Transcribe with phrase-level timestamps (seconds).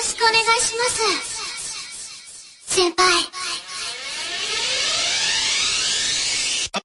[0.00, 0.83] しくお願いしま
[1.21, 3.05] す先輩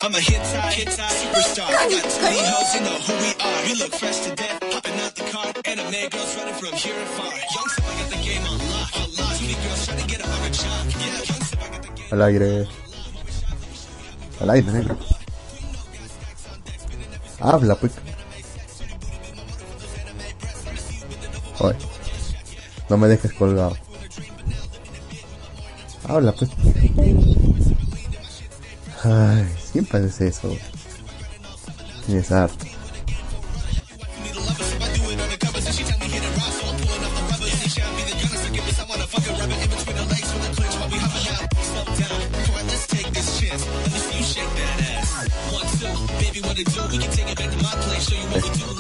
[0.01, 1.67] I'm a hit side, hit side superstar.
[1.67, 3.67] I got too many hoes, you know who we are.
[3.67, 5.47] You look fresh to death, hopping out the car.
[5.65, 7.31] Anime girls running from here and far.
[7.31, 9.35] Young Sip, I got the game on lock, on lock.
[9.39, 10.87] Too many girls trying to get a hard job.
[10.91, 12.09] Yeah, Young Sip, I got the game.
[12.13, 12.67] Al aire.
[14.41, 14.97] Al aire, negro.
[17.41, 17.93] Habla, pues.
[21.61, 21.77] Oye.
[22.89, 23.77] No me dejes colgado.
[26.09, 26.51] Habla, pues.
[29.03, 30.57] Ay, siempre haces eso.
[32.07, 32.65] Tienes harto.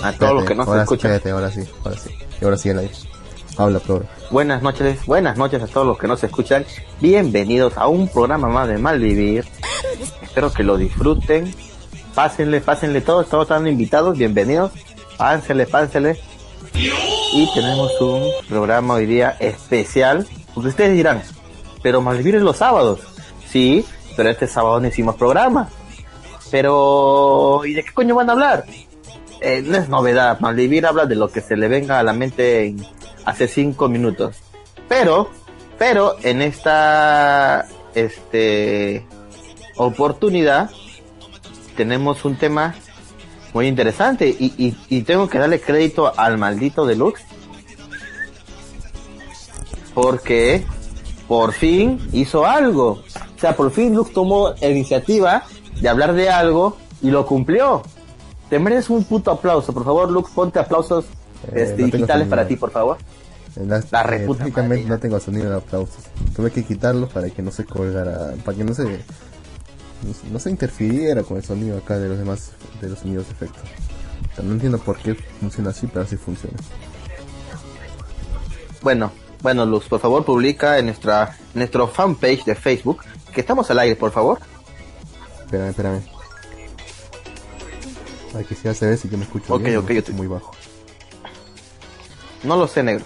[0.02, 1.20] A todos los que no se escuchan.
[1.32, 2.10] Ahora sí, ahora sí.
[2.40, 2.94] Y ahora sí el aire.
[3.58, 4.06] Habla, Flor.
[4.30, 6.64] Buenas noches, buenas noches a todos los que nos escuchan.
[7.00, 9.44] Bienvenidos a un programa más de Malvivir.
[10.22, 11.54] Espero que lo disfruten.
[12.14, 14.72] Pásenle, pásenle todos, estamos tan invitados, bienvenidos.
[15.16, 16.18] Pásenle, pásenle.
[17.32, 20.26] Y tenemos un programa hoy día especial.
[20.54, 21.22] Porque ustedes dirán,
[21.82, 23.00] pero Malvivir es los sábados.
[23.48, 23.84] Sí,
[24.16, 25.68] pero este sábado no hicimos programa.
[26.50, 28.64] Pero, ¿y de qué coño van a hablar?
[29.40, 32.66] Eh, no es novedad, Malvivir habla de lo que se le venga a la mente
[32.66, 32.86] en-
[33.26, 34.36] hace cinco minutos.
[34.88, 35.28] Pero,
[35.78, 39.04] pero en esta este
[39.76, 40.70] oportunidad
[41.76, 42.74] tenemos un tema
[43.52, 47.22] muy interesante y, y- tengo que darle crédito al maldito Deluxe
[49.94, 50.64] porque
[51.28, 53.02] por fin hizo algo.
[53.36, 55.44] O sea, por fin Lux tomó iniciativa
[55.80, 57.82] de hablar de algo y lo cumplió.
[58.48, 61.06] Te mereces un puto aplauso, por favor, Lux, ponte aplausos
[61.44, 62.98] este, no tengo digitales para ti, por favor.
[63.56, 64.26] Las- La eh,
[64.86, 66.04] no tengo sonido de aplausos.
[66.34, 70.38] Tuve que quitarlo para que no se colgara, para que no se no, se- no
[70.38, 72.50] se interfiriera con el sonido acá de los demás
[72.82, 73.58] de los sonidos de efecto.
[74.32, 76.56] O sea, no entiendo por qué funciona así, pero así funciona.
[78.82, 79.10] Bueno,
[79.42, 83.00] bueno, Luz, por favor, publica en nuestra en nuestro fanpage de Facebook
[83.32, 84.38] que estamos al aire, por favor.
[85.44, 86.02] Espérame, espérame.
[88.32, 90.12] Para que sea se ve si yo me escucho bien, o ok, me yo escucho
[90.12, 90.50] te- muy bajo.
[92.46, 93.04] No lo sé, negro.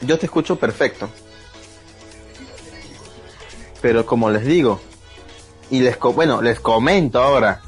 [0.00, 1.08] Yo te escucho perfecto.
[3.80, 4.80] Pero como les digo,
[5.70, 7.60] y les co- bueno, les comento ahora,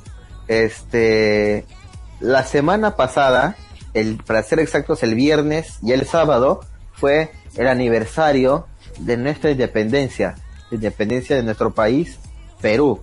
[0.48, 1.66] este,
[2.20, 3.56] la semana pasada,
[3.94, 6.60] el, para ser exactos, el viernes y el sábado,
[6.92, 8.66] fue el aniversario
[8.98, 10.36] de nuestra independencia,
[10.70, 12.18] la independencia de nuestro país,
[12.62, 13.00] Perú.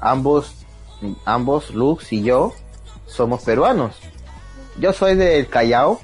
[0.00, 0.52] Ambos,
[1.24, 2.52] ambos, Lux y yo,
[3.06, 3.96] somos peruanos.
[4.78, 6.00] Yo soy del Callao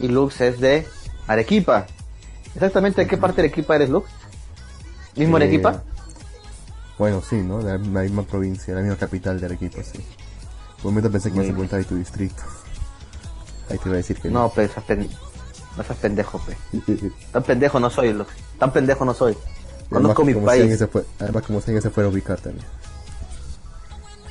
[0.00, 0.86] y Lux es de
[1.26, 1.86] Arequipa.
[2.54, 4.08] Exactamente, ¿de qué parte de Arequipa eres, Lux?
[5.16, 5.82] ¿Mismo Eh, Arequipa?
[6.98, 7.58] Bueno, sí, ¿no?
[7.62, 9.98] De la misma provincia, la misma capital de Arequipa, sí.
[10.78, 12.42] Por un momento pensé que Muy ibas a de tu distrito.
[13.70, 15.08] Ahí te iba a decir que No, pues, seas pen-
[15.76, 16.56] no seas pendejo, pe.
[17.32, 18.30] Tan pendejo no soy, Lux.
[18.58, 19.36] Tan pendejo no soy.
[19.88, 20.78] Conozco mi país.
[20.78, 22.64] se fue- además, como alguien se fuera a ubicar también.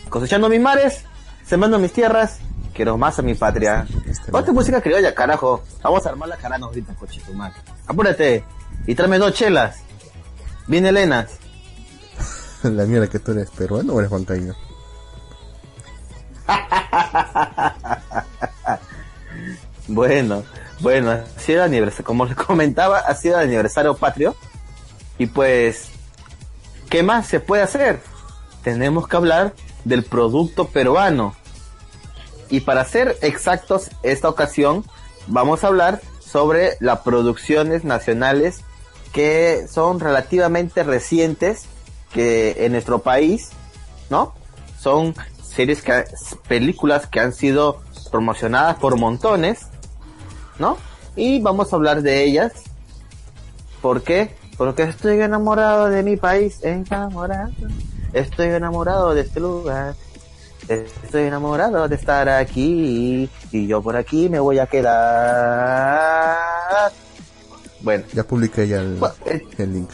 [0.09, 1.03] Cosechando mis mares,
[1.46, 2.40] sembrando mis tierras,
[2.74, 3.86] quiero más a mi patria.
[4.32, 5.64] Ponte música criolla, carajo.
[5.82, 7.56] Vamos a armar la carana ahorita, coche tu madre.
[7.88, 8.44] Apúrate
[8.86, 9.78] y tráeme dos chelas.
[10.68, 11.32] Bien helenas.
[12.64, 14.56] La mierda que tú eres peruano o eres bancaíno.
[19.92, 20.44] Bueno,
[20.82, 24.36] bueno, ha sido aniversario, como les comentaba, ha sido el aniversario patrio.
[25.18, 25.90] Y pues,
[26.90, 28.00] ¿qué más se puede hacer?
[28.64, 31.34] Tenemos que hablar del producto peruano.
[32.50, 34.84] Y para ser exactos, esta ocasión
[35.28, 38.62] vamos a hablar sobre las producciones nacionales
[39.12, 41.66] que son relativamente recientes
[42.12, 43.50] que en nuestro país,
[44.10, 44.34] ¿no?
[44.80, 46.06] Son series que
[46.48, 49.68] películas que han sido promocionadas por montones,
[50.58, 50.78] ¿no?
[51.16, 52.54] Y vamos a hablar de ellas.
[53.81, 54.36] ¿Por qué?
[54.57, 57.51] Porque estoy enamorado de mi país, enamorado.
[58.13, 59.96] Estoy enamorado de este lugar.
[60.69, 66.38] Estoy enamorado de estar aquí y yo por aquí me voy a quedar.
[67.81, 69.89] Bueno, Ya publiqué ya el, Bueno, eh, el link.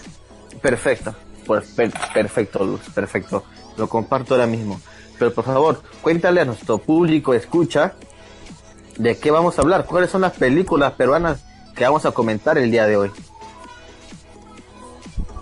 [0.62, 1.16] perfecto.
[1.48, 3.45] Per- perfecto, Luz, perfecto.
[3.77, 4.81] Lo comparto ahora mismo.
[5.18, 7.94] Pero por favor, cuéntale a nuestro público, escucha,
[8.98, 9.86] de qué vamos a hablar.
[9.86, 13.12] ¿Cuáles son las películas peruanas que vamos a comentar el día de hoy?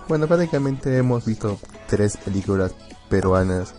[0.07, 1.57] Bueno, prácticamente hemos visto
[1.88, 2.75] tres películas
[3.09, 3.74] peruanas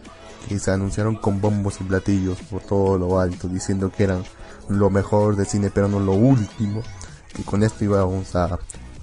[0.49, 4.25] que se anunciaron con bombos y platillos por todo lo alto, diciendo que eran
[4.69, 6.83] lo mejor del cine peruano, lo último.
[7.35, 8.59] que con esto íbamos a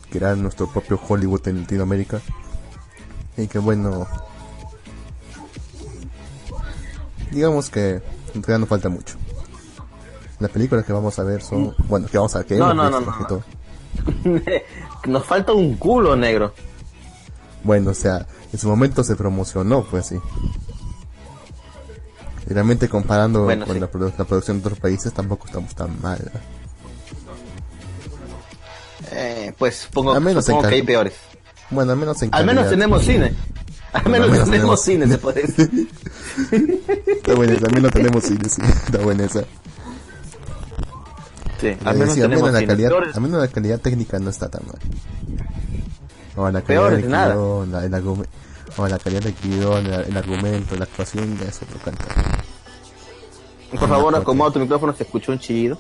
[0.09, 2.21] crear nuestro propio Hollywood en Latinoamérica.
[3.37, 4.07] Y que bueno,
[7.31, 8.01] digamos que
[8.33, 9.15] todavía no falta mucho.
[10.39, 12.99] Las películas que vamos a ver son, bueno, que vamos a que No, no, no,
[13.01, 13.27] no, no.
[13.27, 13.43] todo.
[15.05, 16.53] Nos falta un culo negro.
[17.63, 20.19] Bueno, o sea, en su momento se promocionó, pues así.
[22.49, 23.79] Y realmente comparando Bueno, con sí.
[23.79, 26.19] la, produ- la producción de otros países, tampoco estamos tan mal.
[29.11, 31.13] Eh, pues supongo, Al menos supongo que hay peores.
[31.69, 33.33] Bueno, al menos en Al menos tenemos cine.
[33.93, 35.89] Al menos, al menos tenemos, tenemos- cine, se puede decir.
[37.07, 38.61] Está buena esa, al menos tenemos cine, sí.
[38.61, 39.41] Está buena esa.
[41.59, 44.49] Sí, al menos sí, al menos la calidad, al menos la calidad técnica no está
[44.49, 44.77] tan mal.
[46.35, 47.35] O la calidad Peor de nada.
[47.67, 47.93] la, el
[48.77, 52.05] o la calidad del guion, el, argumento, la actuación, ya es otro canto.
[53.71, 55.77] Por favor, acomoda tu micrófono, se escuchó un chillido.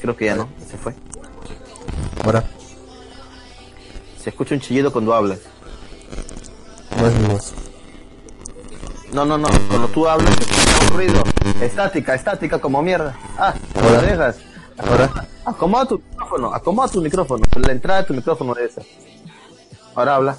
[0.00, 0.94] Creo que ya no, se fue.
[2.24, 2.44] Ahora,
[4.22, 5.40] Se escucha un chillido cuando hablas.
[6.96, 7.52] no es mi voz.
[9.12, 11.22] No, no, no, cuando tú hablas se escucha un ruido.
[11.60, 13.16] Estática, estática como mierda.
[13.38, 14.00] Ah, Ahora.
[14.00, 14.36] lo dejas.
[14.78, 18.82] Ahora, Acomoda tu micrófono, acomoda tu micrófono, la entrada de tu micrófono de esa.
[19.94, 20.36] Ahora habla.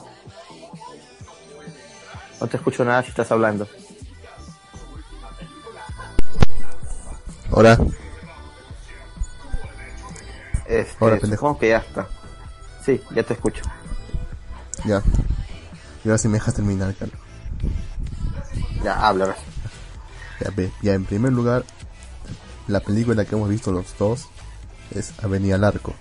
[2.44, 3.66] No te escucho nada si estás hablando.
[7.54, 7.78] ahora,
[10.68, 11.36] Este, Ahora, pendejo.
[11.40, 12.07] supongo que ya está.
[12.86, 13.63] Sí, ya te escucho.
[14.84, 15.01] ya.
[16.04, 17.18] Y ahora sí me dejas terminar, Carlos.
[18.84, 19.36] Ya, habla.
[20.42, 20.50] Ya,
[20.81, 21.63] ya en primer lugar,
[22.68, 24.28] la película que hemos visto los dos
[24.94, 25.94] es Avenida al Arco.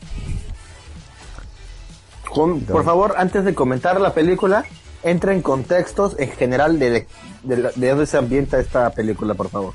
[2.35, 4.65] Con- por favor, antes de comentar la película,
[5.03, 7.07] entra en contextos en general de,
[7.43, 9.75] de, de, dónde se ambienta esta película, por favor.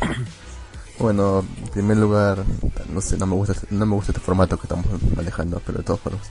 [0.98, 2.44] Bueno, en primer lugar,
[2.92, 5.84] no sé, no me gusta, no me gusta este formato que estamos manejando, pero de
[5.84, 6.22] todas formas.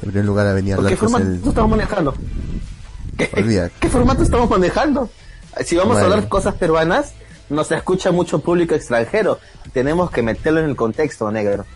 [0.00, 1.42] En primer lugar, Avenida ¿Por al ¿Qué formato el...
[1.46, 2.14] estamos manejando?
[3.18, 3.68] ¿Qué, Olvida.
[3.78, 5.10] qué formato estamos manejando?
[5.66, 7.12] Si vamos a hablar cosas peruanas,
[7.50, 9.38] nos escucha mucho público extranjero.
[9.74, 11.66] Tenemos que meterlo en el contexto, negro.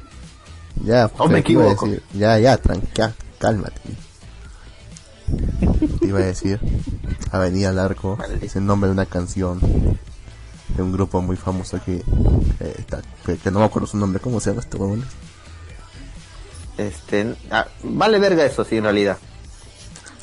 [0.82, 1.86] Ya, ¿O me a equivoco?
[1.86, 3.80] decir- ya, ya, tranquila, cálmate.
[6.00, 6.60] Te iba a decir,
[7.30, 11.96] Avenida al Arco es el nombre de una canción de un grupo muy famoso que,
[12.60, 15.04] eh, está- que, que no me acuerdo su nombre, ¿cómo se llama este huevón?
[16.76, 19.16] Este, ah, vale verga eso, sí, en realidad.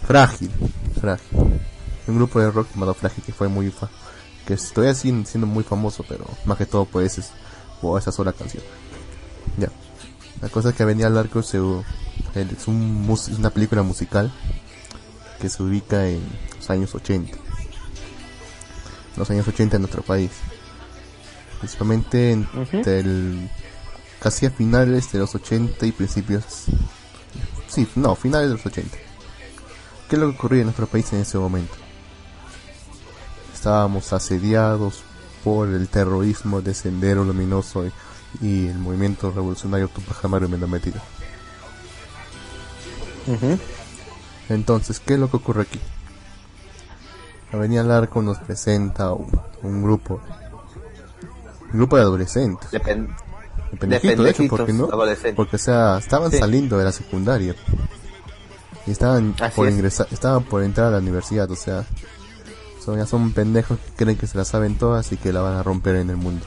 [0.06, 0.52] Frágil,
[1.00, 1.38] Frágil.
[2.08, 3.90] Un grupo de rock llamado Frágil que fue muy fa
[4.46, 7.22] que todavía sigue siendo muy famoso, pero más que todo por, ese,
[7.80, 8.64] por esa sola canción.
[9.58, 9.70] Ya.
[10.42, 14.34] La cosa es que Avenida al Arco se, es un es una película musical
[15.42, 16.22] que se ubica en
[16.56, 17.36] los años 80.
[19.18, 20.30] Los años 80 en nuestro país.
[21.60, 23.50] Principalmente entre el,
[24.20, 26.44] casi a finales de los 80 y principios...
[27.68, 28.98] Sí, no, finales de los 80.
[30.08, 31.74] ¿Qué es lo que ocurría en nuestro país en ese momento?
[33.54, 35.04] Estábamos asediados
[35.44, 37.92] por el terrorismo de Sendero Luminoso y,
[38.42, 41.02] y el movimiento revolucionario Tupac Amaru y Metido.
[44.54, 45.80] Entonces, ¿qué es lo que ocurre aquí?
[47.54, 49.30] Avenida al Arco nos presenta un,
[49.64, 50.22] un grupo,
[51.72, 53.14] un grupo de adolescentes, Depende.
[53.74, 54.88] de de hecho, porque no,
[55.36, 56.38] porque o sea, estaban Sí.
[56.38, 57.56] saliendo de la secundaria
[58.88, 59.74] y estaban Así por es.
[59.74, 61.86] ingresar, estaban por entrar a la universidad, o sea,
[62.84, 65.56] son, ya son pendejos que creen que se la saben todas y que la van
[65.58, 66.46] a romper en el mundo.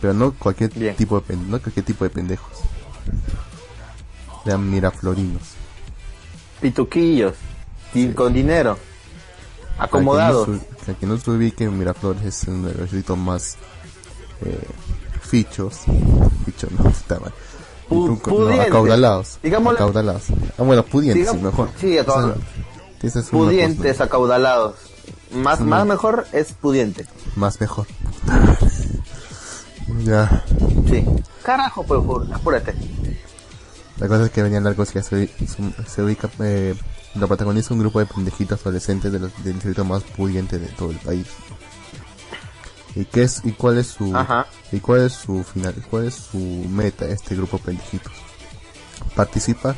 [0.00, 0.94] Pero no cualquier Bien.
[0.96, 2.52] tipo de no cualquier tipo de pendejos.
[4.46, 5.42] Sean miraflorinos.
[6.60, 7.34] Pituquillos.
[7.94, 8.76] y con dinero.
[9.76, 10.46] Para que no Acomodados.
[10.48, 13.56] se- Para que no se ubique, Miraflores es uno de los distritos más
[14.44, 14.58] eh,
[15.22, 15.80] fichos.
[16.44, 17.32] Fichos, no, está mal.
[17.88, 19.38] Pu- No, acaudalados.
[19.44, 20.22] Acaudalados.
[20.58, 21.70] Ah, bueno, pudientes, sí, Digamos- mejor.
[21.80, 24.74] sí, Esa- es Pudientes, cosa acaudalados.
[25.32, 25.64] Más, Mm.
[25.68, 27.06] más mejor es pudiente.
[27.36, 27.86] Más mejor.
[30.04, 30.44] ya.
[30.90, 31.04] Sí.
[31.42, 32.00] Carajo, pues,
[32.32, 32.74] apúrate.
[33.98, 35.28] La cosa es que venía largo que se,
[35.86, 36.28] se, ubica.
[36.40, 36.74] Eh,
[37.14, 40.90] lo protagoniza un grupo de pendejitos adolescentes de los, del distrito más pudiente de todo
[40.90, 41.26] el país.
[42.94, 44.46] ¿Y qué es y cuál es su Ajá.
[44.72, 45.74] y cuál es su final?
[45.90, 48.12] ¿Cuál es su meta este grupo de pendejitos?
[49.14, 49.74] Participa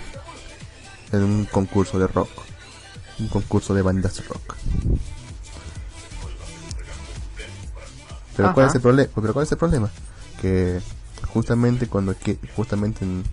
[1.12, 2.30] en un concurso de rock,
[3.18, 4.54] un concurso de bandas rock.
[8.37, 9.10] Pero cuál es el problema?
[9.14, 9.90] Pero cuál es el problema?
[10.40, 10.80] Que
[11.32, 13.25] justamente cuando que justamente en-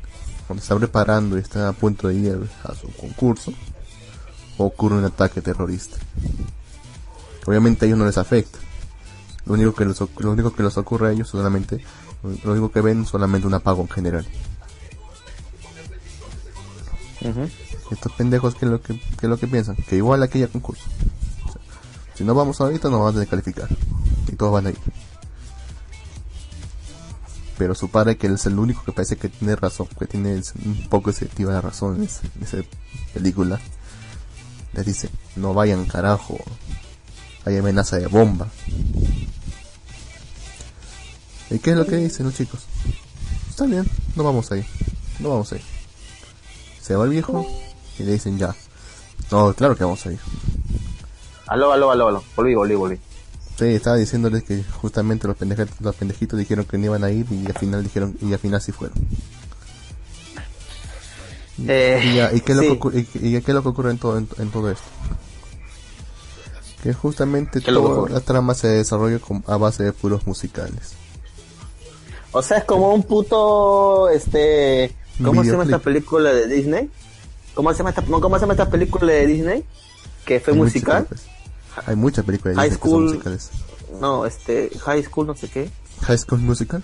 [0.48, 3.54] cuando está preparando y está a punto de ir a su concurso,
[4.58, 5.98] ocurre un ataque terrorista.
[7.46, 8.60] Obviamente a ellos no les afecta.
[9.46, 11.84] Lo único que les, lo único que les ocurre a ellos solamente
[12.44, 14.26] Lo único que ven solamente un apagón general.
[17.22, 17.50] Ujú.
[17.92, 19.76] Estos pendejos, ¿qué es lo que, qué es lo que piensan?
[19.76, 20.86] Que igual aquella concurso.
[21.48, 21.62] O sea,
[22.16, 23.70] si no vamos ahorita, nos van a descalificar.
[24.28, 24.80] Y todos van a ir.
[27.58, 30.88] Pero su padre, que es el único que parece que tiene razón, que tiene un
[30.90, 32.04] poco efectiva la razón en,
[32.44, 32.58] esa
[33.14, 33.60] película,
[34.74, 36.38] les dice, no vayan carajo,
[37.46, 38.50] hay amenaza de bomba.
[41.50, 42.66] ¿Y qué es lo que dicen los chicos?
[43.50, 44.66] Está bien, no vamos a ir,
[45.20, 45.64] no vamos a ir.
[46.82, 47.48] Se va el viejo
[47.98, 48.54] y le dicen ya.
[49.32, 50.20] No, claro que vamos a ir.
[51.48, 52.24] Aló, aló, aló, aló.
[52.36, 53.00] Volví, volví, volví.
[53.58, 57.26] Sí, estaba diciéndoles que justamente los pendejitos, los pendejitos dijeron que no iban a ir
[57.32, 58.98] y al final dijeron y al final sí fueron.
[61.68, 63.98] Eh, Y, ya, ¿y qué lo que y, y qué es lo que ocurre en
[63.98, 64.84] todo, en, en todo esto?
[66.84, 69.94] Que justamente ¿Qué es lo que toda la trama se desarrolla con- a base de
[69.94, 70.92] puros musicales.
[72.34, 74.94] O sea, es como un puto, este,
[75.24, 76.90] ¿cómo se llama esta película de Disney?
[77.54, 79.64] ¿Cómo se llama esta, cómo se llama esta película de Disney?
[80.26, 81.06] Que fue musical.
[81.08, 81.22] pues.
[81.86, 83.12] Hay muchas películas de High Disney que son School.
[83.14, 83.50] musicales.
[84.02, 85.70] No, este, High School no sé qué.
[86.02, 86.84] High School Musical.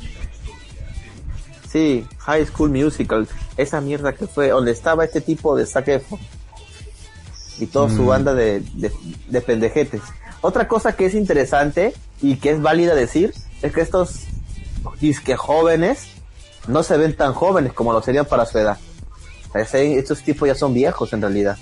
[1.71, 3.27] Sí, High School Musical.
[3.57, 6.19] Esa mierda que fue, donde estaba este tipo de Efron.
[7.60, 8.07] Y toda su Mm.
[8.07, 8.91] banda de, de,
[9.27, 10.01] de pendejetes.
[10.41, 14.21] Otra cosa que es interesante y que es válida decir es que estos
[15.00, 16.07] disque jóvenes
[16.67, 18.77] no se ven tan jóvenes como lo serían para su edad.
[19.53, 21.57] Estos tipos ya son viejos en realidad.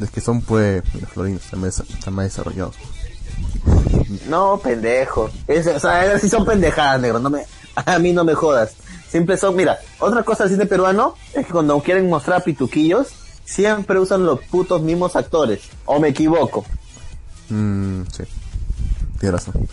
[0.00, 2.74] Es que son pues los florinos, están más, están más desarrollados.
[4.28, 5.30] No, pendejo.
[5.46, 7.18] Es, o sea, sí son pendejadas, negro.
[7.18, 8.72] No me, a mí no me jodas.
[9.08, 13.08] Siempre son, mira, otra cosa del cine peruano es que cuando quieren mostrar pituquillos,
[13.44, 15.60] siempre usan los putos mismos actores.
[15.84, 16.64] O me equivoco.
[17.48, 18.22] Mm, sí.
[19.18, 19.68] Tienes razón.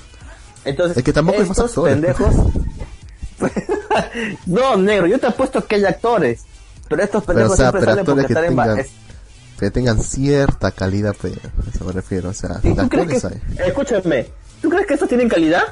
[0.66, 1.94] Entonces, Es que tampoco hay estos actores.
[1.94, 2.36] pendejos.
[4.46, 6.42] no, negro, yo te apuesto que hay actores.
[6.90, 8.90] Pero estos Pero, pendejos o sea, siempre salen porque están en tengan, es-
[9.60, 12.30] que tengan cierta calidad, pues, a eso me refiero.
[12.30, 13.68] O sea, ¿Y tú crees que, hay.
[13.68, 14.28] escúchame,
[14.62, 15.64] ¿tú crees que estos tienen calidad?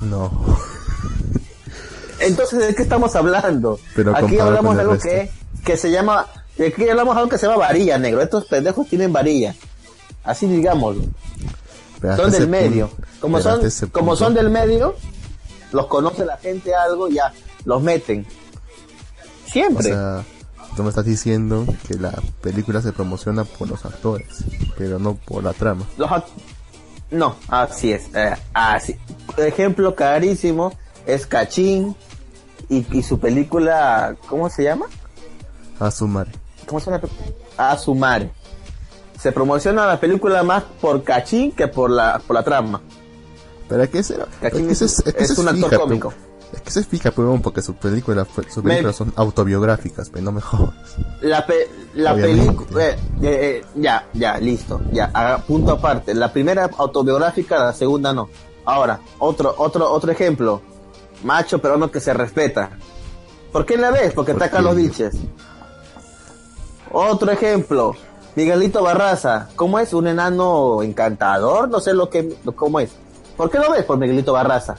[0.00, 0.30] No.
[2.20, 3.80] Entonces, ¿de qué estamos hablando?
[3.96, 5.08] Pero aquí hablamos de algo resto.
[5.08, 5.30] que,
[5.64, 6.26] que se llama,
[6.64, 8.22] aquí hablamos de algo que se llama varilla, negro.
[8.22, 9.54] Estos pendejos tienen varilla.
[10.24, 11.02] Así digámoslo.
[12.00, 12.88] Pero Son del medio.
[12.88, 13.60] punto- Como son,
[13.90, 14.94] como son del medio,
[15.72, 17.32] los conoce la gente algo, ya,
[17.64, 18.24] los meten.
[19.46, 19.84] O Siempre.
[19.88, 20.24] sea,
[20.76, 24.44] tú me estás diciendo que la película se promociona por los actores,
[24.76, 25.84] pero no por la trama.
[25.96, 26.10] Los
[27.10, 28.04] no, así es.
[28.14, 28.96] eh, así.
[29.36, 30.72] Ejemplo carísimo
[31.06, 31.94] es Cachín
[32.70, 34.86] y, y su película, ¿cómo se llama?
[35.78, 36.32] A su madre.
[36.66, 37.02] ¿Cómo se llama?
[37.58, 38.30] A su madre.
[39.20, 42.80] Se promociona la película más por Cachín que por la, por la trama.
[43.68, 46.14] Pero es que ese, es es- es, un actor cómico.
[46.52, 50.40] Es que se fija, pero porque sus películas, Me- películas son autobiográficas, pero no me
[50.40, 50.74] jodas.
[51.20, 52.84] La, pe- la película...
[52.88, 54.80] eh, eh, eh, ya, ya, listo.
[54.92, 56.14] Ya, haga- punto aparte.
[56.14, 58.28] La primera autobiográfica, la segunda no.
[58.64, 60.60] Ahora, otro, otro, otro ejemplo.
[61.24, 62.70] Macho peruano que se respeta.
[63.52, 64.12] ¿Por qué la ves?
[64.12, 65.14] Porque está Porque- Carlos Vilches.
[66.90, 67.94] Otro ejemplo.
[68.34, 69.48] Miguelito Barraza.
[69.56, 69.92] ¿Cómo es?
[69.92, 71.68] ¿Un enano encantador?
[71.68, 72.90] No sé lo que, lo- cómo es.
[73.36, 73.84] ¿Por qué lo ves?
[73.84, 74.76] Por Miguelito Barraza.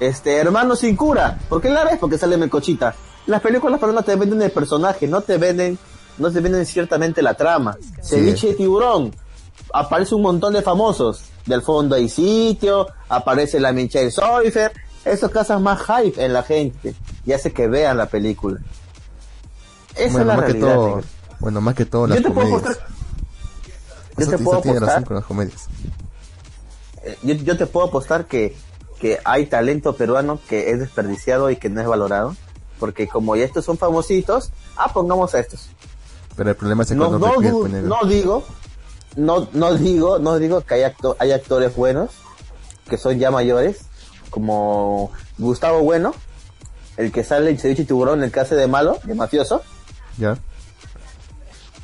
[0.00, 1.38] Este, hermano sin cura.
[1.48, 1.98] ¿Por qué la ves?
[1.98, 2.94] Porque sale Mecochita.
[3.26, 5.78] Las películas peruanas te venden el personaje, no te venden,
[6.18, 7.76] no te venden ciertamente la trama.
[8.02, 9.14] Ceviche de tiburón.
[9.72, 11.22] Aparece un montón de famosos.
[11.44, 14.72] Del fondo hay sitio, aparece la Michelle Soifer.
[15.04, 18.60] Eso causa más hype en la gente y hace que vean la película.
[19.94, 20.74] Esa bueno, es la más que realidad.
[20.74, 21.04] todo, negro.
[21.40, 22.62] bueno, más que todo Yo las te puedo comedias.
[22.76, 22.88] apostar,
[24.18, 25.66] yo te sí, puedo razón apostar con las comedias.
[27.02, 28.56] Eh, yo, yo te puedo apostar que,
[29.00, 32.36] que hay talento peruano que es desperdiciado y que no es valorado.
[32.78, 35.68] Porque como ya estos son famositos, ah, pongamos a estos.
[36.36, 38.44] Pero el problema es que No, no, pues, no digo,
[39.16, 42.10] no, no digo, no digo que hay, acto- hay actores buenos,
[42.88, 43.78] que son ya mayores,
[44.30, 46.14] como Gustavo Bueno,
[46.96, 49.62] el que sale en Ceviche y Tiburón, el que hace de malo, de mafioso,
[50.16, 50.38] Ya.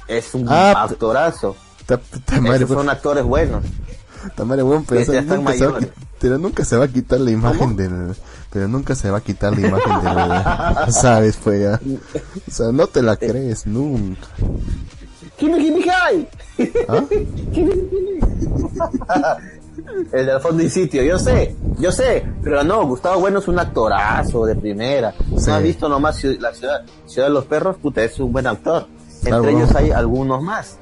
[0.06, 1.56] es un Ah, actorazo.
[1.86, 3.64] Ta, ta madre, Esos pues, son actores buenos.
[4.30, 5.78] Ta madre, bueno, pero, o sea, nunca se va
[6.18, 8.14] pero nunca se va a quitar la imagen del,
[8.50, 11.80] pero nunca se va a quitar la imagen del, sabes, pues ya.
[12.48, 14.28] O sea, no te la crees nunca.
[15.36, 16.28] ¡Kimi Kimi Kai!
[16.88, 17.04] ¿Ah?
[20.12, 23.58] El del fondo y sitio, yo sé, yo sé, pero no, Gustavo Bueno es un
[23.58, 25.14] actorazo de primera.
[25.36, 25.48] Sí.
[25.48, 28.86] No has visto nomás la ciudad, ciudad de los Perros, puta, es un buen actor.
[29.22, 29.78] Claro, Entre ellos no.
[29.78, 30.78] hay algunos más.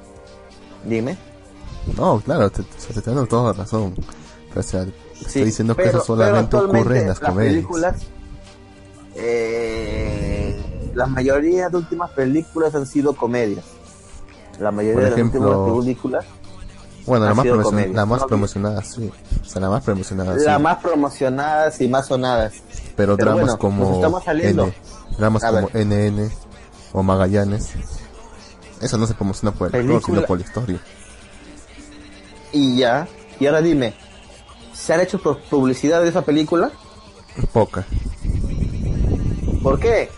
[0.84, 1.16] Dime.
[1.96, 3.94] No, claro, te, te, te dando toda la razón.
[4.54, 4.86] O sea,
[5.20, 7.52] Estoy diciendo que eso solamente ocurre en actualmente las comedias.
[7.54, 7.96] películas,
[9.14, 13.64] eh, la mayoría de últimas películas han sido comedias.
[14.58, 16.24] La mayoría Por de las últimas películas,
[17.06, 17.94] Bueno, la más, comedias.
[17.94, 19.10] la más No, promocionada, sí.
[19.40, 20.44] O sea, la más promocionada, sí.
[20.44, 22.52] las más promocionadas y más sonadas.
[22.96, 24.64] Pero, pero dramas bueno, nos como estamos saliendo.
[24.64, 24.74] N,
[25.18, 25.86] dramas A como ver.
[25.86, 26.30] NN
[26.92, 27.70] o Magallanes.
[28.80, 30.80] Eso no se promociona por el actor, sino por la historia.
[32.52, 33.08] Y ya,
[33.40, 33.94] y ahora dime,
[34.74, 36.70] ¿se han hecho pu- publicidad de esa película?
[37.52, 37.84] Poca.
[39.62, 40.08] ¿Por qué?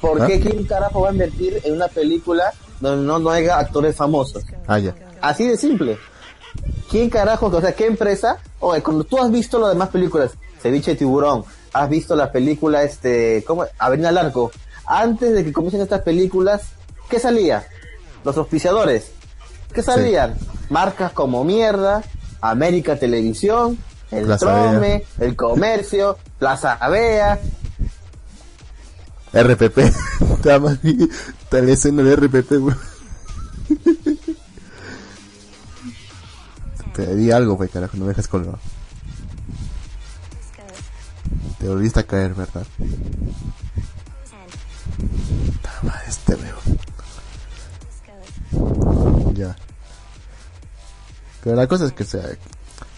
[0.00, 0.26] ¿Por ¿Ah?
[0.26, 4.44] qué quién carajo va a invertir en una película donde no, no haya actores famosos?
[4.66, 4.94] Ah, ya.
[5.20, 5.98] Así de simple.
[6.90, 8.38] ¿Quién carajo, o sea, qué empresa?
[8.60, 12.82] Oye, cuando tú has visto las demás películas, Ceviche de Tiburón, has visto la película,
[12.84, 13.64] este, ¿cómo?
[13.78, 14.52] Avenida al Arco.
[14.86, 16.62] Antes de que comiencen estas películas,
[17.08, 17.66] ¿qué salía?
[18.22, 19.10] Los auspiciadores.
[19.74, 20.34] ¿Qué salían?
[20.70, 22.02] Marcas como Mierda,
[22.40, 23.76] América Televisión,
[24.10, 27.40] El Plaza Trome, El Comercio, Plaza Avea.
[29.32, 29.78] RPP.
[29.78, 30.78] Está mal.
[30.82, 32.76] Está la escena de RPP, güey.
[36.94, 38.60] Te di algo, güey, carajo, no me dejas colgado.
[41.58, 42.64] Te volviste a caer, ¿verdad?
[45.62, 46.54] Tama, este veo.
[49.34, 49.56] Ya.
[51.42, 52.04] Pero la cosa es que,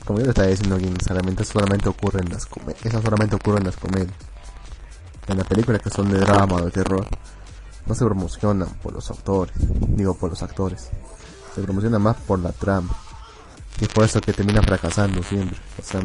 [0.04, 2.86] como yo le estaba diciendo, solamente, solamente ocurre en las comedias.
[2.86, 4.14] Eso solamente ocurre en las comedias.
[5.26, 7.06] En las películas que son de drama o de terror,
[7.86, 10.90] no se promocionan por los autores, digo por los actores.
[11.54, 12.96] Se promociona más por la trama.
[13.80, 15.58] Y es por eso que termina fracasando siempre.
[15.78, 16.00] O sea,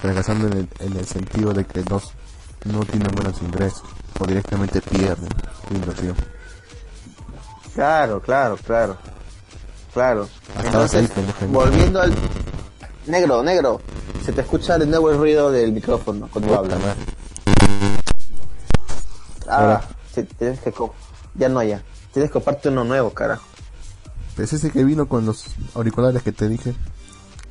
[0.00, 2.00] fracasando en el, en el sentido de que no,
[2.64, 3.84] no tienen buenos ingresos.
[4.18, 5.28] O directamente pierden
[5.68, 6.16] su inversión.
[7.76, 8.96] Claro, claro, claro.
[9.92, 10.26] Claro.
[10.64, 11.10] Entonces,
[11.50, 12.14] volviendo al...
[13.06, 13.82] Negro, negro.
[14.24, 16.78] Se te escucha de nuevo el ruido del micrófono cuando hablas.
[19.46, 19.82] Ah, Ahora.
[20.12, 20.72] sí, tienes que...
[21.34, 21.82] Ya no ya.
[22.14, 23.44] Tienes que comprarte uno nuevo, carajo.
[24.38, 26.74] Es ese que vino con los auriculares que te dije.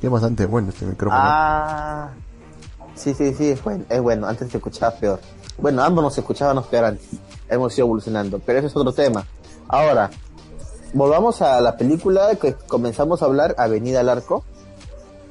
[0.00, 1.22] Que es bastante bueno este micrófono.
[1.24, 2.10] Ah...
[2.96, 3.84] Sí, sí, sí, es bueno.
[3.88, 4.26] Es bueno.
[4.26, 5.20] Antes se escuchaba peor.
[5.58, 7.06] Bueno, ambos nos escuchábamos peor antes.
[7.48, 8.40] Hemos ido evolucionando.
[8.40, 9.24] Pero ese es otro tema.
[9.68, 10.10] Ahora,
[10.92, 14.44] volvamos a la película que comenzamos a hablar, Avenida al Arco.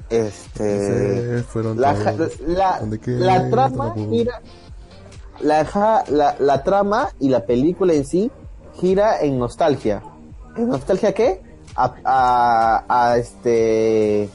[0.09, 1.43] Este...
[1.43, 2.39] Fueron la, todos.
[2.41, 4.41] la, ¿Dónde queda la trama gira
[5.39, 8.31] la, la, la trama y la película en sí
[8.79, 10.03] gira en nostalgia
[10.55, 11.41] ¿en nostalgia qué?
[11.75, 14.29] a, a, a este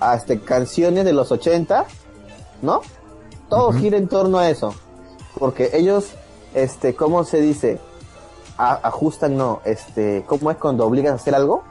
[0.00, 1.84] a este canciones de los 80
[2.62, 2.80] ¿no?
[3.50, 4.74] todo gira en torno a eso
[5.38, 6.06] porque ellos
[6.54, 7.80] este ¿cómo se dice?
[8.56, 11.64] A- ajustan no este ¿cómo es cuando obligan a hacer algo?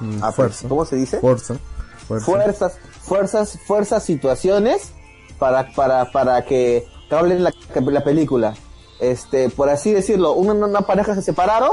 [0.00, 0.68] Mm, Ah, fuerza.
[0.68, 1.18] ¿cómo se dice?
[1.20, 1.54] Fuerza.
[2.08, 2.26] Fuerza.
[2.26, 4.92] fuerzas, fuerzas, fuerzas, situaciones
[5.38, 8.54] para, para, para que te hablen la, la película.
[9.00, 11.70] Este, por así decirlo, una, una pareja se separaron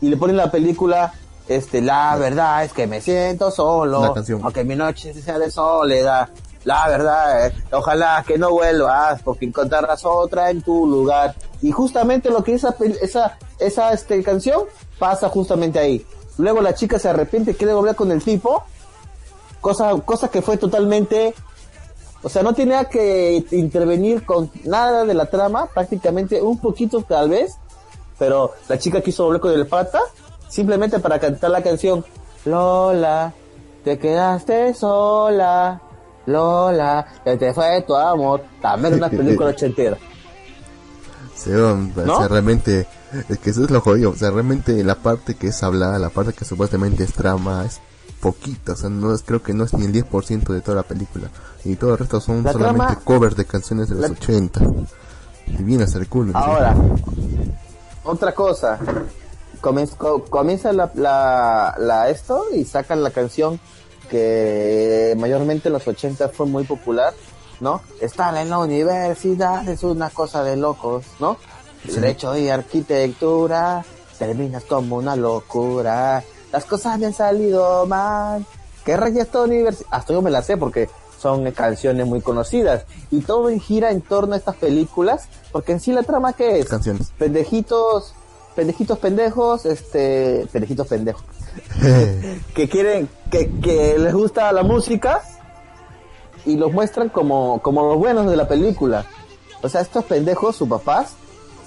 [0.00, 1.12] y le ponen la película,
[1.48, 4.00] este, la verdad es que me siento solo,
[4.42, 6.28] aunque mi noche sea de soledad.
[6.64, 11.34] La verdad, eh, ojalá que no vuelvas porque encontrarás otra en tu lugar.
[11.62, 14.62] Y justamente lo que esa, esa, esa este, canción
[14.98, 16.04] pasa justamente ahí.
[16.38, 18.64] Luego la chica se arrepiente y quiere volver con el tipo
[19.62, 21.34] cosa, cosa que fue totalmente,
[22.22, 27.30] o sea, no tenía que intervenir con nada de la trama, prácticamente un poquito tal
[27.30, 27.56] vez,
[28.18, 30.00] pero la chica quiso volver con el pata,
[30.48, 32.04] simplemente para cantar la canción,
[32.44, 33.32] Lola,
[33.84, 35.80] te quedaste sola,
[36.26, 39.96] Lola, que te fue tu amor, también una película ochentera.
[42.14, 42.86] O sea, realmente,
[43.28, 46.10] es que eso es lo jodido, o sea, realmente la parte que es hablada, la
[46.10, 47.80] parte que supuestamente es trama, es
[48.20, 50.82] poquita, o sea, no es, creo que no es ni el 10% de toda la
[50.84, 51.28] película,
[51.64, 54.60] y todo el resto son La solamente trama- covers de canciones de los la- 80,
[55.46, 56.32] y viene hasta el culo.
[56.32, 56.38] ¿sí?
[56.40, 56.74] Ahora,
[58.04, 58.78] otra cosa.
[59.60, 63.60] Comienza, co- comienza la, la, la esto y sacan la canción
[64.10, 67.12] que mayormente en los 80 fue muy popular,
[67.60, 67.80] ¿no?
[68.00, 71.36] Estar en la universidad es una cosa de locos, ¿no?
[71.84, 73.84] Derecho y arquitectura,
[74.18, 76.22] terminas como una locura.
[76.52, 78.44] Las cosas me han salido mal.
[78.84, 79.88] ¿Qué rayos esta universidad?
[79.90, 80.88] Hasta yo me la sé porque
[81.20, 82.84] son canciones muy conocidas.
[83.10, 86.68] Y todo gira en torno a estas películas, porque en sí la trama ¿qué es?
[86.68, 87.12] Canciones.
[87.16, 88.14] pendejitos,
[88.56, 91.22] pendejitos pendejos, este, pendejitos pendejos,
[92.54, 95.22] que quieren, que, que les gusta la música
[96.44, 99.06] y los muestran como, como los buenos de la película.
[99.62, 101.14] O sea, estos pendejos, sus papás,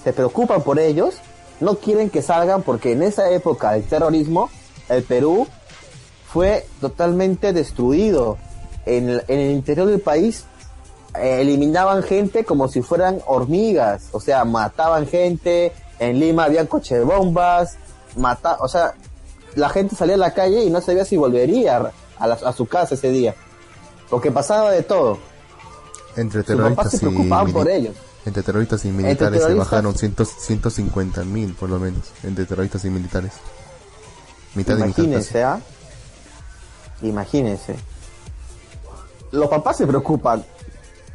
[0.04, 1.16] se preocupan por ellos,
[1.60, 4.50] no quieren que salgan porque en esa época del terrorismo,
[4.88, 5.46] el Perú
[6.26, 8.38] fue totalmente destruido.
[8.84, 10.44] en el, en el interior del país
[11.18, 16.98] eh, eliminaban gente como si fueran hormigas, o sea, mataban gente, en Lima había coche
[16.98, 17.76] de bombas,
[18.16, 18.94] mata, o sea,
[19.54, 22.94] la gente salía a la calle y no sabía si volvería a, a su casa
[22.94, 23.34] ese día,
[24.10, 25.18] porque pasaba de todo.
[26.16, 27.96] Entre Sus papás terroristas se y preocupaban por mili- ellos.
[28.24, 32.02] Entre terroristas y militares se terroristas- bajaron 100 150 mil por lo menos.
[32.24, 33.32] Entre terroristas y militares.
[34.54, 34.90] Mitad y casi.
[35.02, 35.60] Imagínense, ¿ah?
[37.02, 37.76] Imagínense.
[39.32, 40.44] Los papás se preocupan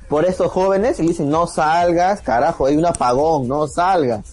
[0.07, 4.25] por estos jóvenes y dicen, no salgas, carajo, hay un apagón, no salgas.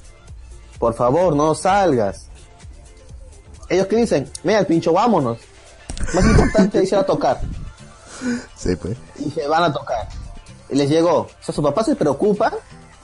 [0.78, 2.26] Por favor, no salgas.
[3.68, 5.38] Ellos que dicen, mira el pincho, vámonos.
[6.14, 7.40] Más importante es ir a tocar.
[8.56, 8.96] Sí, pues.
[9.18, 10.08] Y se van a tocar.
[10.70, 11.12] Y les llegó.
[11.20, 12.52] O sea, sus papás se preocupan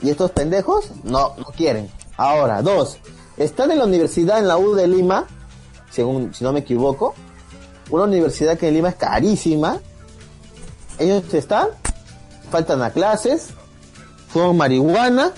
[0.03, 1.90] y estos pendejos no, no quieren.
[2.16, 2.98] Ahora, dos.
[3.37, 5.27] Están en la universidad en la U de Lima,
[5.90, 7.14] según, si no me equivoco.
[7.90, 9.79] Una universidad que en Lima es carísima.
[10.98, 11.68] Ellos están,
[12.50, 13.48] faltan a clases,
[14.29, 15.33] fuman marihuana,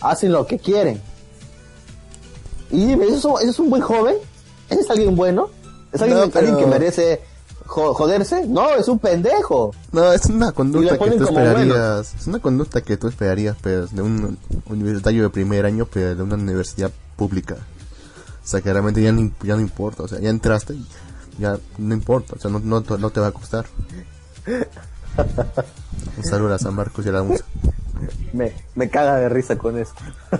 [0.00, 1.02] hacen lo que quieren.
[2.70, 4.16] Y dime, ¿eso, es- eso es un buen joven?
[4.70, 5.50] ¿Ese es alguien bueno?
[5.92, 7.20] ¿Es alguien, No, alguien que merece
[7.72, 8.46] joderse?
[8.46, 9.74] No, es un pendejo.
[9.92, 12.14] No, es una conducta que tú esperarías.
[12.14, 16.22] Es una conducta que tú esperarías, pero de un universitario de primer año, pero de
[16.22, 17.56] una universidad pública.
[18.44, 20.02] O sea, que realmente ya no, ya no importa.
[20.02, 20.86] O sea, ya entraste y
[21.38, 22.34] ya no importa.
[22.36, 23.66] O sea, no, no, no te va a costar.
[26.16, 27.44] Un saludo a San Marcos y a la UNSA.
[28.32, 29.94] Me, me caga de risa con eso.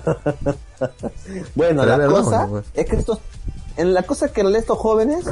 [1.55, 2.63] bueno, Pero la verdad, cosa ¿no?
[2.75, 3.21] es que estos,
[3.77, 5.25] en la cosa que estos jóvenes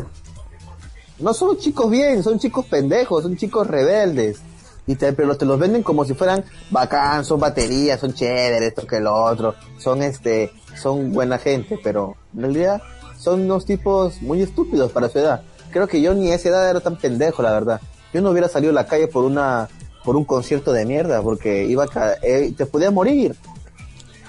[1.21, 4.41] no son chicos bien, son chicos pendejos, son chicos rebeldes.
[4.87, 8.87] Y te, pero te los venden como si fueran bacán, son baterías, son chéveres, esto
[8.87, 12.83] que lo otro, son este, son buena gente, pero en realidad
[13.17, 15.43] son unos tipos muy estúpidos para su edad.
[15.71, 17.81] Creo que yo ni a esa edad era tan pendejo, la verdad.
[18.13, 19.69] Yo no hubiera salido a la calle por una,
[20.05, 23.37] por un concierto de mierda, porque iba a, eh, te podía morir.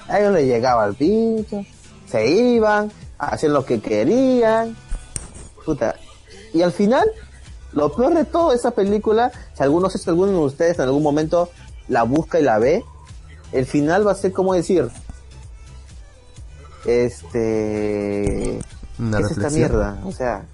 [0.08, 1.66] A ellos les llegaba el pincho,
[2.06, 4.76] se iban, hacían lo que querían,
[5.66, 5.96] puta.
[6.54, 7.10] Y al final,
[7.74, 10.86] lo peor de todo esa película, si alguno, no sé si alguno de ustedes en
[10.86, 11.50] algún momento
[11.88, 12.84] la busca y la ve,
[13.52, 14.90] el final va a ser como decir,
[16.86, 18.60] este,
[18.98, 20.00] Una ¿qué es esta mierda?
[20.06, 20.46] O sea,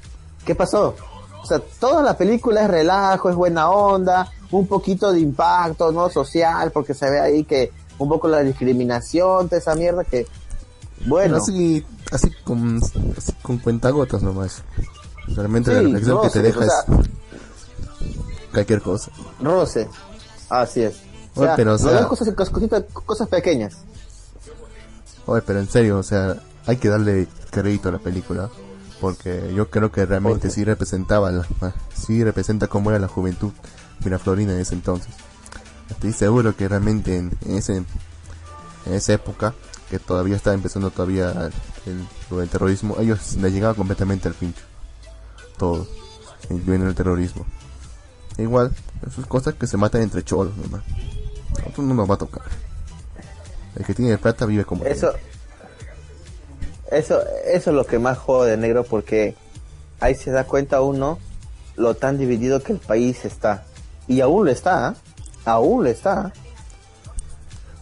[0.45, 0.95] ¿qué pasó?
[1.41, 6.09] O sea, toda la película es relajo, es buena onda, un poquito de impacto, ¿no?
[6.09, 10.27] Social, porque se ve ahí que un poco la discriminación, toda esa mierda que,
[11.05, 12.81] bueno, así, así con,
[13.17, 14.63] así con cuentagotas nomás.
[15.35, 16.71] Realmente la reflexión que te deja o es
[18.51, 19.11] cualquier cosa.
[19.41, 19.87] roce.
[20.49, 20.95] Así es.
[21.35, 23.77] O Oye, sea, pero, o no sea- ves cosas, cos- cositas- cosas pequeñas.
[25.25, 28.49] Oye, pero en serio, o sea, hay que darle crédito a la película.
[28.99, 33.51] Porque yo creo que realmente sí representaba, la, ah, sí representa cómo era la juventud
[34.03, 35.13] miraflorina en ese entonces.
[35.91, 39.53] Estoy seguro que realmente en, ese, en esa época,
[39.91, 41.51] que todavía estaba empezando todavía
[41.85, 44.63] el, del terrorismo, ellos les llegaba completamente al pincho.
[45.57, 45.87] Todo,
[46.49, 47.45] incluyendo el terrorismo.
[48.37, 48.71] E igual,
[49.05, 50.83] esas cosas que se matan entre cholos nomás.
[51.57, 52.43] Nosotros no nos va a tocar.
[53.75, 55.13] El que tiene plata vive como Eso,
[56.91, 59.35] eso, eso es lo que más jode de negro porque
[59.99, 61.19] ahí se da cuenta uno
[61.75, 63.65] lo tan dividido que el país está.
[64.07, 64.95] Y aún lo está, ¿ah?
[65.45, 66.33] aún lo está.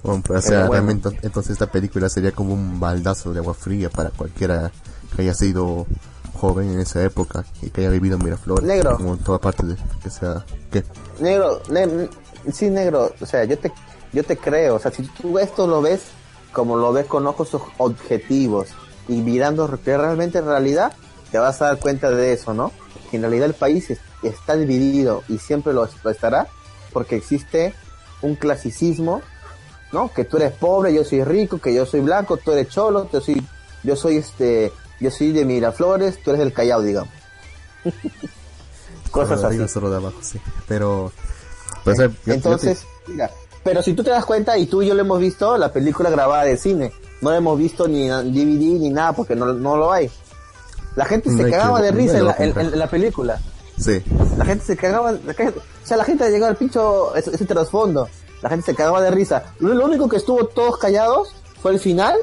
[0.03, 0.73] Bueno, pues, o sea, bueno.
[0.73, 4.71] realmente entonces esta película sería como un baldazo de agua fría para cualquiera
[5.15, 5.87] que haya sido
[6.49, 8.63] joven en esa época y que haya vivido en Miraflores.
[8.65, 8.97] Negro.
[8.97, 10.83] Como en toda parte de que sea que
[11.19, 12.09] Negro, ne-
[12.51, 13.71] sí, negro, o sea, yo te,
[14.13, 16.01] yo te creo, o sea, si tú esto lo ves
[16.51, 18.67] como lo ves con ojos oj- objetivos
[19.07, 20.93] y mirando re- realmente en realidad,
[21.31, 22.71] te vas a dar cuenta de eso, ¿no?
[23.11, 26.47] Que en realidad el país es- está dividido y siempre lo, lo estará
[26.93, 27.73] porque existe
[28.21, 29.21] un clasicismo,
[29.91, 30.11] ¿no?
[30.13, 33.19] Que tú eres pobre, yo soy rico, que yo soy blanco, tú eres cholo, yo
[33.21, 33.45] soy,
[33.83, 37.11] yo soy este, yo soy de Miraflores, tú eres del Callao, digamos.
[39.11, 39.45] Cosas así.
[39.45, 40.39] arriba, solo de abajo, sí.
[40.67, 41.11] Pero,
[41.83, 43.31] pues, o sea, yo- yo Entonces, mira,
[43.63, 46.09] pero si tú te das cuenta y tú y yo lo hemos visto, la película
[46.09, 49.77] grabada de cine, no la hemos visto ni en DVD ni nada porque no, no
[49.77, 50.09] lo hay.
[50.95, 52.79] La gente No se hay cagaba que- de no risa hay en la, en- en
[52.79, 53.39] la película.
[53.77, 54.03] te- sí.
[54.37, 57.45] La gente se cagaba, la gente- o sea, la gente llegaba al pincho ese, ese
[57.45, 58.09] trasfondo.
[58.41, 59.43] La gente se cagaba de risa.
[59.59, 62.15] Lo, lo único que estuvo todos callados fue el final,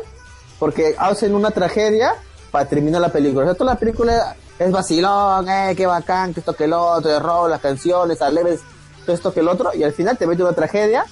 [0.58, 2.14] porque hacen una tragedia
[2.52, 3.42] para terminar la película.
[3.44, 7.10] O sea, toda la película es vacilón, eh, qué bacán, que esto que el otro,
[7.10, 8.60] de robo, las canciones, aleves,
[9.04, 11.04] todo esto que el otro, y al final te mete una tragedia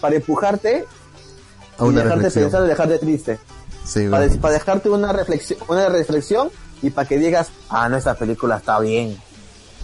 [0.00, 0.84] para empujarte
[1.78, 2.44] A y una dejarte reflexión.
[2.44, 3.38] pensar y dejarte triste.
[3.84, 4.42] Sí, Para, bueno.
[4.42, 6.50] para dejarte una reflexión, una reflexión
[6.82, 9.16] y para que digas, ah, no, esta película está bien.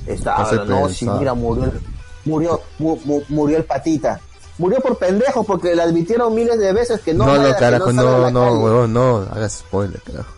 [0.06, 1.18] Está, no, si pensar.
[1.18, 1.72] mira, murió
[2.26, 4.20] murió, mu- mu- murió el patita.
[4.58, 8.30] Murió por pendejo porque le advirtieron miles de veces que no No, no, carajo, no,
[8.30, 10.32] no, huevón, no, hagas spoiler, carajo.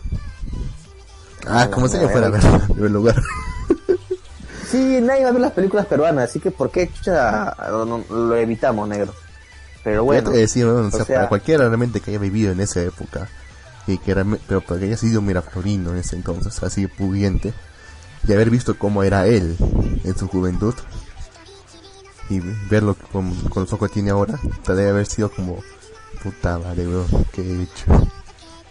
[1.49, 2.57] Ah, como si yo fuera a ver verga.
[2.67, 3.21] en primer lugar.
[4.69, 8.03] Sí, nadie va a ver las películas peruanas, así que ¿por qué chucha, no- no-
[8.09, 9.13] lo evitamos, negro?
[9.83, 12.19] Pero Bueno, bueno, te voy a decir, huevón, o sea, para cualquiera realmente que haya
[12.19, 13.29] vivido en esa época,
[13.87, 17.53] y que realme- pero para que haya sido miraflorino en ese entonces, así pudiente,
[18.27, 19.55] y haber visto cómo era él
[20.03, 20.73] en su juventud,
[22.29, 25.59] y verlo con, con los ojos que tiene ahora, debe haber sido como,
[26.21, 27.85] puta madre, weón, que he hecho.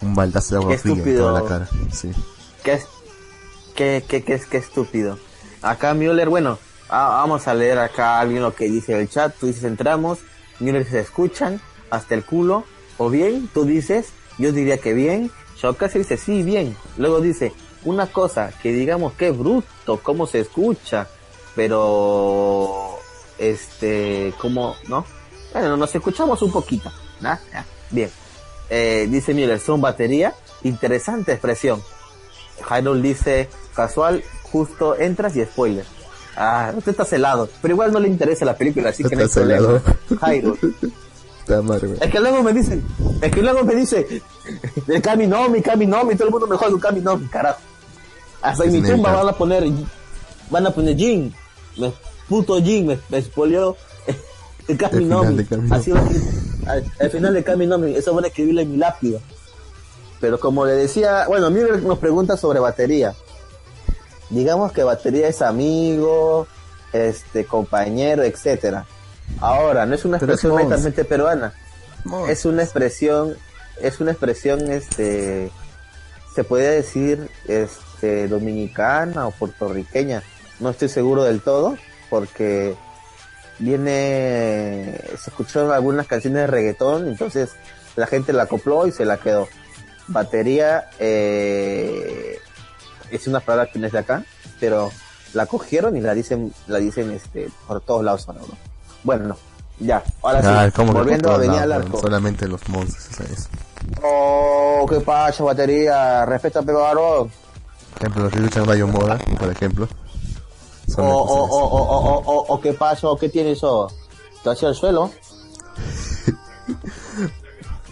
[0.02, 2.12] Un baldazo de agua fría en toda la cara, sí.
[2.66, 2.80] ¿Qué?
[3.76, 5.18] ¿Qué, qué, qué, qué estúpido?
[5.62, 9.64] Acá Müller, bueno, vamos a leer acá alguien lo que dice el chat, tú dices
[9.64, 10.18] entramos,
[10.58, 12.64] Müller se escuchan, hasta el culo,
[12.98, 17.52] o bien, tú dices, yo diría que bien, Shokasi dice sí, bien, luego dice,
[17.84, 21.06] una cosa, que digamos que bruto, cómo se escucha,
[21.54, 22.98] pero,
[23.38, 25.04] este, como, ¿no?
[25.52, 27.38] Bueno, nos escuchamos un poquito, ¿no?
[27.90, 28.10] Bien.
[28.68, 31.80] Eh, dice Müller, son batería, interesante expresión.
[32.68, 35.84] Hyrule dice, casual, justo entras y spoiler.
[36.36, 39.26] Ah, usted está celado, pero igual no le interesa la película, así que no hay
[39.28, 39.68] Está problema.
[41.82, 41.96] weón.
[42.00, 42.84] Es que luego me dicen,
[43.22, 44.22] es que luego me dice,
[44.86, 47.60] el Kami Nomi, Kami Nomi, todo el mundo me juega un Kami Nomi, carajo.
[48.42, 49.64] Hasta en mi tumba van a poner,
[50.50, 51.34] van a poner Jin,
[51.78, 51.92] me,
[52.28, 53.76] puto Jin, me, me spoileó
[54.68, 58.28] el Kami Kami Así va a al, al final de Kami Nomi, eso van a
[58.28, 59.20] escribirle en mi lápida.
[60.20, 63.14] Pero como le decía, bueno, Miller nos pregunta sobre batería.
[64.30, 66.46] Digamos que batería es amigo,
[66.92, 68.86] este, compañero, etcétera.
[69.40, 71.52] Ahora, no es una es expresión netamente peruana
[72.04, 72.30] Mons.
[72.30, 73.36] es una expresión
[73.80, 75.50] es una expresión este
[76.34, 80.22] se podría decir este dominicana o puertorriqueña
[80.60, 81.76] no estoy seguro del todo
[82.08, 82.76] porque
[83.58, 87.50] viene se escucharon algunas canciones de reggaetón entonces
[87.96, 89.48] la gente la acopló y se la quedó
[90.08, 92.38] batería eh,
[93.10, 94.24] es una palabra que no es de acá
[94.60, 94.90] pero
[95.34, 98.34] la cogieron y la dicen la dicen este por todos lados ¿no?
[99.02, 99.36] bueno no,
[99.80, 102.00] ya ahora sí Ah, ¿cómo que volviendo a venir al arco?
[102.00, 103.48] Solamente los monstruos, esa es.
[104.02, 106.24] Oh, qué pasa, batería.
[106.24, 107.30] Respeta, pe varón.
[107.92, 109.88] Por ejemplo, los que escuchan Radio Moda, por ejemplo.
[110.96, 113.88] O, o, o, o, o, o, o, qué pasa, o qué tienes, o.
[114.42, 115.10] Te hacia el suelo.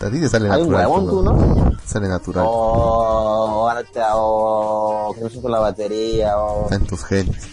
[0.04, 0.86] A ti te sale Hay un natural.
[0.86, 1.78] huevón, pero tú, ¿no?
[1.86, 2.44] Sale natural.
[2.46, 6.64] Oh, ahora te oh, que no sé con la batería, oh.
[6.64, 7.48] Está en tus genes.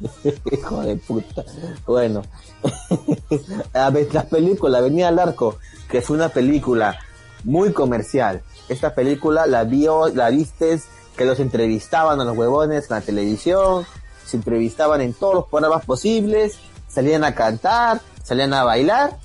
[0.52, 1.44] Hijo de puta.
[1.86, 2.22] Bueno.
[3.74, 5.56] a ver, la película Venía al Arco,
[5.88, 6.96] que fue una película
[7.42, 8.42] muy comercial.
[8.68, 10.84] Esta película la vio, la vistes,
[11.16, 13.84] que los entrevistaban a los huevones en la televisión,
[14.24, 19.18] se entrevistaban en todos los programas posibles, salían a cantar, salían a bailar.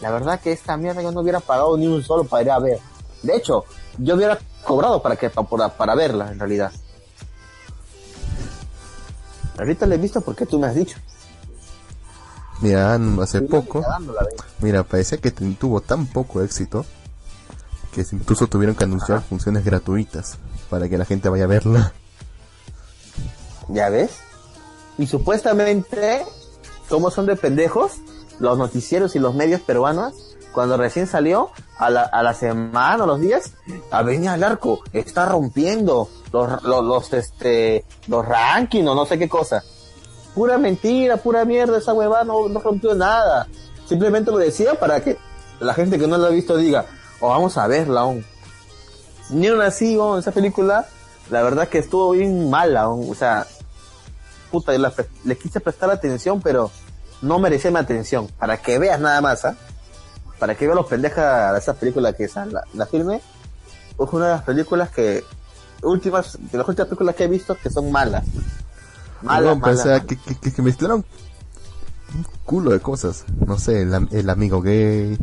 [0.00, 2.58] La verdad que esta mierda yo no hubiera pagado ni un solo para ir a
[2.58, 2.78] ver.
[3.22, 3.64] De hecho,
[3.98, 6.72] yo hubiera cobrado para que para, para verla en realidad.
[9.58, 10.98] Ahorita la he visto porque tú me has dicho.
[12.60, 13.84] Mira, hace poco,
[14.60, 16.86] mira, parecía que tuvo tan poco éxito
[17.92, 20.38] que incluso tuvieron que anunciar funciones gratuitas
[20.70, 21.92] para que la gente vaya a verla.
[23.68, 24.10] ¿Ya ves?
[24.98, 26.24] Y supuestamente,
[26.88, 27.92] ¿cómo son de pendejos?
[28.38, 30.14] Los noticieros y los medios peruanos,
[30.52, 33.52] cuando recién salió, a la, a la semana o los días,
[33.90, 39.62] Avenida al Arco está rompiendo los, los, este, los rankings o no sé qué cosa.
[40.34, 43.48] Pura mentira, pura mierda, esa huevada no, no rompió nada.
[43.86, 45.16] Simplemente lo decía para que
[45.60, 46.86] la gente que no lo ha visto diga,
[47.20, 48.24] oh, vamos a verla aún.
[49.30, 50.86] Ni aún así, oh, esa película,
[51.30, 53.46] la verdad que estuvo bien mala, oh, o sea,
[54.50, 54.92] puta, la
[55.24, 56.70] le quise prestar atención, pero
[57.26, 58.28] no merecía mi atención.
[58.38, 59.56] Para que veas nada más, ¿ah?
[60.38, 64.26] Para que veas los pendejas de esa película que esa, la, la filme, es una
[64.26, 65.24] de las películas que,
[65.82, 68.24] últimas, de las últimas películas que he visto que son malas.
[69.22, 70.04] Malas, No, pero, o sea, malas.
[70.06, 71.04] que, que, que- mezclaron
[72.14, 73.24] un culo de cosas.
[73.46, 75.18] No sé, el, am- el amigo gay,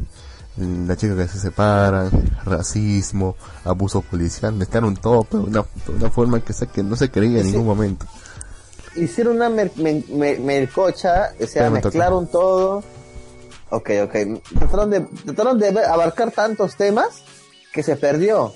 [0.58, 2.10] la chica que se separa,
[2.46, 5.50] racismo, abuso policial, mezclaron todo, pero de
[6.00, 7.52] una, forma que, que no se creía en Sí.
[7.52, 8.06] ningún momento.
[8.96, 12.84] Hicieron una mer- mer- mer- melcocha, o sea, mezclaron todo.
[13.70, 14.16] Ok, ok.
[14.60, 17.24] Trataron de, trataron de abarcar tantos temas
[17.72, 18.54] que se perdió.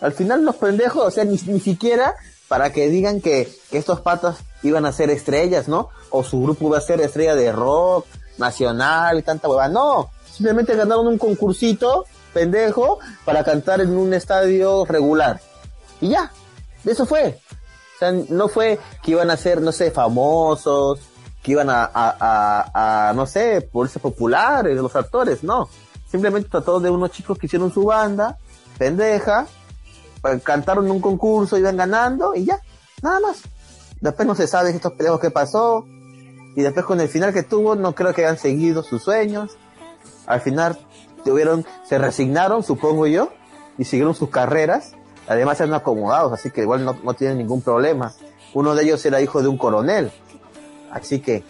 [0.00, 2.14] Al final los pendejos, o sea, ni, ni siquiera
[2.48, 5.88] para que digan que, que estos patas iban a ser estrellas, ¿no?
[6.10, 8.06] O su grupo iba a ser estrella de rock,
[8.38, 9.68] nacional y tanta hueva.
[9.68, 15.40] No, simplemente ganaron un concursito pendejo para cantar en un estadio regular.
[16.00, 16.30] Y ya,
[16.84, 17.38] eso fue.
[18.00, 21.00] Sea, no fue que iban a ser, no sé, famosos,
[21.42, 25.68] que iban a, a, a, no sé, ser populares, los actores, no.
[26.10, 28.38] Simplemente trató de unos chicos que hicieron su banda,
[28.78, 29.46] pendeja,
[30.24, 32.58] eh, cantaron un concurso, iban ganando y ya,
[33.02, 33.42] nada más.
[34.00, 35.84] Después no se sabe estos peleos qué pasó.
[36.56, 39.58] Y después con el final que tuvo, no creo que hayan seguido sus sueños.
[40.26, 40.78] Al final
[41.24, 43.30] tuvieron, se resignaron, supongo yo,
[43.78, 44.94] y siguieron sus carreras.
[45.30, 48.12] Además eran acomodados, así que igual no, no tienen ningún problema.
[48.52, 50.10] Uno de ellos era hijo de un coronel.
[50.90, 51.44] Así que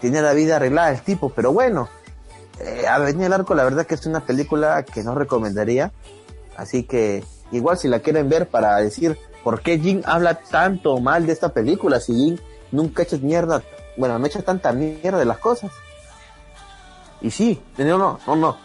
[0.00, 1.88] tiene la vida arreglada el tipo, pero bueno.
[2.58, 5.92] Eh, Avenida del Arco, la verdad que es una película que no recomendaría.
[6.56, 11.24] Así que igual si la quieren ver para decir por qué Jin habla tanto mal
[11.24, 12.40] de esta película, si Jin
[12.72, 13.62] nunca ha hecho mierda,
[13.96, 15.70] bueno, no ha hecho tanta mierda de las cosas.
[17.20, 18.56] Y sí, no, no, no, no.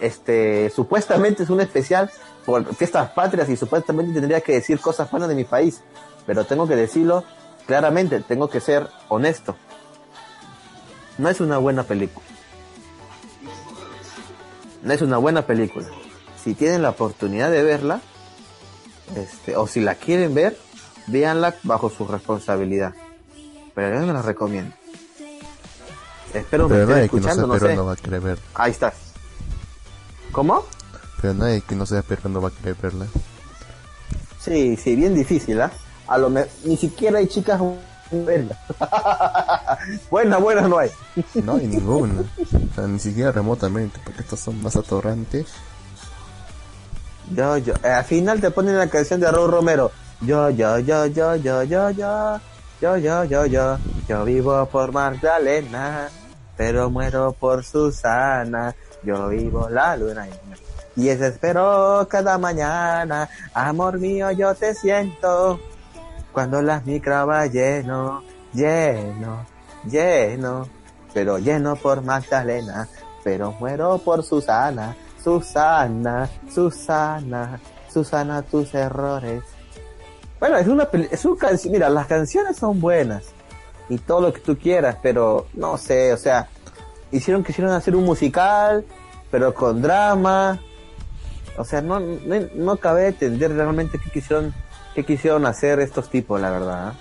[0.00, 2.10] Este, supuestamente es un especial
[2.50, 5.82] por fiestas patrias y supuestamente tendría que decir cosas buenas de mi país.
[6.26, 7.24] Pero tengo que decirlo
[7.66, 9.54] claramente, tengo que ser honesto.
[11.18, 12.26] No es una buena película.
[14.82, 15.86] No es una buena película.
[16.42, 18.00] Si tienen la oportunidad de verla,
[19.14, 20.58] este, o si la quieren ver,
[21.06, 22.94] véanla bajo su responsabilidad.
[23.74, 24.74] Pero yo no la recomiendo.
[26.34, 27.76] Espero me Pero estén que no escuchando, no sé.
[27.76, 28.64] va a.
[28.64, 28.92] Ahí está.
[30.32, 30.64] ¿Cómo?
[31.20, 33.06] Pero nadie que no sea peruano va a querer verla.
[34.40, 35.70] Sí, sí, bien difícil, ¿ah?
[36.06, 36.46] A lo me...
[36.64, 37.60] ni siquiera hay chicas
[38.10, 38.58] verla.
[40.10, 40.90] buena, buena no hay.
[41.44, 42.22] No hay ninguna.
[42.22, 45.46] O sea, ni siquiera remotamente, porque estos son más atorrantes.
[47.34, 47.74] Yo, yo.
[47.84, 49.92] Eh, al final te ponen la canción de Raúl Romero.
[50.20, 52.40] Yo, yo, yo, yo, yo, yo, yo.
[52.80, 53.78] Yo, yo, yo, yo.
[54.08, 56.08] Yo vivo por Magdalena,
[56.56, 58.74] pero muero por Susana.
[59.02, 60.69] Yo vivo la luna llena.
[60.96, 63.28] Y es espero cada mañana.
[63.54, 65.60] Amor mío, yo te siento.
[66.32, 68.22] Cuando las micro va lleno,
[68.52, 69.46] lleno,
[69.84, 70.68] lleno.
[71.12, 72.88] Pero lleno por Magdalena,
[73.24, 74.96] pero muero por Susana.
[75.22, 77.60] Susana, Susana,
[77.92, 79.42] Susana, tus errores.
[80.38, 83.24] Bueno, es una, es una canción, mira, las canciones son buenas
[83.90, 86.48] y todo lo que tú quieras, pero no sé, o sea,
[87.10, 88.84] hicieron quisieron hacer un musical,
[89.30, 90.58] pero con drama,
[91.56, 94.54] o sea, no, no, no acabé de entender realmente qué quisieron,
[94.94, 96.92] qué quisieron hacer estos tipos, la verdad.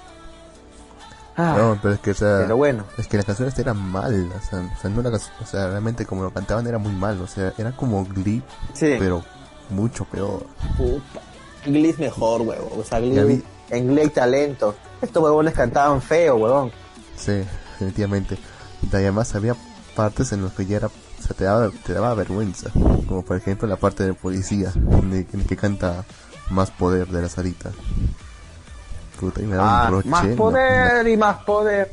[1.37, 4.29] Ah, No, pero es que, o sea, pero bueno, es que las canciones eran mal,
[4.31, 7.21] o sea, o sea, no la o sea, realmente como lo cantaban era muy mal,
[7.21, 8.95] o sea, era como Glee, sí.
[8.99, 9.23] pero
[9.69, 10.45] mucho peor.
[10.77, 11.21] Puta.
[11.65, 12.71] Glee es mejor, huevo.
[12.77, 14.75] O sea, Glee, en Glee hay talento.
[15.01, 16.71] Estos huevones cantaban feo, huevón.
[17.15, 18.37] Sí, definitivamente.
[18.81, 19.55] Y además había
[19.95, 20.89] partes en las que ya era,
[21.29, 22.69] sea, te daba, te daba vergüenza,
[23.07, 26.03] como por ejemplo la parte de policía, donde, en que canta
[26.49, 27.71] más poder de la Sarita.
[29.19, 31.91] Puta, y me daba Ah, un roche, más una- poder y más poder.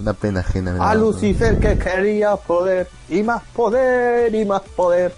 [0.00, 0.72] Una, pena ajena.
[0.72, 0.94] me A daba.
[0.96, 5.14] Lucifer que quería poder y más poder y más poder.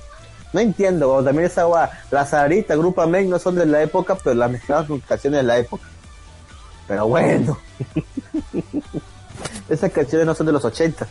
[0.52, 1.24] No entiendo, huevón.
[1.24, 1.90] También esa hueá.
[2.11, 5.44] La Sarita, Grupo Amén no son de la época, pero las mezclaban con canciones de
[5.44, 5.85] la época.
[6.87, 7.57] Pero bueno.
[9.68, 11.07] Esas canciones no son de los 80.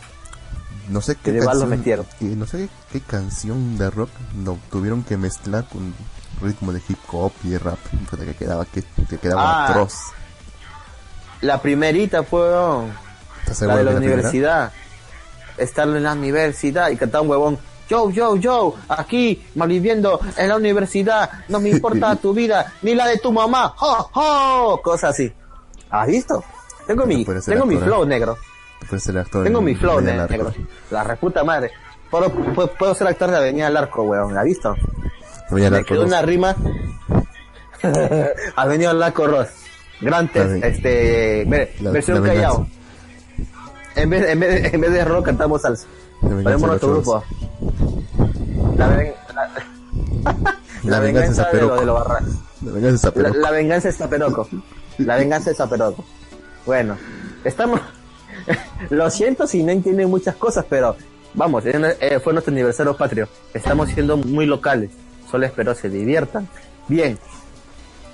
[0.88, 2.06] No sé qué lo canción, metieron.
[2.20, 5.94] y no sé qué, canción de rock no tuvieron que mezclar con
[6.40, 7.78] ritmo de hip hop y de rap,
[8.18, 9.94] que quedaba que, que quedaba Ah, atroz.
[11.40, 12.48] La primerita fue
[13.40, 14.72] ¿Estás la de la universidad.
[15.56, 17.58] Estar en la universidad y cantar un huevón.
[17.88, 23.06] Yo, yo, yo, aquí, malviviendo en la universidad, no me importa tu vida, ni la
[23.06, 24.82] de tu mamá, ¡ho, ho!
[24.82, 25.32] Cosas así.
[25.90, 26.42] ¿Has visto?
[26.86, 27.78] Tengo mi, tengo mi ¿eh?
[27.78, 28.36] flow negro.
[28.88, 30.52] Puedes ser actor Tengo en mi flow negro.
[30.90, 31.70] La reputa madre.
[32.10, 34.36] Puedo, puedo, puedo ser actor de Avenida del Arco, weón.
[34.38, 34.74] ¿Has visto?
[35.50, 36.54] Avenida Me quedó una rima.
[38.56, 39.48] Avenida del Arco Ross.
[40.00, 42.48] Gran test, La este, ve- la- versión la venganza.
[42.48, 42.66] Callao.
[43.96, 45.86] En vez, en, vez, en vez de rock cantamos salsa.
[46.22, 47.24] La venganza Ponemos nuestro grupo.
[48.76, 49.50] La, ven- la,
[50.84, 52.20] la venganza de lo, de lo barra.
[52.62, 54.48] La venganza es La, la venganza es Zaperoco.
[54.98, 56.04] La venganza es Zaperoco.
[56.66, 56.96] Bueno,
[57.44, 57.80] estamos.
[58.90, 60.96] Lo siento si no entienden muchas cosas, pero
[61.34, 63.28] vamos, eh, fue nuestro aniversario patrio.
[63.54, 64.90] Estamos siendo muy locales.
[65.30, 66.48] Solo espero se diviertan.
[66.88, 67.18] Bien,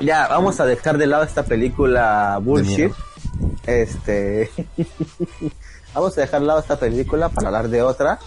[0.01, 2.93] ya vamos a dejar de lado esta película bullshit.
[3.67, 4.51] Este.
[5.95, 8.19] vamos a dejar de lado esta película para hablar de otra.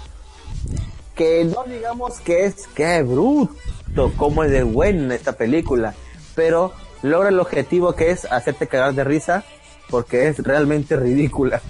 [1.15, 5.95] Que no digamos que es que bruto, como es de buena esta película,
[6.35, 9.45] pero logra el objetivo que es hacerte cagar de risa
[9.89, 11.61] porque es realmente ridícula.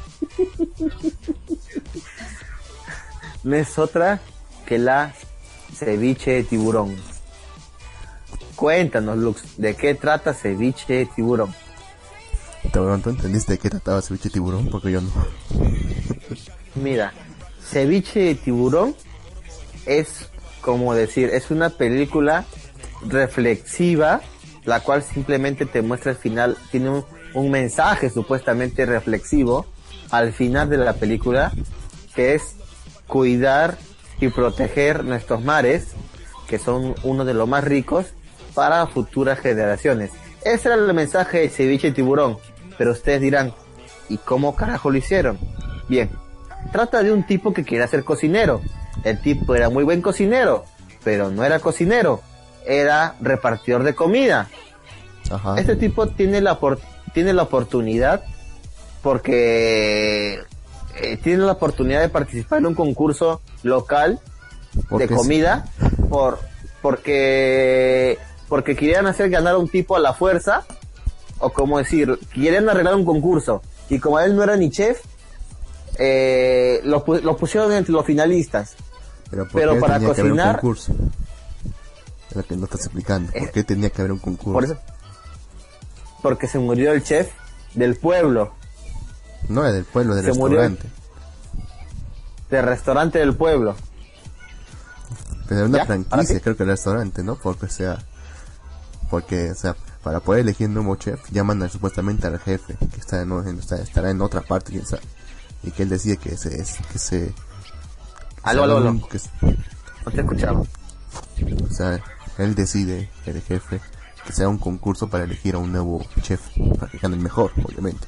[3.43, 4.19] No es otra
[4.65, 5.13] que la
[5.73, 6.95] ceviche de tiburón.
[8.55, 11.53] Cuéntanos, Lux, ¿de qué trata ceviche de tiburón?
[12.63, 14.69] ¿Te ¿Tú entendiste de qué trataba ceviche de tiburón?
[14.69, 15.11] Porque yo no.
[16.76, 17.13] Mira,
[17.61, 18.95] ceviche de tiburón
[19.86, 20.30] es
[20.61, 22.45] como decir, es una película
[23.07, 24.21] reflexiva,
[24.63, 27.05] la cual simplemente te muestra el final, tiene un,
[27.36, 29.67] un mensaje supuestamente reflexivo
[30.18, 31.51] al final de la película,
[32.16, 32.55] que es
[33.07, 33.78] cuidar
[34.20, 35.89] y proteger nuestros mares,
[36.47, 38.07] que son uno de los más ricos,
[38.53, 40.11] para futuras generaciones.
[40.43, 42.38] Ese era el mensaje de ceviche y tiburón.
[42.78, 43.53] Pero ustedes dirán,
[44.09, 45.38] ¿y cómo carajo lo hicieron?
[45.89, 46.09] Bien,
[46.72, 48.61] trata de un tipo que quiere ser cocinero.
[49.03, 50.66] El tipo era muy buen cocinero,
[51.03, 52.22] pero no era cocinero,
[52.66, 54.47] era repartidor de comida.
[55.30, 55.55] Ajá.
[55.57, 56.57] Este tipo tiene la,
[57.13, 58.24] tiene la oportunidad
[59.06, 60.39] porque
[60.95, 64.20] eh, tiene la oportunidad de participar en un concurso local
[64.89, 65.14] de sí.
[65.14, 65.66] comida
[66.10, 66.39] por
[66.82, 68.18] porque
[68.49, 70.66] porque querían hacer ganar a un tipo a la fuerza
[71.38, 75.01] o como decir quieren arreglar un concurso y como él no era ni chef
[75.99, 78.76] eh, lo, pu- lo pusieron entre los finalistas
[79.30, 80.93] Pero, ¿por pero qué para tenía que haber un cocinar- concurso?
[82.34, 83.32] Lo que no estás explicando.
[83.32, 84.53] ¿Por Eh, qué tenía que haber un concurso?
[84.53, 84.78] por eso
[86.24, 87.30] porque se murió el chef
[87.76, 88.53] del pueblo
[89.49, 90.59] No era del pueblo, del Se murió.
[90.59, 90.89] restaurante.
[92.49, 93.75] del restaurante del pueblo
[95.47, 95.83] Pero era una ¿Ya?
[95.83, 96.41] ¿Ahora franquicia, sí?
[96.41, 97.35] creo que el restaurante, ¿no?
[97.35, 97.99] Porque, sea,
[99.09, 102.99] porque, o sea, para poder elegir un nuevo chef, llaman a- supuestamente al jefe, que
[102.99, 105.01] está en, en- está- estará en otra parte, quién sabe.
[105.63, 107.33] Y que él decide que se, es- que se,
[108.43, 109.19] aló aló aló que
[110.05, 111.99] no te escuchaba o sea,
[112.37, 113.81] él decide, el jefe,
[114.25, 116.41] que sea un concurso para elegir a un nuevo chef,
[116.79, 118.07] para que gane el mejor, obviamente.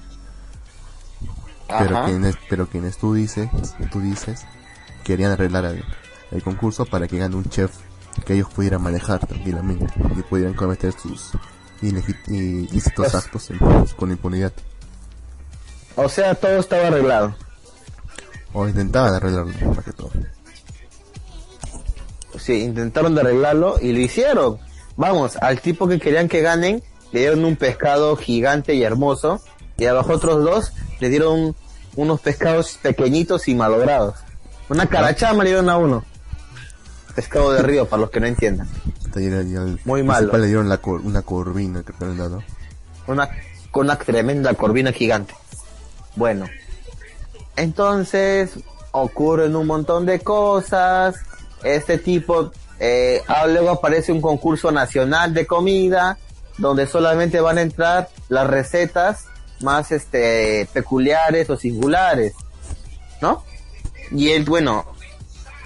[1.68, 3.50] Pero quienes, pero quienes tú dices,
[3.92, 4.46] tú dices,
[5.04, 5.84] querían arreglar el,
[6.32, 7.72] el concurso para que gane un chef
[8.26, 9.88] que ellos pudieran manejar tranquilamente
[10.18, 11.32] y pudieran cometer sus
[11.82, 13.50] ilícitos actos
[13.96, 14.52] con impunidad.
[15.96, 17.36] o sea todo estaba arreglado
[18.54, 20.10] O intentaban arreglarlo, más que todo.
[22.40, 24.60] Sí, intentaron de arreglarlo y lo hicieron.
[24.96, 29.42] Vamos, al tipo que querían que ganen, le dieron un pescado gigante y hermoso,
[29.78, 31.56] y a los otros dos le dieron
[31.96, 34.16] unos pescados pequeñitos y malogrados.
[34.70, 36.04] Una carachama le dieron a uno.
[37.16, 38.68] Pescado de río, para los que no entiendan.
[39.86, 40.38] Muy malo.
[40.38, 42.44] le dieron la cor- una corvina que le han dado.
[43.08, 43.30] Una,
[43.72, 45.34] con una tremenda corvina gigante.
[46.16, 46.46] Bueno,
[47.56, 48.52] entonces
[48.92, 51.16] ocurren un montón de cosas.
[51.64, 56.18] Este tipo, eh, ah, luego aparece un concurso nacional de comida
[56.58, 59.26] donde solamente van a entrar las recetas
[59.62, 62.34] más este peculiares o singulares,
[63.22, 63.44] ¿no?
[64.12, 64.86] Y él, bueno,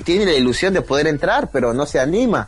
[0.04, 2.48] tiene la ilusión de poder entrar, pero no se anima.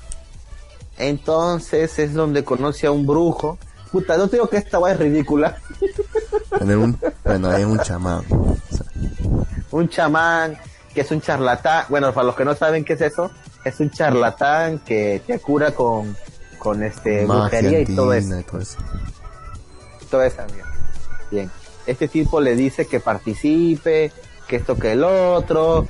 [0.97, 3.57] Entonces es donde conoce a un brujo.
[3.91, 5.57] Puta, no te digo que esta va es ridícula.
[6.57, 8.23] Tener un, bueno, hay un chamán.
[8.29, 8.85] o sea,
[9.71, 10.57] un chamán
[10.93, 11.85] que es un charlatán.
[11.89, 13.31] Bueno, para los que no saben qué es eso,
[13.63, 16.15] es un charlatán que te cura con,
[16.57, 18.39] con este magia brujería y todo eso.
[18.39, 18.77] y todo eso.
[20.09, 20.72] Toda esa mierda.
[21.85, 24.11] Este tipo le dice que participe,
[24.47, 25.87] que esto que el otro,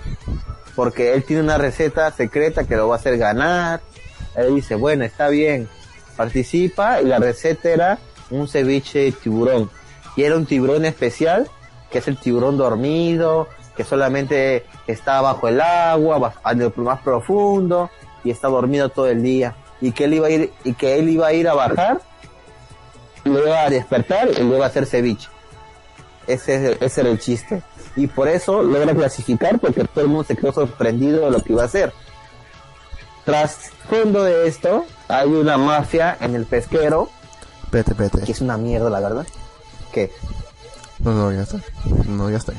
[0.76, 3.82] porque él tiene una receta secreta que lo va a hacer ganar.
[4.36, 5.70] Él dice, bueno, está bien,
[6.16, 9.70] participa y la receta era un ceviche de tiburón.
[10.16, 11.50] Y era un tiburón especial,
[11.92, 17.90] que es el tiburón dormido, que solamente está bajo el agua, en lo más profundo,
[18.24, 19.56] y está dormido todo el día.
[19.82, 22.02] Y que él iba a ir, y que él iba a ir a bajar
[23.26, 25.30] luego a despertar y luego a hacer ceviche.
[26.28, 27.62] Ese, es- ese era el chiste.
[27.96, 31.54] Y por eso logra clasificar porque todo el mundo se quedó sorprendido de lo que
[31.54, 31.94] iba a hacer.
[33.26, 37.10] Tras fondo de esto, hay una mafia en el pesquero,
[37.64, 38.22] Espérate, espérate.
[38.26, 39.26] que es una mierda la verdad.
[39.94, 40.12] Que
[41.00, 41.60] No, no, ya está.
[42.08, 42.54] No, ya está.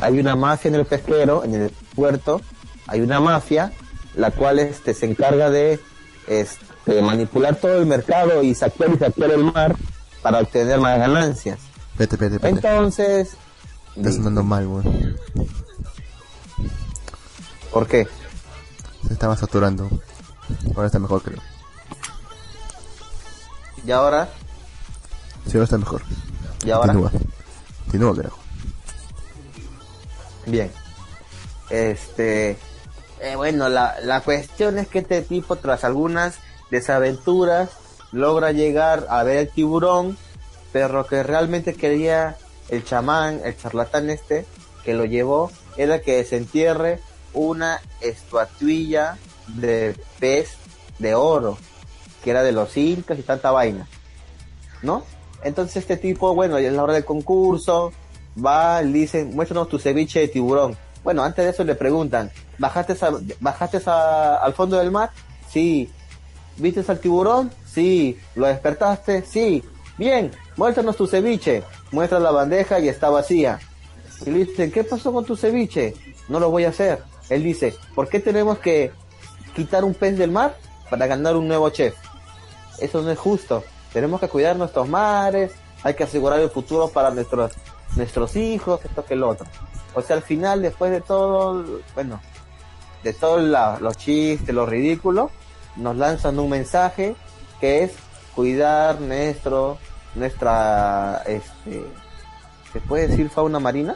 [0.00, 2.40] hay una mafia en el pesquero, en el puerto,
[2.86, 3.72] hay una mafia,
[4.14, 5.80] la cual este, se encarga de
[6.26, 9.76] este, manipular todo el mercado y saquear y saquear el mar
[10.22, 11.58] para obtener más ganancias.
[11.92, 12.68] Espérate, espérate, espérate.
[12.68, 13.36] Entonces,
[13.96, 15.16] Está sonando mal, weón.
[17.72, 18.06] ¿por qué?
[19.06, 19.88] Se estaba saturando.
[20.74, 21.38] Ahora está mejor, creo.
[23.84, 24.28] Y ahora,
[25.46, 26.02] Sí, ahora está mejor.
[26.64, 27.12] y ahora, Continúa.
[27.84, 28.38] Continúa, carajo.
[30.46, 30.70] bien.
[31.70, 32.58] Este,
[33.20, 36.36] eh, bueno, la, la cuestión es que este tipo, tras algunas
[36.70, 37.70] desaventuras,
[38.12, 40.16] logra llegar a ver el tiburón,
[40.72, 42.36] pero lo que realmente quería
[42.68, 44.46] el chamán, el charlatán este,
[44.84, 47.00] que lo llevó, era que se entierre
[47.34, 49.16] una estatuilla
[49.48, 50.50] de pez
[50.98, 51.58] de oro,
[52.22, 53.86] que era de los incas y tanta vaina,
[54.82, 55.04] ¿no?
[55.44, 57.92] Entonces este tipo, bueno, y en la hora del concurso,
[58.44, 60.76] va, le dicen, muéstranos tu ceviche de tiburón.
[61.02, 65.10] Bueno, antes de eso le preguntan, ¿bajaste, a- bajaste a- al fondo del mar?
[65.50, 65.90] Sí.
[66.58, 67.50] ¿Viste al tiburón?
[67.66, 68.16] Sí.
[68.36, 69.22] ¿Lo despertaste?
[69.22, 69.64] Sí.
[70.02, 71.62] Bien, muéstranos tu ceviche.
[71.92, 73.60] Muestra la bandeja y está vacía.
[74.26, 75.94] Y le dicen, ¿qué pasó con tu ceviche?
[76.28, 77.04] No lo voy a hacer.
[77.30, 78.90] Él dice, ¿por qué tenemos que
[79.54, 80.56] quitar un pez del mar
[80.90, 81.94] para ganar un nuevo chef?
[82.80, 83.62] Eso no es justo.
[83.92, 85.52] Tenemos que cuidar nuestros mares,
[85.84, 87.52] hay que asegurar el futuro para nuestros
[87.94, 89.46] nuestros hijos, esto que lo otro.
[89.94, 92.20] O sea, al final, después de todo, bueno,
[93.04, 93.40] de todos
[93.80, 95.30] los chistes, lo ridículo,
[95.76, 97.14] nos lanzan un mensaje
[97.60, 97.92] que es
[98.34, 99.78] cuidar nuestro,
[100.14, 101.84] nuestra, este,
[102.72, 103.94] ¿se puede decir fauna marina?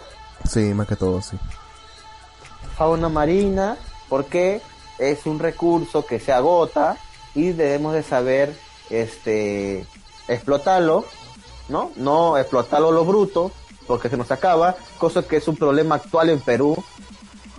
[0.49, 1.37] Sí, más que todo, sí.
[2.77, 3.77] fauna marina
[4.09, 4.61] porque
[4.99, 6.97] es un recurso que se agota
[7.35, 8.57] y debemos de saber
[8.91, 9.87] este
[10.29, 11.05] explotarlo,
[11.69, 11.91] ¿no?
[11.97, 13.51] No explotarlo lo bruto
[13.87, 16.83] porque se nos acaba, cosa que es un problema actual en Perú,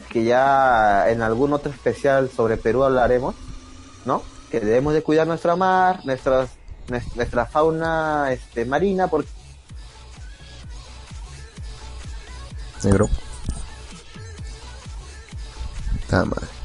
[0.09, 3.35] que ya en algún otro especial sobre Perú hablaremos,
[4.05, 4.21] ¿no?
[4.51, 6.49] Que debemos de cuidar nuestra mar, nuestras nues-
[7.15, 9.29] nuestra fauna este marina porque
[12.83, 13.09] Negro.
[16.11, 16.56] Ah, madre.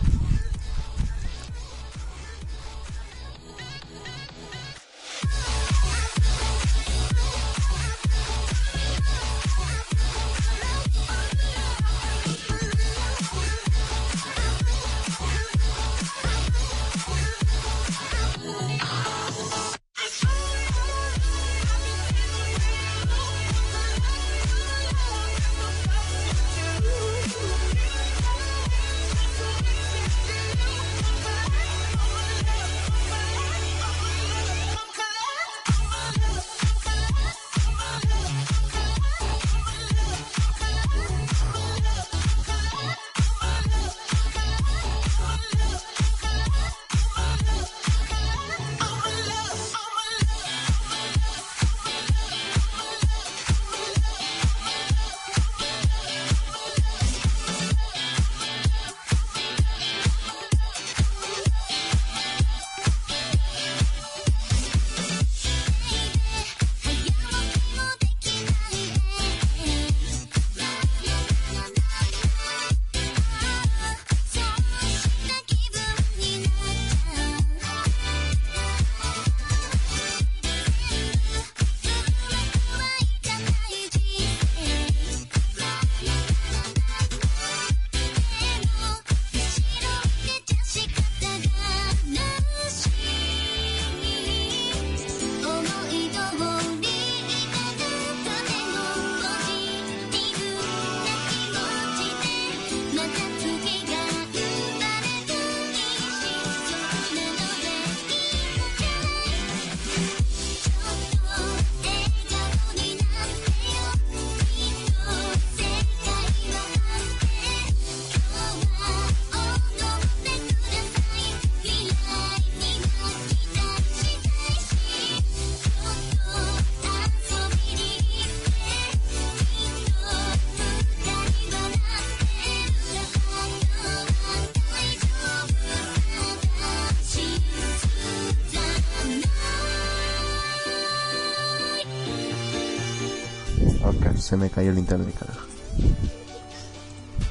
[144.32, 145.46] Se me cayó el internet, carajo.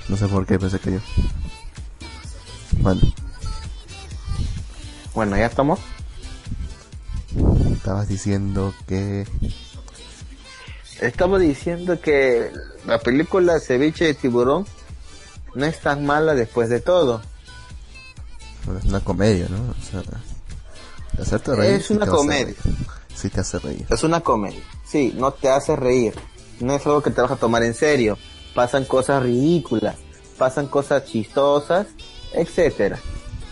[0.08, 1.00] No sé por qué, pero se cayó.
[2.74, 3.02] Bueno,
[5.16, 5.80] bueno, ya estamos.
[7.74, 9.26] estabas diciendo que...
[11.00, 12.52] Estamos diciendo que
[12.86, 14.68] la película Ceviche de Tiburón
[15.56, 17.24] no es tan mala después de todo.
[18.66, 19.72] bueno, es una comedia, ¿no?
[19.72, 20.04] O sea,
[21.16, 21.72] te hacerte reír.
[21.78, 22.56] Es una te hace comedia.
[23.16, 23.88] Sí te hace reír.
[23.90, 24.62] Es una comedia.
[24.86, 26.14] Sí, no te hace reír.
[26.62, 28.18] No es algo que te vas a tomar en serio.
[28.54, 29.96] Pasan cosas ridículas,
[30.38, 31.88] pasan cosas chistosas,
[32.34, 33.00] etcétera.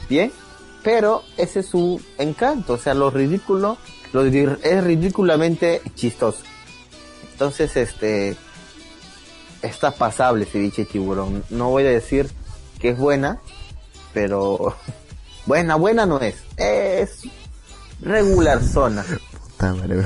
[0.10, 0.32] Bien,
[0.84, 2.74] pero ese es su encanto.
[2.74, 3.78] O sea, lo ridículo
[4.12, 6.40] lo es ridículamente chistoso.
[7.32, 8.36] Entonces, este
[9.62, 11.44] está pasable ceviche tiburón.
[11.50, 12.30] No voy a decir
[12.80, 13.40] que es buena,
[14.14, 14.76] pero
[15.46, 16.36] buena, buena no es.
[16.58, 17.22] Es
[18.02, 19.06] regular zona.
[19.44, 20.04] Puta madre.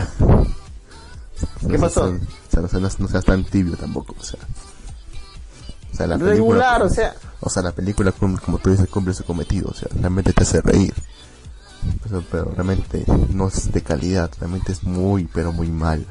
[1.70, 2.14] ¿Qué pasó?
[2.54, 4.40] Sea, no seas, no seas tan tibio tampoco, o sea.
[5.92, 7.16] O sea, la Regular, película, o sea.
[7.42, 10.62] O sea, la película, como tú dices, cumple su cometido, o sea, realmente te hace
[10.62, 10.94] reír.
[12.04, 16.06] Pero, pero realmente no es de calidad, realmente es muy, pero muy mal.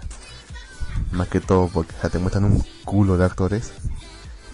[1.12, 3.72] Más que todo porque o sea, te muestran un culo de actores,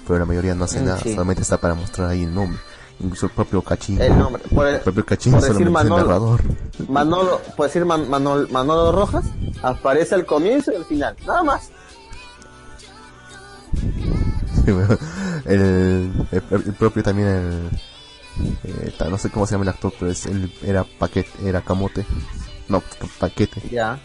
[0.07, 2.59] pero la mayoría no hace Mm, nada, solamente está para mostrar ahí el nombre.
[3.01, 4.01] Incluso el propio Cachín.
[4.01, 4.43] El nombre.
[4.53, 6.07] Por, El el- propio Cachín por decir solamente es el Manolo.
[6.09, 6.41] narrador.
[6.89, 9.25] Manolo, por decir Man- Manol- Manolo Rojas,
[9.63, 11.17] aparece al comienzo y al final.
[11.27, 11.71] Nada más.
[15.45, 17.71] El, el, el propio también el
[18.65, 22.05] eh, no sé cómo se llama el actor pero es él era paquete era camote
[22.69, 23.99] no pa- paquete Ya.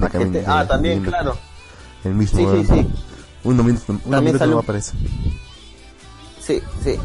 [0.00, 0.44] Paquete.
[0.46, 1.36] Ah, también, de- claro.
[2.04, 2.88] el mismo Sí, sí, sí.
[3.44, 4.92] un minuto un sale no aparece
[6.40, 6.96] Sí, sí.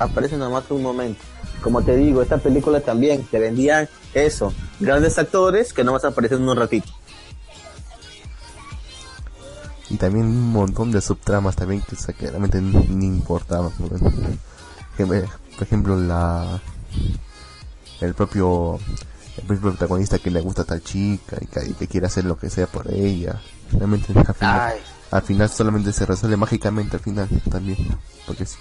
[0.00, 1.20] Aparece nomás un momento.
[1.62, 4.52] Como te digo, esta película también te vendían eso.
[4.80, 6.88] Grandes actores que nomás aparecen en un ratito.
[9.92, 13.92] Y también un montón de subtramas también que, realmente ni, importaban por
[15.60, 15.96] ejemplo.
[15.96, 16.60] La
[18.00, 18.78] el propio
[19.36, 22.24] el propio protagonista que le gusta a tal chica y que, y que quiere hacer
[22.24, 23.40] lo que sea por ella.
[23.70, 24.74] Realmente al final,
[25.10, 27.76] al final solamente se resuelve mágicamente al final también.
[28.26, 28.56] Porque si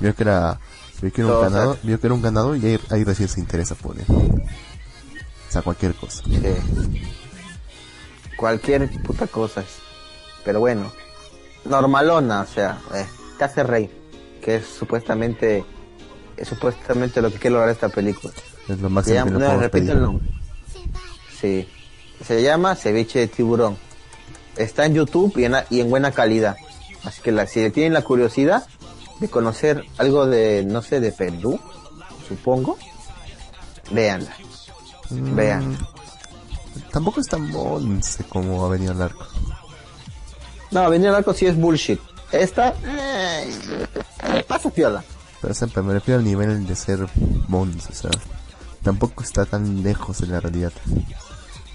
[0.00, 0.58] vio que era
[1.02, 2.80] vio que era un Todo, o sea- ganador vio que era un ganador y ahí,
[2.90, 4.06] ahí recién se interesa por él.
[4.08, 6.22] O sea cualquier cosa.
[6.24, 6.40] Sí.
[8.36, 9.83] Cualquier puta cosa es.
[10.44, 10.92] Pero bueno,
[11.64, 13.06] normalona, o sea, eh,
[13.38, 13.90] te hace reír.
[14.40, 15.64] Que es supuestamente,
[16.36, 18.32] es supuestamente lo que quiere lograr esta película.
[18.68, 20.28] es lo máximo llama, no, repito el nombre.
[21.40, 21.68] Sí.
[22.24, 23.76] Se llama Ceviche de Tiburón.
[24.56, 26.56] Está en YouTube y en, y en buena calidad.
[27.04, 28.66] Así que la, si tienen la curiosidad
[29.20, 31.58] de conocer algo de, no sé, de Perú,
[32.28, 32.78] supongo,
[33.90, 34.34] véanla.
[35.10, 35.78] Mm, Vean.
[36.90, 39.26] tampoco es tan monce como Avenida al Arco
[40.74, 42.00] No, venir al arco sí es bullshit.
[42.32, 45.04] Esta, eh, pasa piola.
[45.40, 47.06] Pero pero me refiero al nivel de ser
[47.46, 48.10] Mons, o sea,
[48.82, 50.72] tampoco está tan lejos de la realidad.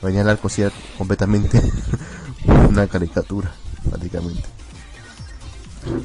[0.01, 1.61] Venía al arco sí era completamente
[2.69, 3.49] una caricatura,
[3.89, 4.43] prácticamente.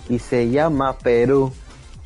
[0.09, 1.53] Y se llama Perú,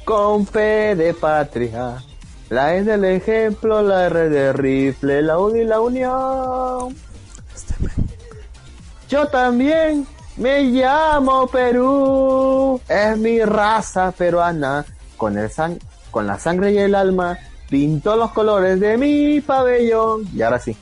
[0.07, 2.03] con P de patria.
[2.49, 6.97] La E del ejemplo, la R de rifle, la U y la unión.
[7.55, 7.75] Este.
[9.11, 10.07] Yo también
[10.39, 12.81] me llamo Perú.
[12.89, 14.85] Es mi raza peruana.
[15.17, 15.79] Con, el sang
[16.11, 17.39] con la sangre y el alma.
[17.69, 20.29] Pinto los colores de mi pabellón.
[20.35, 20.77] Y ahora sí.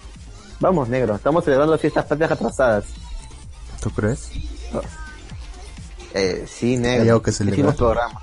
[0.60, 1.16] Vamos, negro.
[1.16, 2.84] Estamos celebrando las fiestas patrias atrasadas.
[3.80, 4.30] ¿Tú crees?
[6.14, 7.02] Eh, sí, negro.
[7.02, 7.74] Hay algo que celebrar.
[7.74, 8.20] Programa.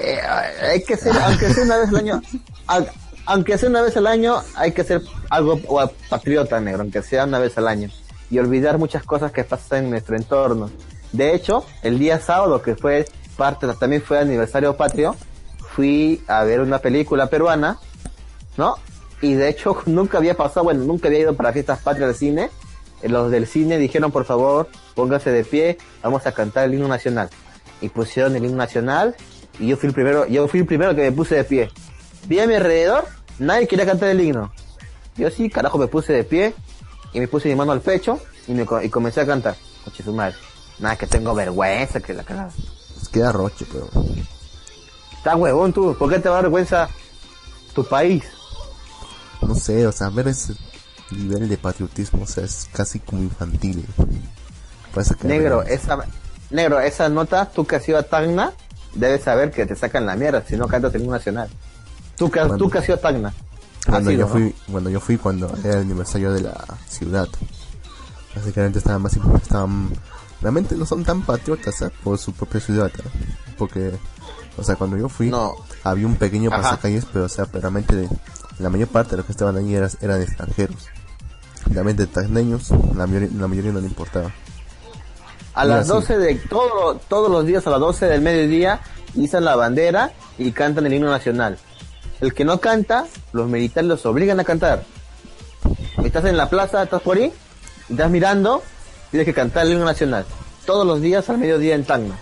[0.00, 2.22] Eh, eh, hay que ser, aunque sea una vez al año,
[2.66, 2.90] al-
[3.26, 5.60] aunque sea una vez al año, hay que ser algo
[6.08, 7.90] patriota negro, aunque sea una vez al año.
[8.30, 10.70] Y olvidar muchas cosas que pasan en nuestro entorno.
[11.12, 13.06] De hecho, el día sábado, que fue
[13.36, 15.16] parte, también fue aniversario patrio,
[15.74, 17.78] fui a ver una película peruana,
[18.56, 18.76] ¿no?
[19.22, 22.50] Y de hecho nunca había pasado, bueno, nunca había ido para fiestas patrias de cine.
[23.02, 27.30] Los del cine dijeron, por favor, pónganse de pie, vamos a cantar el himno nacional.
[27.80, 29.16] Y pusieron el himno nacional
[29.58, 31.70] y yo fui el primero, yo fui el primero que me puse de pie.
[32.28, 33.06] Vi a mi alrededor,
[33.38, 34.52] nadie quería cantar el himno.
[35.16, 36.54] Yo sí, carajo, me puse de pie
[37.12, 39.56] y me puse mi mano al pecho y, me, y comencé a cantar.
[39.84, 40.36] Coche su madre.
[40.78, 42.50] Nada, que tengo vergüenza, que la cagada.
[42.94, 43.88] Pues queda roche, pero...
[45.16, 46.88] Está huevón tú, ¿por qué te va a dar vergüenza
[47.74, 48.24] tu país?
[49.42, 50.54] No sé, o sea, ver ese
[51.10, 53.84] nivel de patriotismo, o sea, es casi como infantil.
[54.94, 55.98] Parece que Negro, esa,
[56.50, 58.52] negro, esa nota, tú que has ido a Tacna,
[58.94, 61.48] debes saber que te sacan la mierda si no cantas el himno nacional.
[62.16, 62.56] Tú que, Bueno.
[62.56, 63.34] tú que has ido a Tacna.
[63.86, 64.28] Cuando yo ¿no?
[64.28, 67.28] fui, cuando yo fui cuando era el aniversario de la ciudad.
[68.34, 69.90] Básicamente estaban más estaban
[70.40, 71.90] realmente no son tan patriotas ¿eh?
[72.02, 73.34] por su propia ciudad, ¿eh?
[73.58, 73.92] porque
[74.56, 75.54] o sea, cuando yo fui No.
[75.84, 78.08] había un pequeño pasacalles, pero o sea, pero realmente de-
[78.58, 80.88] la mayor parte de los que estaban allí eran, eran extranjeros.
[81.66, 84.30] Realmente tacneños, la mayoría, la mayoría no le importaba.
[85.54, 85.92] A las sí.
[85.92, 88.80] 12 de, todo, todos los días a las 12 del mediodía,
[89.14, 91.58] izan la bandera y cantan el himno nacional.
[92.20, 94.84] El que no canta, los militares los obligan a cantar.
[96.04, 97.32] Estás en la plaza, estás por ahí,
[97.88, 98.62] estás mirando,
[99.10, 100.24] tienes que cantar el himno nacional.
[100.66, 102.18] Todos los días al mediodía en Tacna.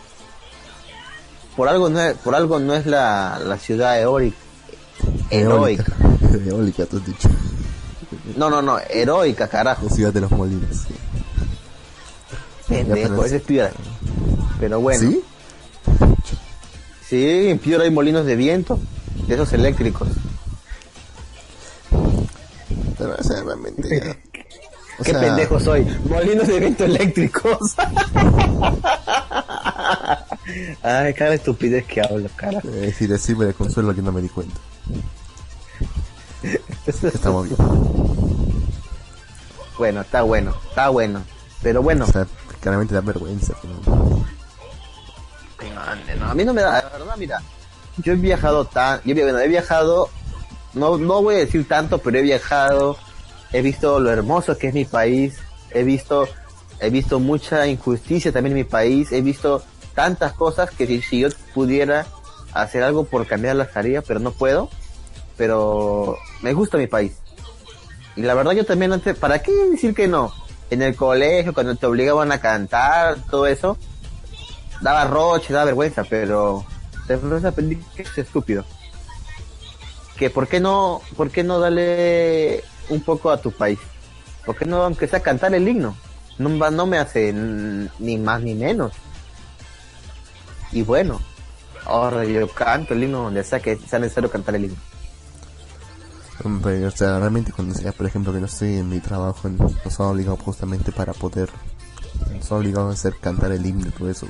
[1.57, 4.37] Por algo no es, por algo no es la, la ciudad eórica.
[5.31, 5.93] Heroica.
[6.47, 7.29] Eólica, tú has dicho.
[8.37, 9.87] No, no, no, heroica, carajo.
[9.89, 10.71] La ciudad de los molinos.
[10.71, 10.95] sí.
[12.69, 13.71] Pendejo, es Piura.
[14.61, 15.01] Pero bueno.
[15.01, 15.23] ¿Sí?
[17.09, 18.79] Sí, en Piura hay molinos de viento,
[19.27, 20.09] de esos eléctricos.
[22.99, 24.17] Pero, o sea, realmente ya-
[24.99, 25.85] o Qué sea, pendejo soy.
[26.09, 27.77] Molinos de viento eléctricos.
[30.83, 32.61] Ay, cada estupidez que hablo, cara.
[32.65, 34.57] Eh, si decirme de consuelo que no me di cuenta.
[36.87, 37.57] Estamos bien.
[39.77, 41.23] Bueno, está bueno, está bueno.
[41.63, 42.27] Pero bueno, O sea,
[42.61, 43.55] claramente da vergüenza.
[43.87, 44.25] ¿no?
[46.19, 47.43] no, a mí no me da, la verdad, mira,
[48.03, 50.09] yo he viajado tan, yo he- viajado,
[50.75, 52.97] no, no voy a decir tanto, pero he viajado,
[53.53, 55.39] he visto lo hermoso que es mi país,
[55.71, 56.29] he visto,
[56.81, 59.63] he visto mucha injusticia también en mi país, he visto
[59.95, 62.07] tantas cosas que si, si yo pudiera
[62.53, 64.69] hacer algo por cambiar las haría, pero no puedo,
[65.37, 67.13] pero me gusta mi país.
[68.17, 70.33] Y la verdad yo también antes, ¿para qué decir que no?
[70.71, 73.79] En el colegio, cuando te obligaban a cantar, todo eso,
[74.81, 76.65] daba roche, daba vergüenza, pero
[77.15, 78.65] después aprendí que es estúpido.
[80.17, 83.79] Que por qué no, por qué no darle un poco a tu país?
[84.45, 85.97] ¿Por qué no, aunque sea cantar el himno?
[86.39, 88.93] No, no me hace ni más ni menos.
[90.73, 91.21] Y bueno,
[91.85, 94.77] ahora yo canto el himno donde sea que sea necesario cantar el himno.
[96.45, 100.01] Hombre, o sea, realmente cuando sea, por ejemplo, que no estoy en mi trabajo, nos
[100.01, 101.51] han obligado justamente para poder,
[102.33, 104.29] nos han obligado a hacer cantar el himno y todo eso.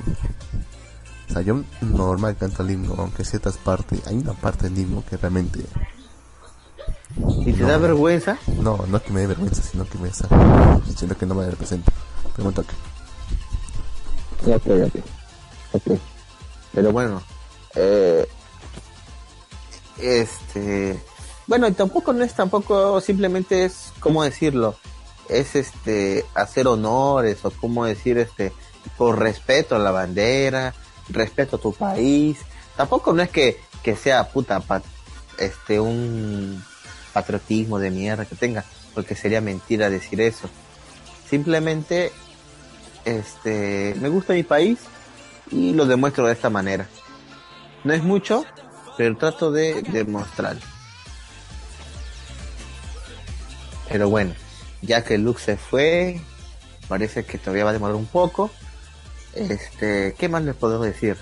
[1.29, 5.03] O sea, yo normal canto el himno, aunque ciertas partes, hay una parte del himno
[5.07, 5.63] que realmente,
[7.45, 11.17] Y te da vergüenza, no, no es que me dé vergüenza, sino que me siento
[11.17, 11.91] que no me representa.
[12.33, 12.75] Pregunta que,
[14.45, 14.95] Ok, ok.
[15.73, 15.99] Ok.
[16.73, 17.21] Pero bueno,
[17.75, 18.27] eh,
[19.97, 20.99] este,
[21.47, 24.75] bueno, y tampoco no es tampoco, simplemente es, ¿cómo decirlo?
[25.27, 28.53] Es este, hacer honores o cómo decir este,
[28.97, 30.73] por respeto a la bandera,
[31.09, 32.37] respeto a tu país.
[32.75, 34.61] Tampoco no es que, que sea puta,
[35.37, 36.63] este, un
[37.13, 40.49] patriotismo de mierda que tenga, porque sería mentira decir eso.
[41.29, 42.11] Simplemente
[43.05, 44.79] este, me gusta mi país
[45.51, 46.87] y lo demuestro de esta manera.
[47.83, 48.45] No es mucho,
[48.97, 50.57] pero trato de demostrar.
[53.89, 54.33] Pero bueno,
[54.81, 56.21] ya que Luke se fue,
[56.87, 58.51] parece que todavía va a demorar un poco.
[59.35, 61.17] Este, ¿qué más les puedo decir?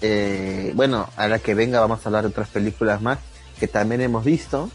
[0.00, 3.18] Eh, bueno, ahora que venga vamos a hablar de otras películas más
[3.58, 4.70] que también hemos visto.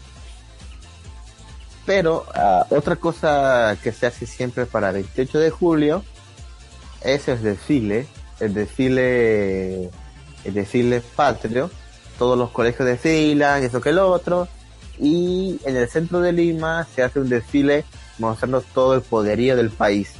[1.86, 6.04] Pero ah, otra cosa que se hace siempre para el 28 de julio
[7.02, 8.06] es el desfile,
[8.40, 9.90] el desfile,
[10.44, 11.70] el desfile patrio.
[12.18, 14.48] Todos los colegios desfilan, eso que el otro.
[14.98, 17.84] Y en el centro de Lima se hace un desfile
[18.18, 20.12] mostrando todo el poderío del país.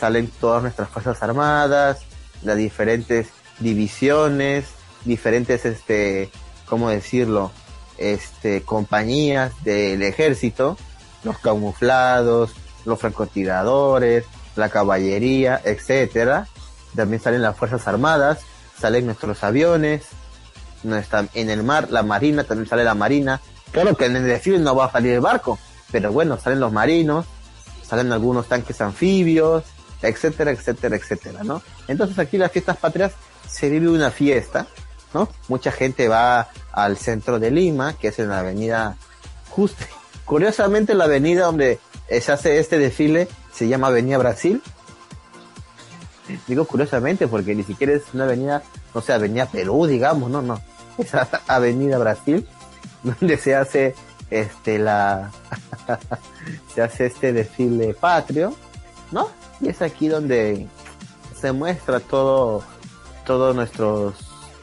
[0.00, 2.00] Salen todas nuestras fuerzas armadas,
[2.42, 3.28] las diferentes
[3.58, 4.64] divisiones,
[5.04, 6.30] diferentes, este,
[6.66, 7.52] ¿cómo decirlo?
[8.00, 10.76] este, compañías del ejército,
[11.22, 12.52] los camuflados,
[12.84, 14.24] los francotiradores,
[14.56, 16.48] la caballería, etcétera.
[16.96, 18.40] También salen las fuerzas armadas,
[18.78, 20.02] salen nuestros aviones,
[20.82, 23.40] no está en el mar, la marina, también sale la marina.
[23.70, 25.58] Claro que en el desfile no va a salir el barco,
[25.92, 27.26] pero bueno, salen los marinos,
[27.86, 29.64] salen algunos tanques anfibios,
[30.02, 31.62] etcétera, etcétera, etcétera, ¿no?
[31.88, 33.12] Entonces aquí las fiestas patrias
[33.48, 34.66] se vive una fiesta,
[35.12, 35.28] ¿no?
[35.48, 38.96] Mucha gente va al centro de Lima, que es en la avenida
[39.50, 39.84] justo,
[40.24, 41.78] curiosamente la avenida donde
[42.08, 44.62] se hace este desfile se llama Avenida Brasil.
[46.46, 48.62] Digo curiosamente porque ni siquiera es una avenida,
[48.94, 50.60] no sé, Avenida Perú, digamos, no, no.
[50.98, 51.12] Es
[51.46, 52.46] Avenida Brasil,
[53.02, 53.94] donde se hace
[54.30, 55.30] este la
[56.74, 58.54] se hace este desfile patrio,
[59.10, 59.28] ¿no?
[59.60, 60.66] Y es aquí donde
[61.38, 62.62] se muestra todo
[63.24, 64.14] todos nuestros,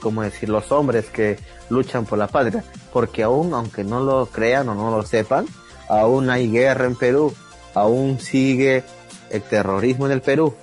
[0.02, 1.40] como decir, los hombres que
[1.70, 5.46] luchan por la patria, porque aún, aunque no lo crean o no lo sepan,
[5.88, 7.34] aún hay guerra en Perú,
[7.74, 8.84] aún sigue
[9.30, 10.54] el terrorismo en el Perú,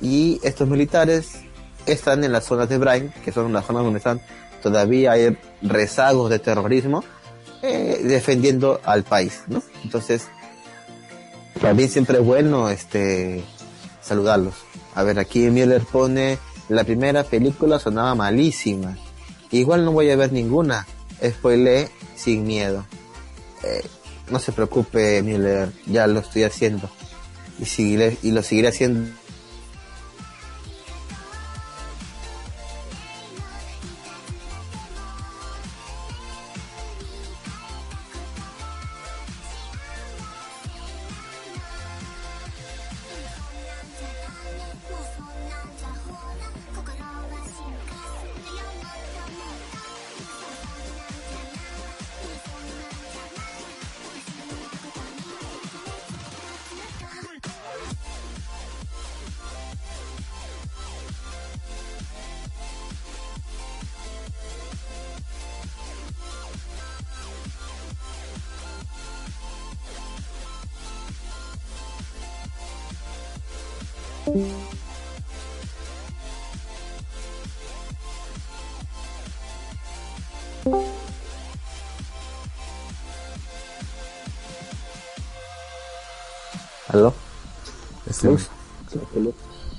[0.00, 1.40] y estos militares
[1.86, 4.20] están en las zonas de Brain, que son las zonas donde están
[4.62, 7.04] todavía hay rezagos de terrorismo,
[7.60, 9.62] eh, defendiendo al país, ¿no?
[9.82, 10.28] Entonces,
[11.60, 13.44] también siempre es bueno este
[14.02, 14.54] saludarlos.
[14.94, 16.38] A ver, aquí Miller pone
[16.68, 18.96] la primera película sonaba malísima.
[19.50, 20.86] Igual no voy a ver ninguna.
[21.22, 22.84] Spoilé sin miedo.
[23.62, 23.82] Eh,
[24.30, 26.90] no se preocupe, Miller, ya lo estoy haciendo.
[27.58, 29.10] Y seguiré, y lo seguiré haciendo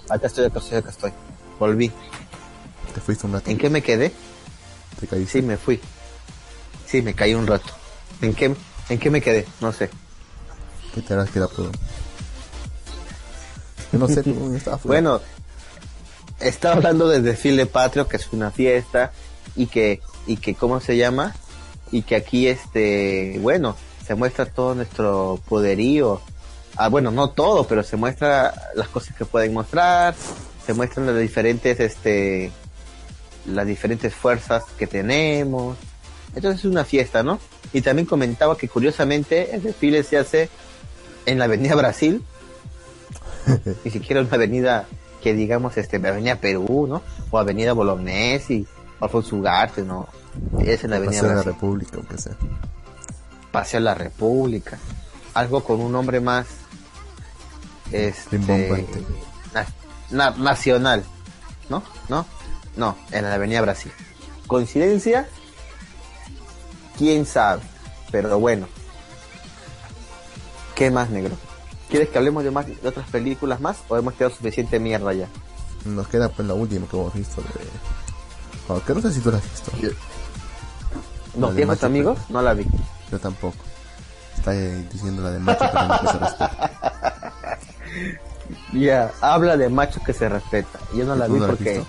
[0.10, 1.12] Acá estoy, acá estoy, acá estoy.
[1.60, 1.92] Volví.
[2.94, 3.50] te fuiste un rato.
[3.50, 4.12] ¿En qué me quedé?
[5.00, 5.26] Te.
[5.26, 5.80] Sí, me fui.
[6.86, 7.74] Sí, me caí un rato.
[8.22, 8.56] ¿En qué,
[8.90, 9.46] en qué me quedé?
[9.62, 9.90] No sé.
[10.94, 11.72] ¿Qué te harás quedar pero
[13.92, 14.84] Yo no sé, tú estabas.
[14.84, 15.20] Bueno,
[16.40, 19.12] estaba hablando del desfile patrio, que es una fiesta,
[19.56, 21.36] y que, y que, ¿cómo se llama?
[21.92, 26.22] Y que aquí, este, bueno, se muestra todo nuestro poderío.
[26.78, 30.14] Ah, bueno, no todo, pero se muestra las cosas que pueden mostrar,
[30.66, 32.52] se muestran las diferentes, este,
[33.46, 35.78] las diferentes fuerzas que tenemos.
[36.36, 37.40] Entonces es una fiesta, ¿no?
[37.72, 40.50] Y también comentaba que curiosamente el desfile se hace
[41.26, 42.24] en la Avenida Brasil,
[43.86, 44.86] ni siquiera una avenida
[45.22, 47.02] que digamos este Avenida Perú, ¿no?
[47.32, 48.68] O Avenida Bolognesi,
[49.00, 50.08] o Alfonso Ugarte, ¿no?
[50.60, 51.54] Es en la Avenida Paseo de la Brasil.
[51.54, 52.36] República, aunque sea.
[53.52, 54.78] Paseo la República.
[55.34, 56.48] Algo con un nombre más
[57.92, 59.66] este, na-
[60.12, 61.04] na- nacional.
[61.70, 61.84] ¿No?
[62.10, 62.26] ¿No?
[62.76, 63.92] No, en la Avenida Brasil.
[64.48, 65.28] ¿Coincidencia?
[66.98, 67.62] ¿Quién sabe?
[68.12, 68.68] Pero bueno.
[70.76, 71.36] ¿Qué más, negro?
[71.90, 75.28] ¿Quieres que hablemos de más de otras películas más o hemos quedado suficiente mierda ya?
[75.86, 77.48] Nos queda pues la última que hemos visto de...
[78.68, 79.72] Oh, que no sé si tú la has visto.
[81.38, 82.18] ¿Los viejos amigos?
[82.30, 82.66] No la vi.
[83.12, 83.56] Yo tampoco.
[84.38, 86.72] Está eh, diciendo la de macho, pero no se respeta.
[88.74, 90.80] Ya, habla de macho que se respeta.
[90.96, 91.84] Yo no la ¿Tú vi no porque...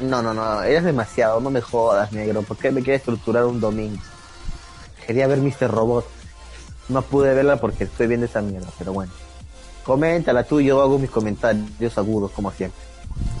[0.00, 2.42] No, no, no, eres demasiado, no me jodas, negro.
[2.42, 4.02] ¿Por qué me quieres estructurar un domingo?
[5.06, 5.70] Quería ver Mr.
[5.70, 6.04] Robot.
[6.88, 9.12] No pude verla porque estoy viendo esa mierda, pero bueno.
[9.84, 12.80] Coméntala tú y yo hago mis comentarios agudos, como siempre.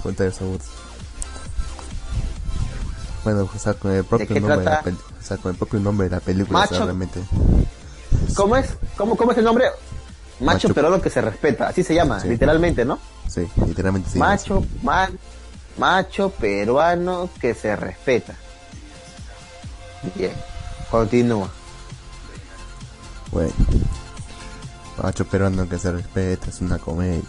[0.02, 0.58] Cuenta de sabor.
[3.24, 4.82] Bueno, o sea, con el propio nombre de la trata?
[4.82, 6.84] peli- o sea, con el propio nombre de la película, o sea, Macho.
[6.84, 7.20] realmente.
[8.36, 8.68] ¿Cómo es?
[8.96, 9.66] ¿Cómo, cómo es el nombre?
[10.40, 10.74] Macho, Macho.
[10.74, 12.28] peruano que se respeta, así se llama, Sí.
[12.28, 12.98] literalmente, ¿no?
[13.28, 14.18] Sí, literalmente sí.
[14.18, 15.08] macho, ma-
[15.78, 18.34] macho peruano que se respeta.
[20.14, 20.32] Bien,
[20.90, 21.48] continúa.
[23.30, 23.52] Bueno.
[25.02, 27.22] Macho peruano que se respeta, es una comedia.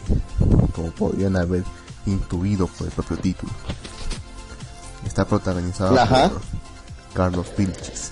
[0.75, 1.63] Como podrían haber
[2.05, 3.51] intuido por el propio título.
[5.05, 6.29] Está protagonizado Ajá.
[6.29, 6.41] por
[7.13, 8.11] Carlos Vilches.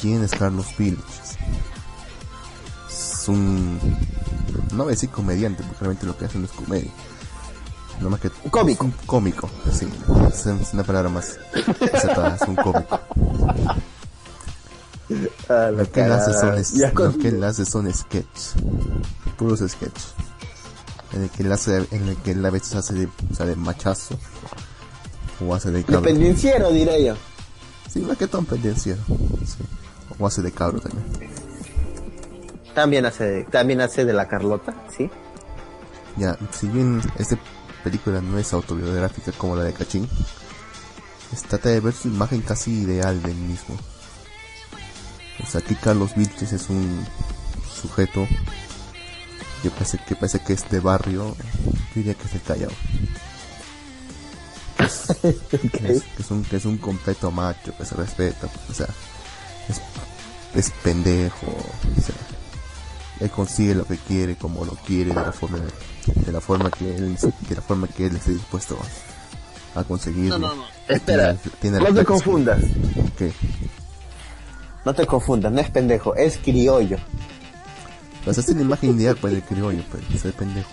[0.00, 1.23] ¿Quién es Carlos Vilches?
[3.24, 3.80] Es un...
[4.72, 6.90] No voy a decir comediante, porque realmente lo que hace no es comedia.
[7.98, 8.30] No más que...
[8.44, 8.84] Un cómico.
[8.84, 9.88] Un cómico, sí.
[10.28, 11.38] Es una palabra más
[11.80, 13.00] acertada, es un cómico.
[15.48, 18.54] Lo que él hace son, lo que él hace son sketches,
[19.36, 20.14] puros sketches.
[21.12, 23.44] En el que él hace, en el que él a veces hace de, o sea,
[23.44, 24.18] de machazo
[25.46, 26.00] o hace de cabro.
[26.00, 27.14] Dependenciero, diré yo.
[27.90, 29.02] Sí, más que todo en pendenciero.
[29.44, 29.62] Sí.
[30.18, 31.04] O hace de cabro también.
[32.74, 35.10] También hace, de- también hace de la Carlota, ¿sí?
[36.16, 37.36] Ya, si bien esta
[37.82, 40.08] película no es autobiográfica como la de Cachín,
[41.48, 43.76] trata de ver su imagen casi ideal del mismo.
[45.42, 47.04] O sea, aquí Carlos Vilches es un
[47.82, 48.26] sujeto
[49.62, 52.70] que parece que, parece que es de barrio, yo diría que es de Callao.
[54.76, 58.86] Que es, que es un, que es un completo macho, que se respeta, o sea,
[59.68, 59.80] es,
[60.54, 62.14] es pendejo, o sea,
[63.24, 65.58] él consigue lo que quiere como lo quiere de la forma
[66.06, 67.16] de la forma que él
[67.48, 68.78] de la forma que él esté dispuesto
[69.74, 70.64] a conseguirlo No, no, no.
[70.88, 72.60] Espera, Tiene- tiene no te confundas.
[73.18, 73.32] ¿Qué?
[74.84, 76.98] No te confundas, no es pendejo, es criollo.
[78.24, 80.68] Pues esa es la imagen ideal para el criollo pues ser pendejo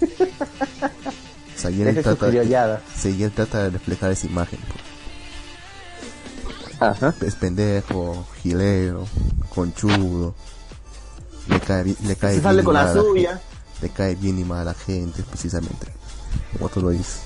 [0.00, 2.80] o sea y él es trata criollada.
[2.96, 4.80] sí, y él trata de reflejar esa imagen pues.
[6.80, 7.14] Ajá.
[7.26, 9.06] es pendejo gilero
[9.54, 10.34] conchudo
[11.50, 13.40] le cae bien, le cae Se sale bien con y la
[13.82, 15.86] le cae bien y mal a la gente, precisamente,
[16.52, 17.22] como tú lo dices.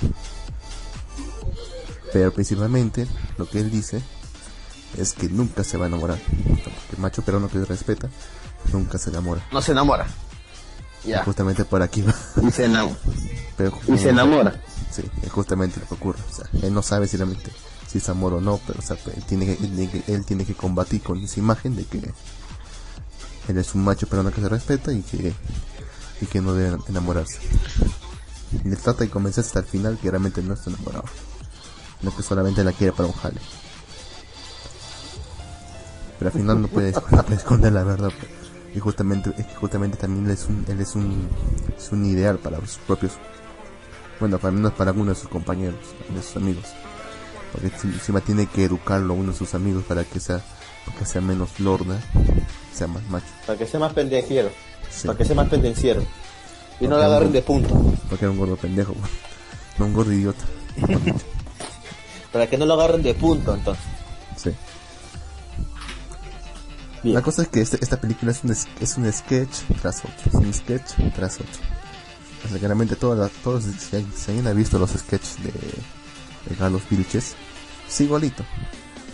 [2.13, 3.09] Pero principalmente
[3.39, 4.01] lo que él dice
[4.97, 6.19] es que nunca se va a enamorar.
[6.19, 8.09] Porque el macho peruano que respeta
[8.73, 9.45] nunca se enamora.
[9.51, 10.07] No se enamora.
[11.05, 11.25] Ya.
[11.25, 12.15] Justamente por aquí va.
[12.41, 12.97] Y se enamora.
[13.57, 14.61] Pero, Y se enamora.
[14.91, 16.21] Sí, es justamente lo que ocurre.
[16.31, 17.51] O sea, él no sabe si realmente
[17.89, 20.25] si es amor o no, pero o sea, él, tiene que, él, tiene que, él
[20.25, 22.01] tiene que combatir con esa imagen de que
[23.49, 25.33] él es un macho peruano que se respeta y que,
[26.21, 27.39] y que no debe enamorarse.
[28.65, 31.05] Le trata de convencerse hasta el final que realmente no está enamorado.
[32.03, 33.41] No que solamente la quiere para un jale.
[36.19, 36.91] Pero al final no puede,
[37.35, 38.13] esconder la verdad.
[38.19, 38.31] pues.
[38.75, 41.29] y justamente justamente también él es un él es un
[41.77, 43.13] es un ideal para sus propios
[44.21, 45.81] bueno para menos para algunos de sus compañeros
[46.15, 46.67] de sus amigos
[47.53, 50.43] porque encima tiene que educarlo uno de sus amigos para que sea
[50.87, 51.99] para que sea menos lorda
[52.75, 54.51] sea más macho Para que sea más pendenciero.
[54.91, 55.07] Sí.
[55.07, 56.03] Para que sea más pendenciero.
[56.81, 57.75] Y no le agarren de punto.
[58.09, 58.95] porque era un gordo pendejo
[59.79, 60.45] no un gordo idiota
[62.33, 63.85] Para que no lo agarren de punto, entonces.
[64.37, 64.51] sí
[67.03, 67.15] Bien.
[67.17, 69.51] La cosa es que este- esta película es un, es, es un sketch
[69.83, 71.61] tras otro, es un sketch tras otro.
[72.45, 73.97] O sea, claramente todas las- todos, si,
[74.29, 77.35] alguien ha visto los sketches de, de Carlos Vilches,
[77.89, 78.43] es igualito.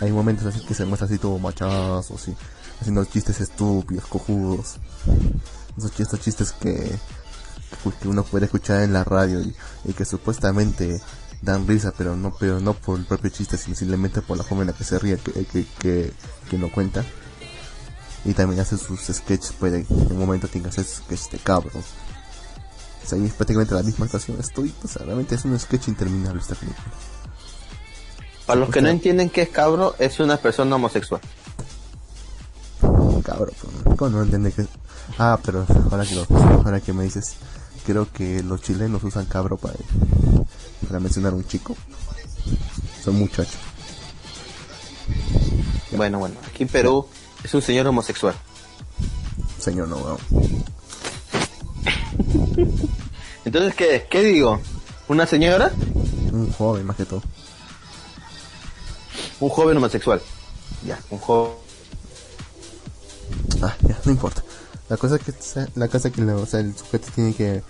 [0.01, 2.35] Hay momentos así que se muestra así todo machazo, así,
[2.79, 4.77] haciendo chistes estúpidos, cojudos.
[5.77, 6.97] Esos, estos chistes que,
[8.01, 10.99] que uno puede escuchar en la radio y, que supuestamente
[11.43, 14.63] dan risa, pero no, pero no por el propio chiste, sino simplemente por la forma
[14.63, 15.45] en la que se ríe, que,
[15.79, 16.13] que,
[16.49, 17.05] que, lo cuenta
[18.25, 21.75] y también hace sus sketches, puede en un momento tiene que hacer sketches de cabros.
[23.03, 26.41] O sea, es prácticamente la misma actuación, estoy, o sea, realmente es un sketch interminable
[26.41, 26.91] esta película.
[28.51, 31.21] Para los que no entienden qué es cabro, es una persona homosexual.
[33.23, 34.65] Cabro, pero ¿cómo no entiende que
[35.17, 36.25] Ah, pero ahora que, lo-
[36.65, 37.35] ahora que me dices,
[37.85, 39.75] creo que los chilenos usan cabro para,
[40.85, 41.77] para mencionar a un chico.
[43.01, 43.55] Son muchachos.
[45.93, 47.07] Bueno, bueno, aquí en Perú
[47.45, 48.35] es un señor homosexual.
[49.59, 50.17] Señor, no, weón.
[53.45, 54.59] Entonces, ¿qué, qué digo?
[55.07, 55.71] ¿Una señora?
[56.33, 57.21] Un joven más que todo.
[59.41, 60.21] Un joven homosexual.
[60.85, 61.51] Ya, un joven.
[63.61, 64.43] Ah, ya, no importa.
[64.89, 65.33] La cosa es que
[65.75, 67.63] la cosa es que o sea, el sujeto tiene que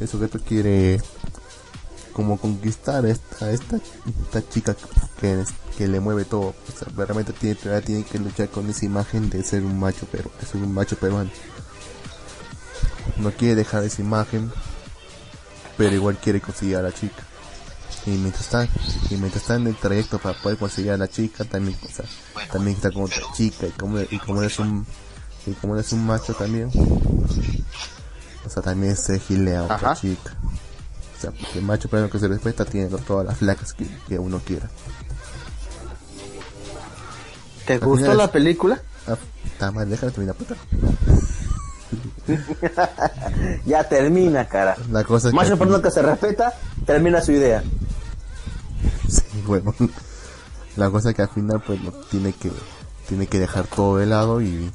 [0.00, 1.00] el sujeto quiere
[2.12, 3.76] como conquistar a esta esta,
[4.24, 4.76] esta chica
[5.20, 6.48] que es- que le mueve todo.
[6.74, 10.30] O sea, realmente tiene tiene que luchar con esa imagen de ser un macho pero
[10.50, 11.30] ser un macho peruano.
[13.16, 14.50] No quiere dejar esa imagen,
[15.78, 17.22] pero igual quiere conseguir a la chica.
[18.06, 18.64] Y mientras está,
[19.10, 22.04] y mientras está en el trayecto para poder conseguir a la chica, también, o sea,
[22.52, 24.86] también está con otra chica y como, y como es un,
[25.44, 26.70] y como es un macho también,
[28.44, 29.94] o sea, también se gilea a otra Ajá.
[29.96, 30.34] chica.
[31.16, 34.18] O sea, porque el macho primero que se respeta tiene todas las flacas que, que
[34.18, 34.68] uno quiera.
[37.66, 38.80] ¿Te gustó final la es- película?
[39.08, 40.54] Ah, está mal, déjame terminar, puta.
[43.66, 44.76] Ya termina, cara.
[44.90, 46.52] La cosa es Más que que se respeta,
[46.84, 47.62] termina su idea.
[49.46, 49.74] Bueno.
[50.76, 52.50] La cosa es que al final pues lo tiene que
[53.08, 54.70] tiene que dejar todo de lado y,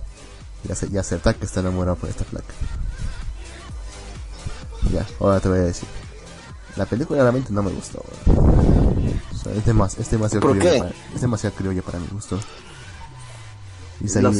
[0.67, 2.53] y, ace- y aceptar que está enamorado por esta placa.
[4.91, 5.87] Ya, ahora te voy a decir.
[6.75, 8.03] La película realmente no me gustó.
[8.25, 9.19] weón.
[9.33, 10.79] O sea, es, demas- es demasiado ¿Por criolla qué?
[10.79, 12.39] para, es demasiado criolla para mi gusto.
[13.99, 14.35] Y, No y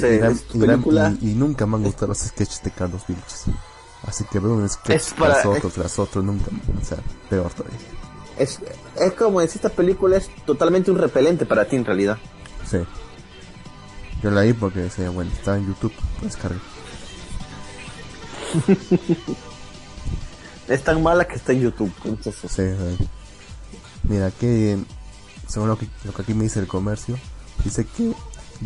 [1.21, 3.43] y- y nunca me han gustado los sketches de Carlos Vilches.
[4.07, 6.45] Así que veo un sketch para- tras otro, tras otro, nunca,
[6.81, 6.97] o sea,
[7.29, 7.77] peor todavía.
[8.37, 8.59] Es,
[8.99, 12.17] es como decir, esta película es totalmente un repelente para ti en realidad.
[12.69, 12.77] Sí.
[14.23, 16.59] Yo la vi porque decía, bueno, estaba en YouTube, pues cargué.
[20.67, 21.91] Es tan mala que está en YouTube.
[22.05, 22.63] Entonces, Sí,
[22.97, 23.09] sí.
[24.03, 24.77] Mira, que
[25.47, 27.17] según lo que, lo que aquí me dice el comercio,
[27.65, 28.13] dice que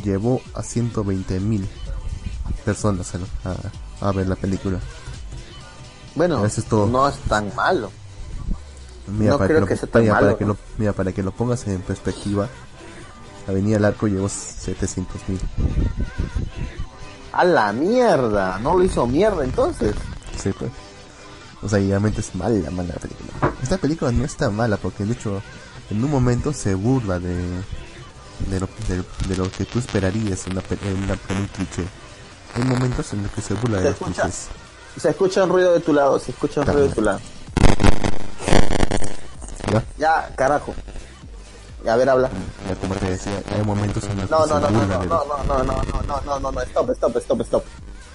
[0.03, 1.68] llevó a 120 mil
[2.63, 4.80] personas a, a- a ver la película.
[6.16, 6.86] bueno, Eso es todo.
[6.86, 7.91] no es tan malo.
[9.07, 10.53] Mira, No para creo que, lo, que sea tan mira, malo, para que ¿no?
[10.53, 12.47] lo, mira, para que lo pongas en perspectiva,
[13.47, 15.39] Avenida del Arco llevó 700 mil.
[17.33, 18.57] A la mierda.
[18.59, 19.93] No lo hizo mierda entonces.
[20.41, 20.71] Sí, pues.
[21.61, 23.53] O sea, y realmente es mala, mala la película.
[23.61, 25.41] Esta película no está mala porque de hecho
[25.89, 27.35] en un momento se burla de
[28.49, 31.83] de lo, de, de lo que tú esperarías en, una, en, una- en un cliché.
[32.55, 34.21] Hay momentos en los que se burla de Se los escucha.
[34.23, 34.47] clichés.
[34.97, 37.19] Se escucha un ruido de tu lado, se escucha un ruido de tu lado.
[39.72, 39.84] ¿Ya?
[39.97, 40.74] Ya, carajo.
[41.88, 42.30] A ver, habla.
[42.68, 45.43] Ya como te decía, hay momentos en los No, no, no, no, no, no, no,
[45.43, 47.63] no, no, no, no, no, no, no, stop, stop, stop, stop.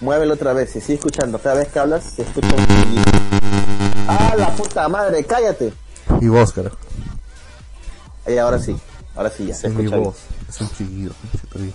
[0.01, 1.39] Muévelo otra vez, si sigue escuchando.
[1.39, 3.05] Cada vez que hablas se escucha un.
[4.09, 5.25] ¡Ah, la puta madre!
[5.25, 5.73] ¡Cállate!
[6.21, 6.77] Y vos, carajo.
[8.27, 8.77] Y ahora sí,
[9.15, 10.09] ahora sí ya, se Es mi escucha bien.
[10.11, 10.17] voz.
[10.49, 11.13] Es un chillido.
[11.53, 11.73] se oye.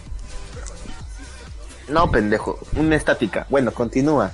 [1.88, 3.46] No, pendejo, una estática.
[3.50, 4.32] Bueno, continúa.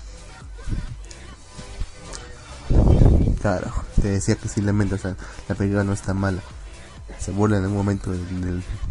[3.42, 5.16] Claro, te decía que simplemente, o sea,
[5.50, 6.42] la película no está mala.
[7.20, 8.12] Se burla en algún momento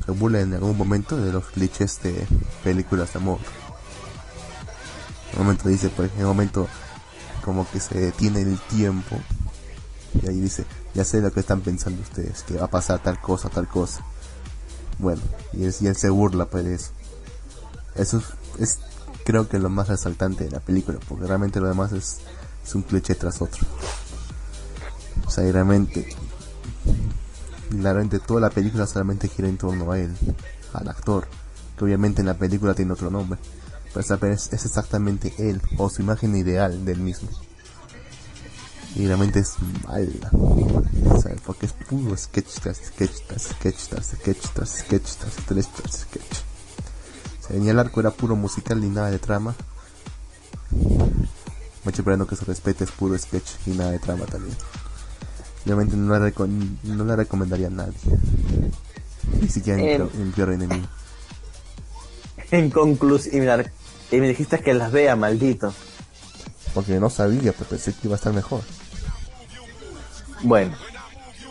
[0.05, 2.27] se burla en algún momento de los clichés de
[2.65, 3.39] películas de amor.
[5.33, 6.69] En un momento dice, pues, en un momento
[7.45, 9.17] como que se detiene el tiempo
[10.21, 13.21] y ahí dice, ya sé lo que están pensando ustedes, que va a pasar tal
[13.21, 14.05] cosa, tal cosa.
[14.99, 15.23] Bueno,
[15.53, 16.91] y él, se burla pues de eso.
[17.95, 18.23] Eso
[18.59, 18.81] es,
[19.25, 22.19] creo que lo más resaltante de la película, porque realmente lo demás es,
[22.65, 23.65] es un cliché tras otro.
[25.27, 26.09] O sea, realmente,
[27.71, 30.15] realmente toda la película solamente gira en torno a él,
[30.73, 31.29] al actor,
[31.77, 33.39] que obviamente en la película tiene otro nombre,
[33.93, 37.29] pero es, es exactamente él, o su imagen ideal del mismo.
[38.97, 39.55] Y realmente es
[39.87, 45.15] mala, o sea, porque es puro sketch tras sketch tras sketch tras sketch tras sketch
[45.17, 46.37] tras sketch tras sketch.
[47.39, 49.55] O sea, ni el arco era puro musical ni nada de trama.
[50.73, 54.57] Me estoy esperando que se respete, es puro sketch y nada de trama también.
[55.67, 56.33] Realmente no la,
[56.85, 57.93] no la recomendaría a nadie.
[59.41, 60.87] Ni siquiera en, peor- en peor enemigo.
[62.53, 63.65] En conclusión,
[64.11, 65.73] y, y me dijiste que las vea, maldito.
[66.75, 68.63] Porque no sabía, pero pensé que iba a estar mejor.
[70.43, 70.75] Bueno,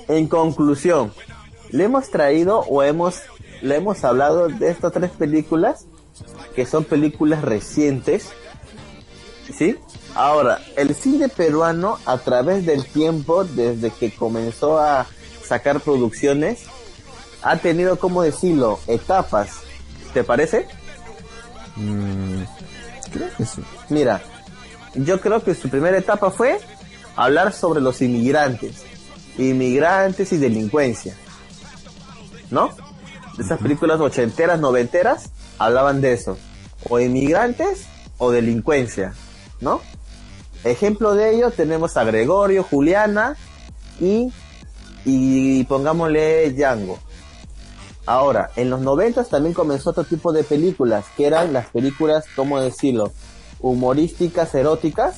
[0.10, 1.14] en conclusión,
[1.70, 3.20] le hemos traído o hemos,
[3.62, 5.86] le hemos hablado de estas tres películas,
[6.55, 8.30] que son películas recientes,
[9.57, 9.78] ¿sí?
[10.20, 15.07] Ahora, el cine peruano a través del tiempo, desde que comenzó a
[15.41, 16.63] sacar producciones,
[17.41, 19.61] ha tenido, como decirlo, etapas.
[20.13, 20.67] ¿Te parece?
[21.78, 22.41] Mm,
[23.13, 23.63] creo que sí.
[23.88, 24.22] Mira,
[24.93, 26.59] yo creo que su primera etapa fue
[27.15, 28.84] hablar sobre los inmigrantes,
[29.38, 31.15] inmigrantes y delincuencia,
[32.51, 32.72] ¿no?
[33.39, 36.38] Esas películas ochenteras, noventeras hablaban de eso,
[36.89, 37.86] o inmigrantes
[38.17, 39.13] o delincuencia,
[39.61, 39.80] ¿no?
[40.64, 43.36] Ejemplo de ello tenemos a Gregorio, Juliana
[43.99, 44.32] y,
[45.05, 46.99] y pongámosle Django.
[48.05, 52.60] Ahora, en los noventas también comenzó otro tipo de películas, que eran las películas, ¿cómo
[52.60, 53.12] decirlo?
[53.60, 55.16] Humorísticas, eróticas.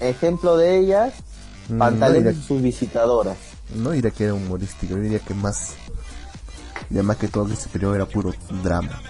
[0.00, 1.12] Ejemplo de ellas,
[1.68, 3.36] Mm, Pantaleón no y diría- sus visitadoras.
[3.76, 5.74] No diría que era humorístico, yo diría que más.
[6.88, 8.34] Ya más que todo que superior era puro
[8.64, 9.00] drama.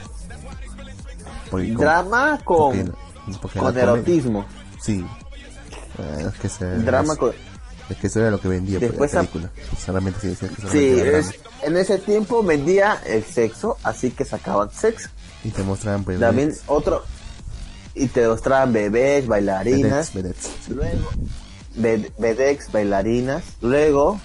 [1.50, 2.94] Porque Drama con,
[3.38, 4.46] porque con la comedia- erotismo.
[4.82, 5.04] Sí.
[5.98, 7.32] Eh, es que se, Drama es, con...
[7.90, 9.50] es que eso era lo que vendía por Después la a- película.
[9.84, 14.70] Solamente sí decía que Sí, es, en ese tiempo vendía el sexo, así que sacaban
[14.72, 15.08] sexo.
[15.44, 17.04] Y te mostraban pues También otro...
[17.94, 20.14] Y te mostraban bebés, vedettes, bailarinas.
[20.14, 20.50] vedettes.
[20.68, 21.10] Luego,
[21.76, 23.42] ved- vedex, bailarinas.
[23.60, 24.20] Luego,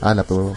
[0.00, 0.54] Ah, la pero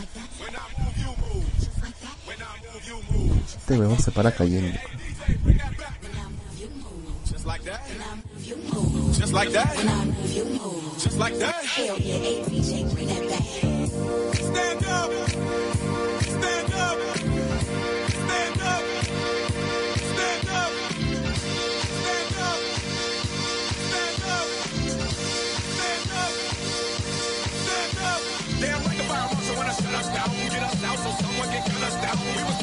[20.43, 20.71] up.
[25.79, 26.33] Stand up.
[27.63, 28.21] Stand up.
[28.59, 30.29] Damn like a fire marshal when I shut us down.
[30.49, 32.17] Get us out so someone can cut us down.
[32.35, 32.62] We was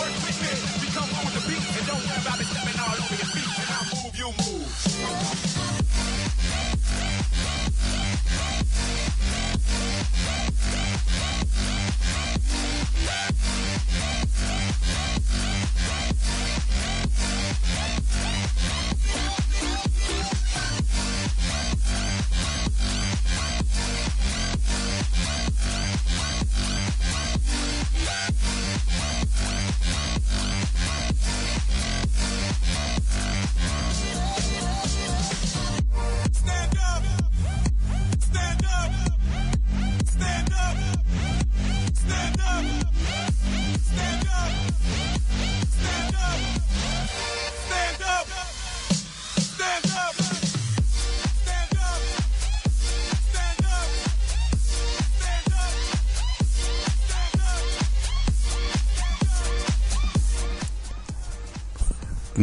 [0.00, 1.64] Work with me, become with the beat.
[1.76, 3.50] And don't worry about me stepping all over your feet.
[3.60, 4.99] And I move, you move.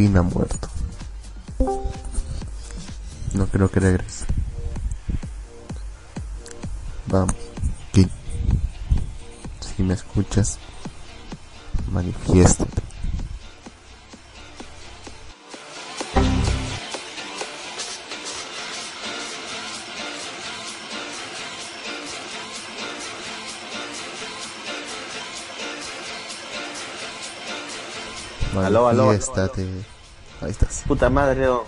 [0.06, 0.68] Ha muerto.
[3.34, 4.26] No creo que regrese.
[7.08, 7.34] Vamos,
[7.92, 8.06] King.
[9.60, 10.58] Si me escuchas,
[11.90, 12.77] manifiéstate.
[28.78, 29.06] Aló, aló.
[29.06, 29.66] Manifiéstate.
[30.40, 30.82] Ahí estás.
[30.86, 31.64] puta madre, oh,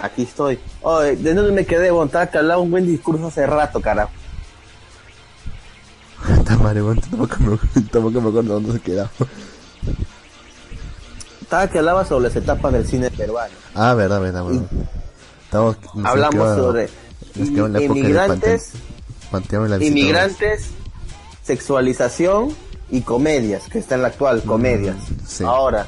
[0.00, 0.58] aquí estoy.
[0.82, 2.30] Oye, ¿de dónde me quedé, Bontá?
[2.30, 4.10] Que hablaba un buen discurso hace rato, carajo.
[6.38, 7.56] Está madre, weón, tampoco me,
[7.90, 9.10] tampoco me acuerdo dónde se quedaba.
[11.40, 13.52] Estaba que hablaba sobre las etapas del cine peruano.
[13.74, 14.62] Ah, verdad, verdad, verdad.
[15.44, 16.88] Estamos, Hablamos quedó- sobre
[17.34, 18.72] en la inmigrantes,
[19.30, 20.70] Panteón- Panteón inmigrantes,
[21.42, 22.54] sexualización
[22.90, 24.96] y comedias, que está en la actual, comedias.
[25.26, 25.44] sí.
[25.44, 25.86] Ahora,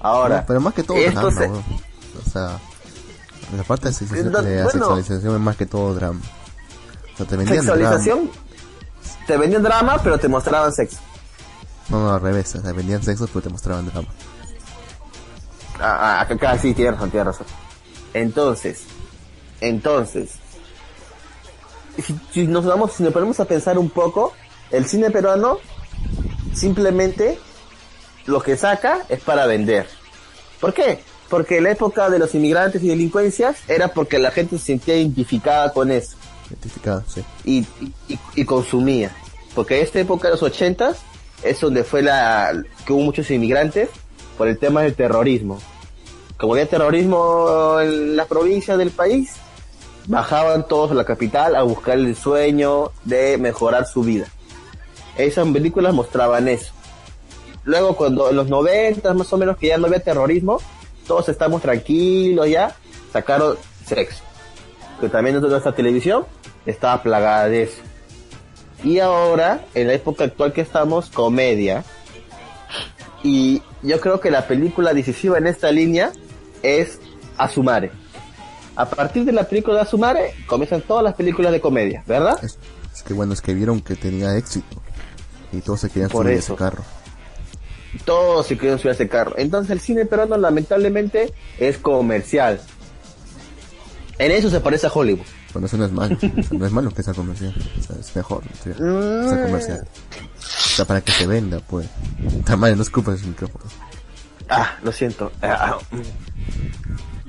[0.00, 1.46] ahora, No, pero más que todo drama, se-.
[1.48, 2.58] O sea,
[3.56, 4.70] la parte de, sexu- No, de la bueno.
[4.72, 6.20] sexualización es más que todo drama.
[7.14, 7.80] O sea, te vendían drama.
[7.80, 8.30] sexualización,
[9.26, 10.98] te vendían drama, pero te mostraban sexo.
[11.88, 12.54] No, no, al revés.
[12.54, 14.08] O sea, vendían sexo, pero te mostraban drama.
[15.80, 17.46] Ah, ah, acá, acá sí, tienes razón, tienes razón.
[18.14, 18.82] Entonces,
[19.60, 20.30] entonces,
[22.04, 24.32] si, si nos vamos, si nos ponemos a pensar un poco,
[24.70, 25.58] el cine peruano
[26.54, 27.38] simplemente
[28.28, 29.86] lo que saca es para vender.
[30.60, 31.00] ¿Por qué?
[31.30, 35.72] Porque la época de los inmigrantes y delincuencias era porque la gente se sentía identificada
[35.72, 37.24] con eso Identificado, sí.
[37.44, 37.58] y,
[38.08, 39.10] y, y consumía.
[39.54, 40.98] Porque esta época de los ochentas
[41.42, 42.52] es donde fue la
[42.86, 43.88] que hubo muchos inmigrantes
[44.36, 45.58] por el tema del terrorismo.
[46.36, 49.32] Como había terrorismo en las provincias del país,
[50.06, 54.26] bajaban todos a la capital a buscar el sueño de mejorar su vida.
[55.16, 56.72] Esas películas mostraban eso.
[57.68, 60.58] Luego cuando en los noventas más o menos que ya no había terrorismo,
[61.06, 62.74] todos estamos tranquilos ya,
[63.12, 64.22] sacaron sexo.
[65.02, 66.24] Que también dentro de nuestra televisión
[66.64, 67.82] estaba plagada de eso.
[68.82, 71.84] Y ahora, en la época actual que estamos, comedia.
[73.22, 76.12] Y yo creo que la película decisiva en esta línea
[76.62, 76.98] es
[77.36, 77.90] Asumare.
[78.76, 82.42] A partir de la película de Asumare comienzan todas las películas de comedia, ¿verdad?
[82.42, 82.58] Es,
[82.94, 84.80] es que bueno, es que vieron que tenía éxito.
[85.52, 86.54] Y todos se querían Por subir eso.
[86.54, 86.82] ese carro.
[88.04, 89.34] Todos se quieren subir a ese carro.
[89.36, 92.60] Entonces el cine peruano lamentablemente es comercial.
[94.18, 95.24] En eso se parece a Hollywood.
[95.52, 96.16] Bueno, eso no es malo.
[96.50, 97.54] No es malo que sea comercial.
[97.78, 99.28] O sea, es mejor que Mm.
[99.28, 99.88] sea comercial.
[100.38, 100.40] O
[100.76, 101.88] sea, para que se venda, pues.
[102.44, 103.64] También no escupas el micrófono.
[104.50, 105.32] Ah, lo siento.
[105.42, 105.78] Ah,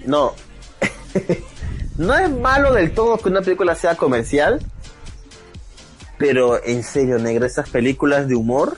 [0.05, 0.33] no.
[1.97, 4.59] no es malo del todo que una película sea comercial.
[6.17, 8.77] Pero en serio, negro, esas películas de humor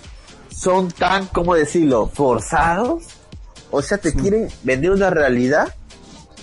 [0.62, 3.04] son tan, ¿cómo decirlo?, forzados.
[3.72, 5.74] O sea, te quieren vender una realidad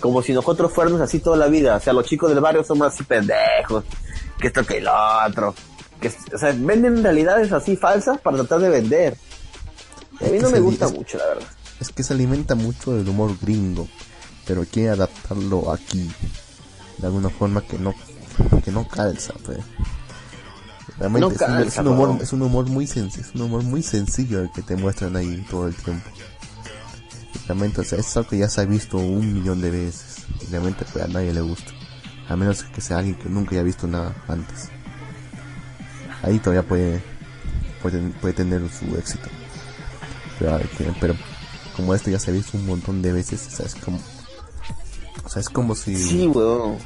[0.01, 1.77] como si nosotros fuéramos así toda la vida.
[1.77, 3.85] O sea, los chicos del barrio somos así pendejos.
[4.41, 4.93] Que esto que lo
[5.27, 5.55] otro.
[6.01, 9.17] Que, o sea, venden realidades así falsas para tratar de vender.
[10.21, 11.49] A mí Es no que me gusta es- mucho, la verdad.
[11.81, 13.87] Es que se alimenta mucho del humor gringo,
[14.47, 16.11] pero quiere adaptarlo aquí,
[16.97, 17.95] de alguna forma que no,
[18.65, 19.59] que no calza, pues.
[20.99, 23.43] Realmente No es, un, es calza, un humor, es un humor muy sencillo, es un
[23.43, 26.09] humor muy sencillo el que te muestran ahí todo el tiempo.
[27.47, 30.27] Realmente, o sea, es algo que ya se ha visto un millón de veces.
[30.43, 31.73] Y realmente pues, a nadie le gusta.
[32.29, 34.69] A menos que sea alguien que nunca haya visto nada antes.
[36.23, 37.03] Ahí todavía puede,
[37.81, 39.29] puede, puede tener su éxito.
[41.01, 41.15] Pero,
[41.75, 43.99] como esto ya se ha visto un montón de veces, o sea, es como,
[45.25, 46.31] o sea, es como si Sí,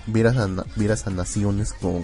[0.06, 2.02] vieras a, vieras a naciones con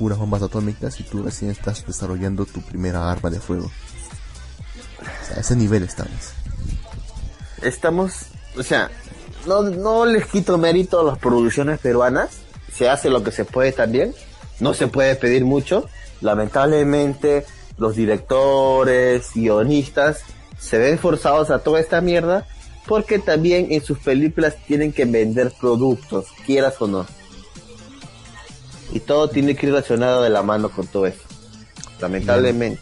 [0.00, 3.70] puras bombas atómicas y tú recién estás desarrollando tu primera arma de fuego.
[5.36, 6.32] A ese nivel estamos.
[7.60, 8.12] Estamos,
[8.56, 8.90] o sea,
[9.46, 12.30] no, no les quito mérito a las producciones peruanas.
[12.72, 14.14] Se hace lo que se puede también.
[14.58, 15.86] No se puede pedir mucho.
[16.22, 17.44] Lamentablemente,
[17.76, 20.22] los directores, guionistas,
[20.58, 22.46] se ven forzados a toda esta mierda
[22.86, 27.19] porque también en sus películas tienen que vender productos, quieras o no.
[28.92, 31.20] Y todo tiene que ir relacionado de la mano con todo eso.
[32.00, 32.80] Lamentablemente,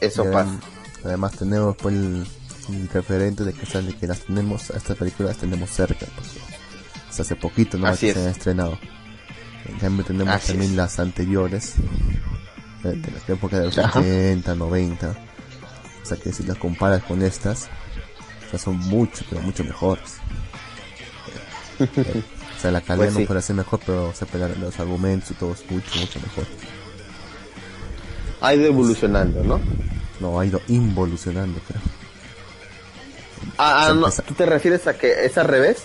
[0.00, 0.50] eso pasa.
[0.50, 0.60] adem-
[1.04, 2.26] Además tenemos pues el,
[2.70, 6.28] el referente de que sale que las tenemos, a estas películas las tenemos cerca, pues.
[7.08, 7.94] O sea, hace poquito, ¿no?
[7.96, 8.78] Se han estrenado.
[9.66, 10.76] En cambio tenemos Así también es.
[10.76, 11.74] las anteriores,
[12.84, 13.98] eh, de la época de los Ajá.
[14.00, 15.08] 80, 90.
[16.02, 17.68] O sea que si las comparas con estas,
[18.46, 20.14] o sea, son mucho, pero mucho mejores.
[22.58, 23.26] O sea, la calidad Pues no sí.
[23.26, 24.26] puede ser mejor, pero o sea,
[24.60, 26.44] los argumentos y todo es mucho, mucho mejor.
[28.40, 29.60] Ha ido evolucionando, ¿no?
[30.18, 31.80] No, ha ido involucionando, creo.
[33.58, 35.84] Ah, ah, no, ¿tú te refieres a que es al revés?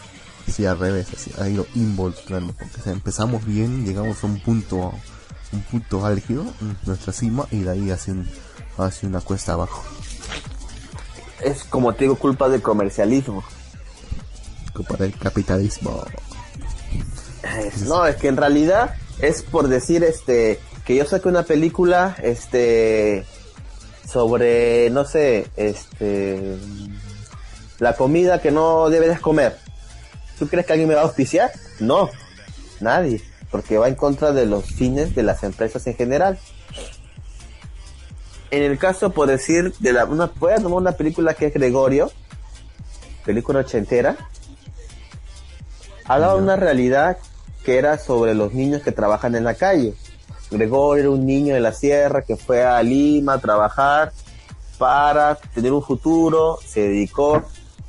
[0.52, 4.40] Sí, al revés, así, ha ido involucionando, porque o sea, empezamos bien, llegamos a un
[4.40, 4.94] punto,
[5.52, 6.44] un punto álgido,
[6.86, 8.28] nuestra cima, y de ahí hacia, un,
[8.80, 9.84] hacia una cuesta abajo.
[11.40, 13.44] Es como te digo, culpa del comercialismo.
[14.74, 16.04] Culpa del capitalismo.
[17.44, 22.15] Es- No, es que en realidad es por decir este que yo saque una película
[22.22, 23.26] este
[24.11, 26.57] sobre no sé, este
[27.80, 29.57] la comida que no debes comer.
[30.40, 31.52] ¿Tú crees que alguien me va a auspiciar?
[31.80, 32.10] No,
[32.80, 33.22] nadie,
[33.52, 36.40] porque va en contra de los fines de las empresas en general.
[38.52, 41.53] En el caso, por decir, de la, una, voy a tomar una película que es
[41.53, 42.11] Gregorio,
[43.26, 44.15] película ochentera,
[46.06, 47.18] Hablaba de una realidad
[47.64, 49.94] que era sobre los niños que trabajan en la calle.
[50.52, 54.11] Gregorio era un niño de la sierra que fue a Lima a trabajar
[54.77, 57.44] para tener un futuro, se dedicó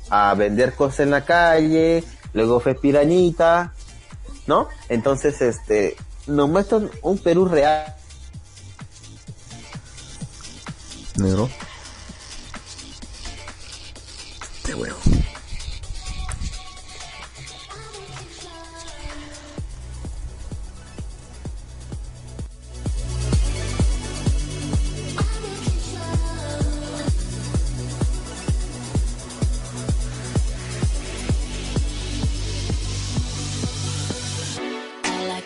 [0.09, 2.03] a vender cosas en la calle,
[2.33, 3.73] luego fue pirañita,
[4.47, 4.67] ¿no?
[4.89, 5.95] Entonces, este,
[6.27, 7.93] nos muestran un Perú real.
[11.17, 11.49] Negro.
[14.57, 15.04] Este huevo.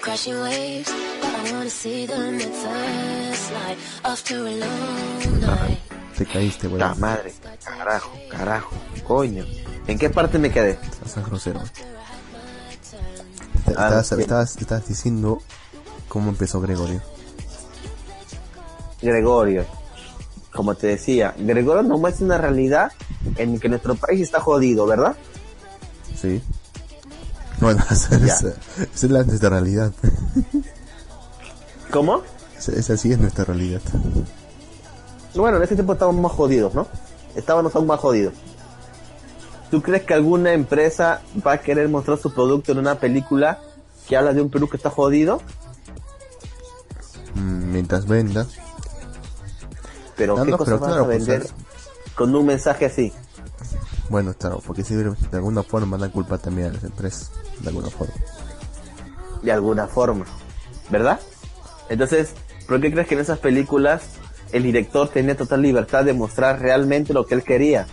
[0.01, 0.87] Crashing waves,
[1.21, 5.79] but I wanna see them at first light after a long night.
[6.17, 6.95] Te caíste, La huevo.
[6.99, 8.75] madre, carajo, carajo,
[9.07, 9.45] coño.
[9.87, 10.77] ¿En qué parte me quedé?
[11.05, 11.61] Estás grosero.
[13.65, 15.41] Te- Ah, estabas- estabas diciendo
[16.07, 17.01] cómo empezó Gregorio.
[19.01, 19.65] Gregorio.
[20.51, 22.91] Como te decía, Gregorio nos muestra una realidad
[23.37, 25.15] en que nuestro país está jodido, ¿verdad?
[26.19, 26.41] Sí.
[27.59, 28.53] Bueno, esa, esa- esa
[28.93, 29.91] es la, nuestra realidad.
[31.91, 32.21] ¿Cómo?
[32.57, 33.81] Esa, esa sí es nuestra realidad.
[35.35, 36.87] Bueno, en ese tiempo estábamos más jodidos, ¿no?
[37.35, 38.33] Estábamos aún más jodidos.
[39.71, 43.59] ¿Tú crees que alguna empresa va a querer mostrar su producto en una película
[44.07, 45.41] que habla de un Perú que está jodido?
[47.35, 48.47] Mm, Mientras venda.
[50.15, 51.47] Pero Ah, ¿qué no, cosa pero vas claro, a pues, vender
[52.15, 53.13] con un mensaje así?
[54.09, 57.31] Bueno, claro, porque si de alguna forma dan culpa también a las empresas.
[57.59, 58.13] De alguna forma.
[59.43, 60.25] de alguna forma,
[60.89, 61.19] ¿verdad?
[61.89, 62.33] Entonces,
[62.67, 64.01] ¿por qué crees que en esas películas
[64.51, 67.87] el director tenía total libertad de mostrar realmente lo que él quería?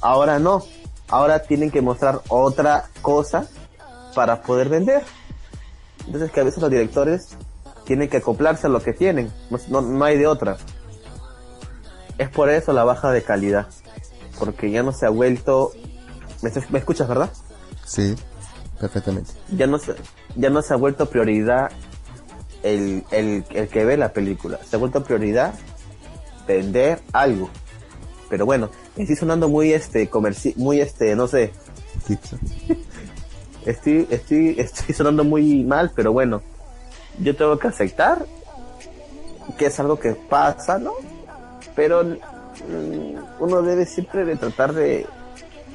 [0.00, 0.62] Ahora no,
[1.08, 3.46] ahora tienen que mostrar otra cosa
[4.14, 5.02] para poder vender.
[6.06, 7.28] Entonces que a veces los directores
[7.86, 10.56] tienen que acoplarse a lo que tienen, no, no- no hay de otra.
[12.18, 13.66] Es por eso la baja de calidad,
[14.38, 15.72] porque ya no se ha vuelto...
[16.42, 17.30] ¿Me, escuchas, verdad?
[17.86, 18.14] Sí,
[18.78, 19.32] perfectamente.
[19.56, 19.94] ya no se,
[20.36, 21.70] ya no se ha vuelto prioridad
[22.62, 25.54] el, el, el que ve la película, se ha vuelto prioridad
[26.46, 27.48] vender algo.
[28.28, 31.52] Pero bueno, estoy sonando muy este comerci muy este, no sé,
[33.66, 36.42] estoy, estoy, estoy sonando muy mal, pero bueno,
[37.18, 38.24] yo tengo que aceptar
[39.58, 40.92] que es algo que pasa, ¿no?
[41.76, 42.02] Pero
[43.38, 45.06] uno debe siempre de tratar de,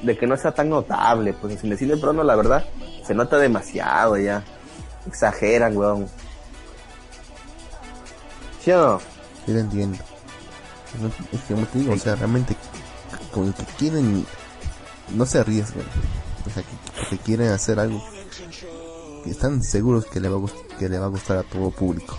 [0.02, 2.64] de que no sea tan notable, pues en el cine porno la verdad
[3.06, 4.42] se nota demasiado ya,
[5.06, 6.06] exageran, weón.
[8.62, 9.00] ¿Sí o no?
[9.46, 9.98] Sí, lo entiendo.
[11.32, 12.56] Es que como te digo, o sea, realmente,
[13.32, 14.26] como que quieren,
[15.14, 15.84] no se arriesgan.
[16.46, 16.62] O sea,
[17.08, 18.02] que, quieren hacer algo
[19.24, 22.18] que están seguros que le va a, que le va a gustar a todo público.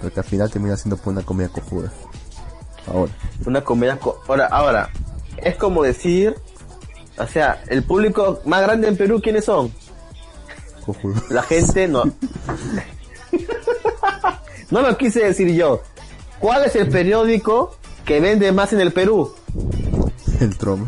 [0.00, 1.92] Pero que al final termina siendo una comida cojuda.
[2.92, 3.12] Ahora,
[3.46, 3.96] Una comedia.
[3.98, 4.90] co- ahora, ahora,
[5.38, 6.34] es como decir,
[7.18, 9.72] o sea, el público más grande en Perú, ¿quiénes son?
[10.84, 11.20] cojudo.
[11.28, 12.04] La gente no.
[14.70, 15.82] no lo quise decir yo.
[16.38, 19.34] ¿Cuál es el periódico que vende más en el Perú?
[20.40, 20.86] El trome.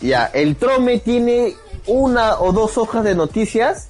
[0.00, 1.54] Ya, el Trome tiene
[1.86, 3.88] una o dos hojas de noticias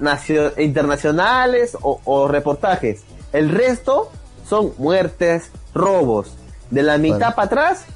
[0.00, 3.02] nacio- internacionales o, o reportajes.
[3.32, 4.10] El resto
[4.52, 6.34] son muertes, robos.
[6.70, 7.86] De la mitad para atrás,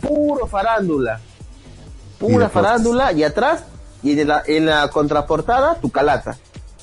[0.00, 1.20] puro farándula.
[2.18, 3.64] Pura farándula y atrás,
[4.02, 6.38] y de la, en la contraportada, tu calata.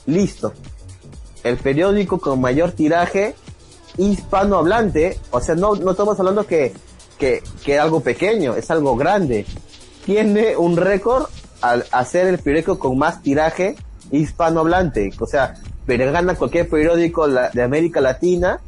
[0.05, 0.53] Listo.
[1.43, 3.33] El periódico con mayor tiraje
[3.97, 6.71] hispanohablante, o sea, no, no estamos hablando que,
[7.17, 9.47] que, que algo pequeño, es algo grande.
[10.05, 11.25] Tiene un récord
[11.61, 13.77] al hacer el periódico con más tiraje
[14.11, 15.55] hispanohablante, o sea,
[15.87, 18.61] pero gana cualquier periódico de América Latina,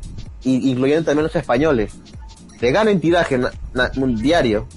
[0.45, 1.93] incluyendo también los españoles.
[2.61, 4.67] Le gana en tiraje na- na- un diario.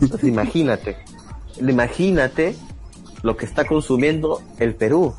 [0.00, 0.96] Entonces, imagínate,
[1.60, 2.56] imagínate
[3.22, 5.14] lo que está consumiendo el Perú.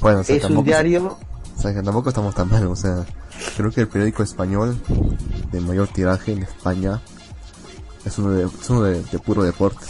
[0.00, 1.18] Bueno, o sea, Es un diario
[1.56, 2.66] o sea, que tampoco estamos tan mal.
[2.68, 3.04] O sea,
[3.56, 4.80] creo que el periódico español
[5.50, 7.00] de mayor tiraje en España
[8.04, 9.84] es uno de, es uno de, de puro deporte.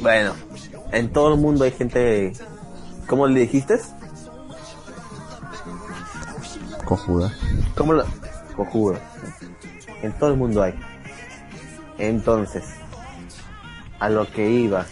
[0.00, 0.32] Bueno,
[0.92, 2.32] en todo el mundo hay gente,
[3.08, 3.80] ¿cómo le dijiste?
[6.84, 7.32] Cojuda.
[7.76, 8.04] ¿Cómo lo?
[8.56, 8.96] Cojudo.
[10.02, 10.74] En todo el mundo hay.
[11.98, 12.64] Entonces,
[13.98, 14.86] a lo que iba.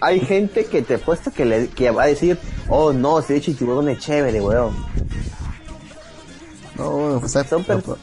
[0.00, 2.38] Hay gente que te puesto que, le, que va a decir,
[2.68, 3.38] oh no, ese de
[3.92, 4.74] es chévere, weón.
[6.76, 7.96] No, bueno, o sea, Son per- pero-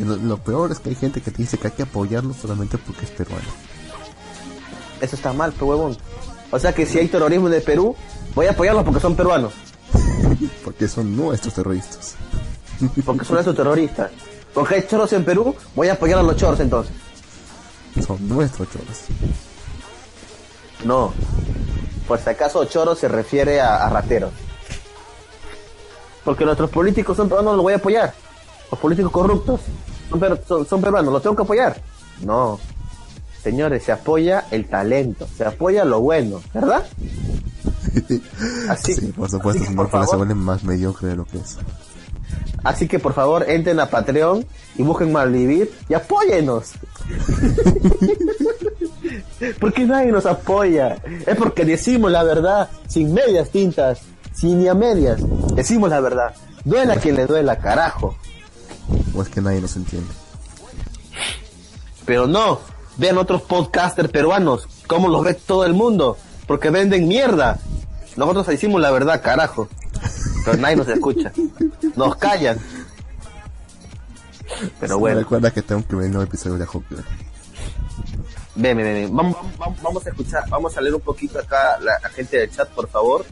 [0.00, 3.04] Lo, peor es que hay gente que te dice que hay que apoyarlo solamente porque
[3.04, 3.46] es peruano.
[5.00, 5.96] Eso está mal, pe huevón.
[6.54, 7.96] O sea que si hay terrorismo en el Perú,
[8.32, 9.52] voy a apoyarlos porque son peruanos.
[10.64, 12.14] Porque son nuestros terroristas.
[13.04, 14.12] Porque son esos terroristas.
[14.54, 16.94] Porque hay choros en Perú, voy a apoyar a los choros entonces.
[18.06, 19.00] Son nuestros choros.
[20.84, 21.12] No.
[22.06, 24.30] Por si acaso choro se refiere a, a rateros.
[26.24, 28.14] Porque nuestros políticos son peruanos, los voy a apoyar.
[28.70, 29.60] Los políticos corruptos
[30.08, 31.82] son, per- son, son peruanos, los tengo que apoyar.
[32.22, 32.60] No.
[33.44, 36.82] Señores, se apoya el talento, se apoya lo bueno, ¿verdad?
[38.70, 41.58] Así, sí, por supuesto, por pues se favor, vuelven más mediocre de lo que es.
[42.64, 44.46] así que por favor entren a Patreon
[44.76, 46.72] y busquen Malvivir y apóyenos.
[49.60, 50.96] porque nadie nos apoya.
[51.26, 54.00] Es porque decimos la verdad, sin medias tintas,
[54.32, 55.20] sin ni a medias.
[55.54, 56.34] Decimos la verdad.
[56.64, 58.16] Duela a quien le duela, carajo.
[59.14, 60.08] O es que nadie nos entiende.
[62.06, 62.60] Pero no,
[62.96, 66.16] vean otros podcasters peruanos, cómo los ve todo el mundo,
[66.46, 67.58] porque venden mierda.
[68.16, 69.68] Nosotros decimos la verdad, carajo.
[70.44, 71.32] Pero nadie nos escucha.
[71.96, 72.58] Nos callan.
[74.80, 76.98] Pero bueno, recuerda que que ver el nuevo episodio de Hawker.
[78.54, 79.16] ven, ven, ven.
[79.16, 82.50] Vamos, vamos, vamos a escuchar, vamos a leer un poquito acá la, la gente del
[82.50, 83.24] chat, por favor.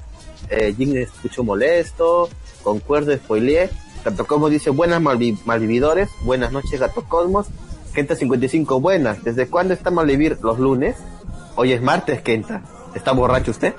[0.49, 2.29] Eh, Jin escucho molesto,
[2.63, 3.71] concuerdo, spoileé.
[4.05, 7.47] Gato Cosmos dice, buenas malvi- malvividores, buenas noches Gato Cosmos.
[7.95, 9.23] Kenta 55, buenas.
[9.23, 10.97] ¿Desde cuándo está malvivir los lunes?
[11.57, 12.63] Hoy es martes, Kenta.
[12.95, 13.75] ¿Está borracho usted?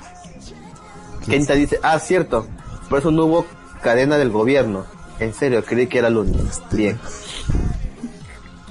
[1.27, 2.45] Kenta dice, ah, cierto,
[2.89, 3.45] por eso no hubo
[3.81, 4.85] cadena del gobierno.
[5.19, 6.61] En serio, creí que era lunes.
[6.71, 6.99] Bien.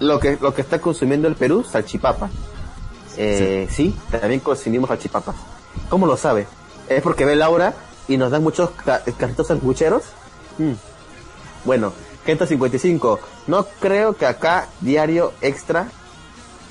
[0.01, 2.31] Lo que, lo que está consumiendo el Perú, salchipapa.
[3.17, 3.95] Eh, sí.
[4.11, 5.35] también consumimos salchipapas.
[5.89, 6.47] ¿Cómo lo sabe?
[6.89, 7.75] ¿Es porque ve Laura
[8.09, 10.03] y nos dan muchos ca- carritos sangucheros?
[10.59, 10.73] Mm.
[11.65, 11.93] Bueno,
[12.25, 13.19] Kenta 55,
[13.49, 15.89] no creo que acá diario extra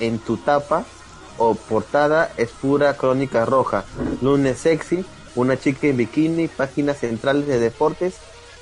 [0.00, 0.84] en tu tapa
[1.38, 3.84] o portada es pura crónica roja.
[4.22, 5.04] Lunes sexy,
[5.34, 8.14] una chica en bikini, páginas centrales de deportes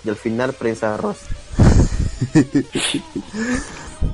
[0.05, 1.27] y al final prensa rosa.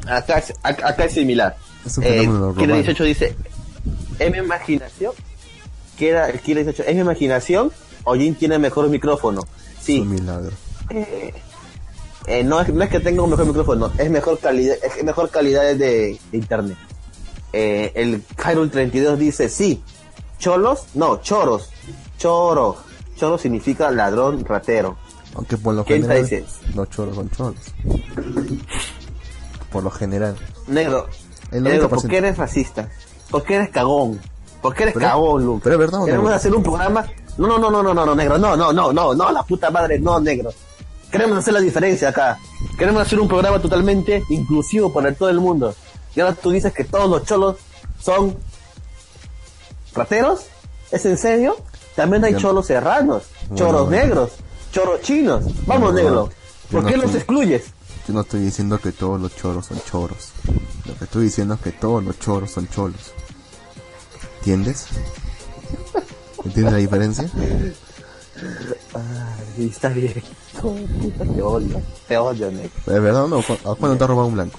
[0.09, 1.57] acá, es- ac- acá es similar.
[1.85, 2.75] Es Eh, Kira romano.
[2.75, 3.37] 18 dice,
[4.19, 5.13] ¿es mi imaginación?
[5.97, 7.73] Kira, el Kira 18, ¿es mi imaginación
[8.05, 9.43] o Jin tiene mejor micrófono?
[9.79, 10.53] Es Sí, un milagro.
[10.91, 11.33] eh,
[12.27, 15.31] eh, no, es, no es que tenga un mejor micrófono, es mejor calidad, es mejor
[15.31, 16.77] calidad de, de internet.
[17.53, 19.83] Eh, el Hyrule 32 dice, sí,
[20.39, 21.71] cholos, no, choros,
[22.19, 22.77] choro,
[23.17, 24.97] choro significa ladrón, ratero.
[25.35, 26.45] Aunque por lo ¿Quién te general, dice?
[26.75, 27.61] los choros son choros.
[29.71, 30.37] Por lo general.
[30.67, 31.07] Negro,
[31.51, 31.89] negro, 90%.
[31.89, 32.89] ¿por qué eres racista?
[33.31, 34.21] ¿Por qué eres cagón?
[34.63, 35.61] ¿Por qué eres Pero- cagón, Luke?
[35.63, 36.05] pero es verdad.
[36.05, 37.05] Queremos hacer un programa.
[37.39, 39.71] No, no, no, no, no, no, no, negro, no, no, no, no, no, la puta
[39.71, 40.51] madre, no, negro.
[41.17, 42.39] Queremos hacer la diferencia acá.
[42.79, 45.75] Queremos hacer un programa totalmente inclusivo para todo el mundo.
[46.15, 47.57] Y ahora tú dices que todos los cholos
[48.01, 48.37] son
[49.95, 50.41] rateros.
[50.91, 51.57] ¿Es en serio?
[51.95, 53.25] También hay Yo- cholos serranos,
[53.55, 53.91] choros bueno.
[54.05, 54.31] negros,
[54.73, 55.45] choros chinos.
[55.67, 56.31] Vamos, Bueno, negro.
[56.71, 57.65] ¿Por no qué los excluyes?
[58.07, 60.31] Yo no estoy diciendo que todos los choros son choros.
[60.85, 63.13] Lo que estoy diciendo es que todos los choros son cholos.
[64.39, 64.87] ¿Entiendes?
[66.45, 67.31] ¿Entiendes la diferencia?
[68.95, 70.15] Ay, está bien.
[70.15, 70.23] De
[70.63, 71.81] puta, te odio.
[72.09, 72.71] Te odio, negro.
[72.79, 73.37] ¿Es verdad o no?
[73.43, 74.59] ¿Cu- ¿A cuándo te ha robado un blanco?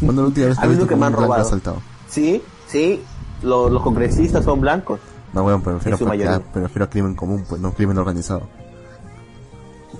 [0.00, 1.42] ¿Cuándo la última vez A que mí viste nunca como me han robado.
[1.42, 1.82] asaltado?
[2.08, 3.02] Sí, sí,
[3.42, 5.00] lo- los congresistas son blancos.
[5.32, 8.48] No, bueno, pero prefiero, ah, prefiero crimen común, pues no crimen organizado.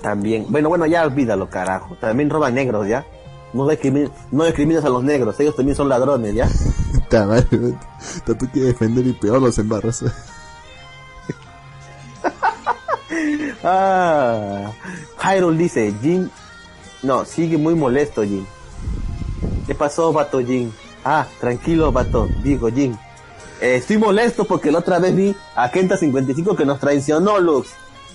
[0.01, 0.45] También.
[0.49, 1.95] Bueno, bueno, ya olvídalo, carajo.
[2.01, 3.05] También roban negros, ¿ya?
[3.53, 6.49] No discrimin no discrimines a los negros, ellos también son ladrones, ¿ya?
[7.09, 10.03] Tanto que defender y peor los embarras.
[13.63, 14.71] Ah,
[15.23, 16.29] Hyrule dice, Jin...
[17.03, 18.45] No, sigue muy molesto, Jin.
[19.65, 20.71] ¿Qué pasó, vato Jin?
[21.03, 22.97] Ah, tranquilo, vato, digo Jin.
[23.59, 27.69] Eh, estoy molesto porque la otra vez vi a Kenta55 que nos traicionó, Lux.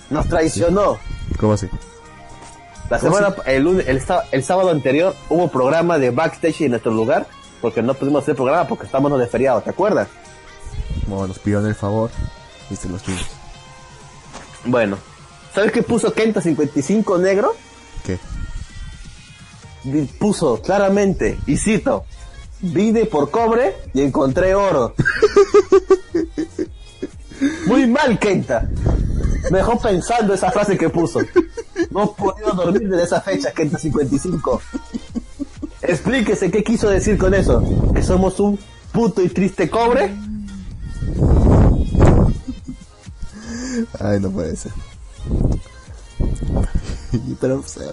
[0.09, 0.97] Nos traicionó.
[1.39, 1.67] ¿Cómo así?
[2.89, 4.01] La semana, el, lunes- el,
[4.31, 7.27] el sábado anterior hubo programa de backstage en nuestro lugar
[7.61, 10.07] porque no pudimos hacer programa porque estábamos de feriado, ¿te acuerdas?
[11.03, 12.09] Como nos pidieron el favor
[12.69, 13.25] y se los dimos.
[14.67, 14.97] Bueno,
[15.53, 17.55] ¿sabes qué puso Kenta 55 negro?
[18.05, 18.19] ¿Qué?
[20.19, 22.03] Puso claramente, y cito,
[22.59, 24.93] vine por cobre y encontré oro.
[27.67, 28.67] Muy mal, Kenta.
[29.49, 31.21] Me dejó pensando esa frase que puso.
[31.91, 34.61] No he podido dormir desde esa fecha, Kenta 55.
[35.81, 37.63] Explíquese qué quiso decir con eso.
[37.93, 38.59] ¿Que somos un
[38.91, 40.13] puto y triste cobre?
[43.99, 44.71] Ay, no puede ser.
[47.39, 47.83] Pero, o sea,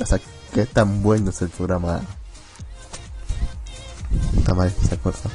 [0.00, 0.18] O sea,
[0.52, 2.00] qué tan bueno es el programa.
[4.36, 5.34] Está mal, se cortado.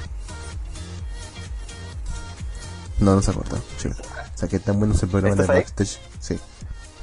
[3.00, 3.62] No, no se ha cortado.
[3.78, 3.88] Sí.
[3.90, 5.48] O sea, qué tan bueno es el programa de.
[5.48, 6.00] Backstage.
[6.20, 6.40] Sí.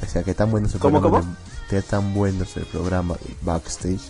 [0.02, 1.32] O sea, qué tan bueno es el ¿Cómo, programa cómo?
[1.32, 1.38] de-
[1.70, 4.00] qué tan bueno es el programa de Backstage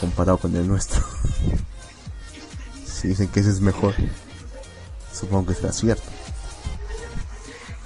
[0.00, 1.02] comparado con el nuestro.
[2.86, 3.94] si dicen que ese es mejor,
[5.12, 6.04] supongo que será cierto.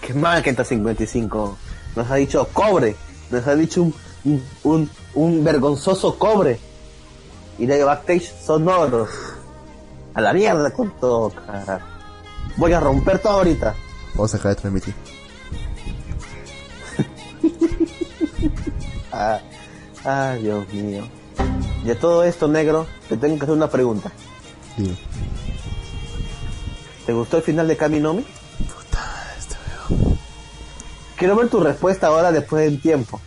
[0.05, 1.57] Qué mal que está 55.
[1.97, 2.95] Nos ha dicho cobre.
[3.31, 3.95] Nos ha dicho un,
[4.25, 6.61] un, un, un vergonzoso cobre.
[7.59, 9.09] Y de backstage sonoro.
[10.13, 11.87] A la mierda con todo, carajo.
[12.57, 13.75] Voy a romper todo ahorita.
[14.15, 14.95] Vamos a dejar de transmitir.
[19.17, 19.39] Ah,
[20.05, 21.05] ah, Dios mío.
[21.85, 24.11] Y a todo esto, negro, te tengo que hacer una pregunta.
[24.77, 24.97] Dime.
[27.07, 28.27] ¿Te gustó el final de Kaminomi?
[31.17, 33.21] Quiero ver tu respuesta ahora después del tiempo.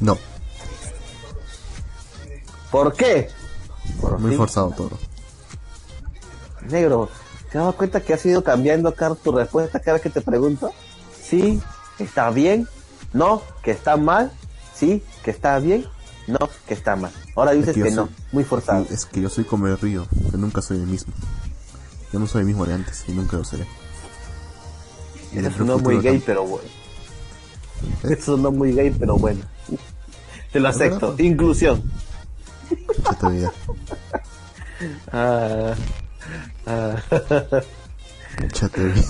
[0.00, 0.18] No,
[2.70, 3.28] ¿Por qué?
[4.00, 4.38] Por muy fin.
[4.38, 4.98] forzado todo.
[6.68, 7.08] Negro,
[7.52, 10.72] ¿te das cuenta que has ido cambiando acá tu respuesta cada vez que te pregunto?
[11.22, 11.62] Sí,
[12.00, 12.66] está bien.
[13.12, 14.32] No, que está mal.
[14.74, 15.86] Sí, que está bien.
[16.26, 17.12] No, que está mal.
[17.36, 18.10] Ahora dices que yo que, soy- no.
[18.32, 18.86] Muy forzado.
[18.90, 21.12] Es que yo soy como el río, que nunca soy el mismo.
[22.12, 23.66] Yo no soy el mismo de antes y nunca lo seré.
[25.34, 26.68] Y Eso no muy gay, pero bueno.
[28.04, 28.16] ¿Eh?
[28.18, 29.40] Eso no muy gay, pero bueno.
[30.52, 31.16] Te lo verdad, acepto.
[31.16, 31.26] pues.
[31.26, 31.82] Inclusión.
[35.12, 35.74] Ah,
[36.66, 36.96] ah.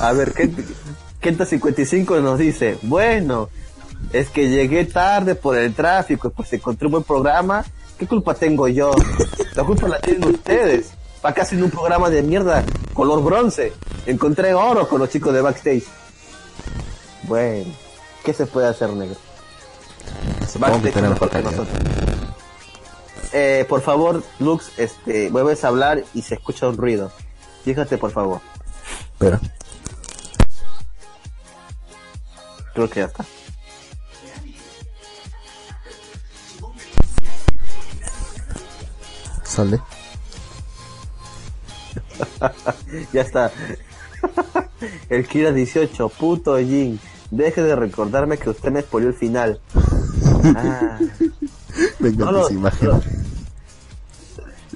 [0.00, 0.34] A ver,
[1.20, 3.48] Kenta 55 nos dice, bueno,
[4.12, 7.64] es que llegué tarde por el tráfico, pues encontré un buen programa,
[7.98, 8.92] ¿qué culpa tengo yo?
[9.54, 10.92] La culpa la tienen ustedes.
[11.22, 13.72] ¿Para qué hacen un programa de mierda color bronce?
[14.04, 15.84] Encontré oro con los chicos de backstage.
[17.26, 17.72] Bueno,
[18.24, 19.16] ¿qué se puede hacer, negro?
[20.50, 21.68] Supongo que tenemos nosotros.
[23.32, 27.10] Eh, por favor, Lux, este, vuelves a hablar y se escucha un ruido.
[27.64, 28.40] Fíjate, por favor.
[29.18, 29.40] Pero,
[32.74, 33.24] Creo que ya está.
[39.54, 39.80] sale.
[43.12, 43.52] Ya está.
[45.08, 47.00] El Kira 18, puto Jin.
[47.30, 49.60] Deje de recordarme que usted me spoileó el final.
[50.56, 50.98] Ah,
[51.98, 52.88] Venga, No, no, esa imagen.
[52.90, 53.02] no.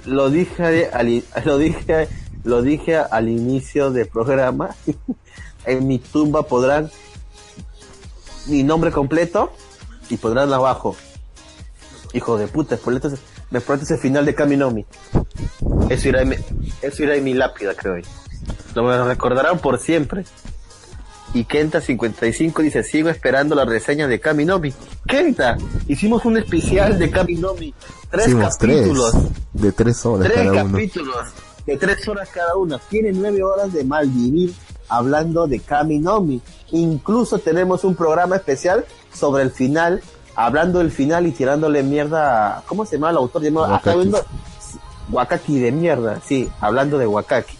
[0.06, 2.08] lo dije al, lo dije
[2.44, 4.74] lo dije al inicio del programa.
[5.66, 6.90] en mi tumba podrán
[8.46, 9.52] mi nombre completo
[10.08, 10.96] y podrán abajo.
[12.14, 12.76] Hijo de puta,
[13.50, 14.86] me spoileaste ese final de Kaminomi.
[15.90, 16.36] Eso irá en mi,
[16.80, 17.96] eso irá en mi lápida, creo.
[18.74, 20.24] Lo me lo recordarán por siempre.
[21.34, 24.72] Y Kenta55 dice, sigo esperando la reseña de Kaminomi.
[25.06, 25.56] Kenta,
[25.86, 27.74] hicimos un especial de Kaminomi.
[28.10, 29.10] Tres Hicimos capítulos.
[29.12, 29.24] tres.
[29.52, 30.72] De tres horas Tres cada uno.
[30.72, 31.16] capítulos
[31.66, 32.80] de tres horas cada uno.
[32.88, 34.54] Tiene nueve horas de malvivir
[34.88, 36.40] hablando de Kaminomi.
[36.70, 40.02] Incluso tenemos un programa especial sobre el final,
[40.34, 42.56] hablando del final y tirándole mierda.
[42.58, 43.42] a- ¿Cómo se llama el autor?
[43.52, 44.12] Wakaki.
[45.12, 46.20] Wakaki de mierda.
[46.26, 47.56] Sí, hablando de Wakaki.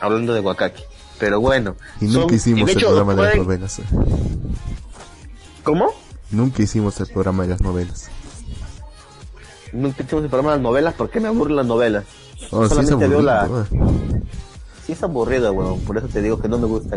[0.00, 0.84] Hablando de Wakaki.
[1.20, 1.76] Pero bueno.
[2.00, 3.80] Y nunca son- hicimos el hecho, programa de las novelas.
[5.62, 5.92] ¿Cómo?
[6.30, 8.08] Nunca hicimos el programa de las novelas.
[9.72, 12.04] Nunca hicimos el programa de las novelas porque me aburren las novelas.
[12.50, 14.22] Oh, sí, es Solamente veo la, eh.
[14.86, 15.80] Sí es aburrido, weón.
[15.80, 16.96] Por eso te digo que no me gusta.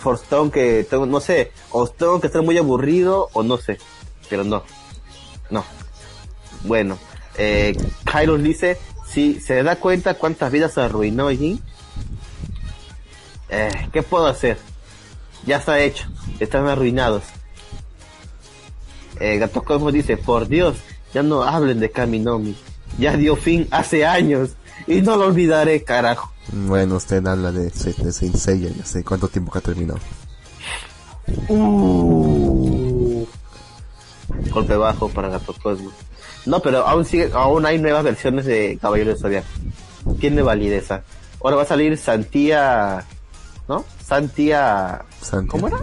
[0.00, 3.78] Forstone que tengo, no sé, o tengo que estar muy aburrido o no sé.
[4.28, 4.62] Pero no.
[5.50, 5.64] No.
[6.64, 6.98] Bueno,
[7.38, 7.74] eh,
[8.42, 8.78] dice,
[9.08, 11.60] si se da cuenta cuántas vidas arruinó Jin,
[13.48, 14.58] eh, ¿qué puedo hacer?
[15.44, 16.08] Ya está hecho.
[16.40, 17.22] Están arruinados.
[19.20, 20.76] Eh, Gato Cosmos dice, por Dios,
[21.14, 22.56] ya no hablen de Kaminomi.
[22.98, 24.50] Ya dio fin hace años.
[24.86, 26.32] Y no lo olvidaré, carajo.
[26.52, 29.98] Bueno, usted habla de, de Saint Seiya, ya sé cuánto tiempo que ha terminado.
[31.48, 33.26] Uh.
[34.50, 35.92] Golpe bajo para Gato Cosmos.
[36.44, 39.48] No, pero aún sigue, aún hay nuevas versiones de Caballero de Zodiaco.
[40.20, 40.90] Tiene validez.
[40.92, 41.02] ¿ah?
[41.42, 43.04] Ahora va a salir Santía,
[43.68, 43.84] ¿no?
[44.04, 45.48] Santía, Santi.
[45.48, 45.78] ¿cómo era?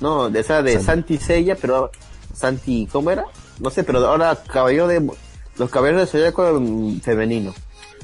[0.00, 0.86] No, de esa de Santi.
[0.86, 1.90] Santi Sella, pero
[2.34, 3.24] Santi, ¿cómo era?
[3.60, 5.10] No sé, pero ahora Caballero de
[5.56, 7.54] los Caballeros de Zodiaco en femenino.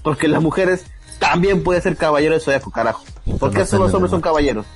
[0.03, 0.85] Porque las mujeres
[1.19, 3.05] también pueden ser Caballero de Zodiaco, carajo.
[3.39, 4.67] ¿Por qué no solo los hombres son caballeros?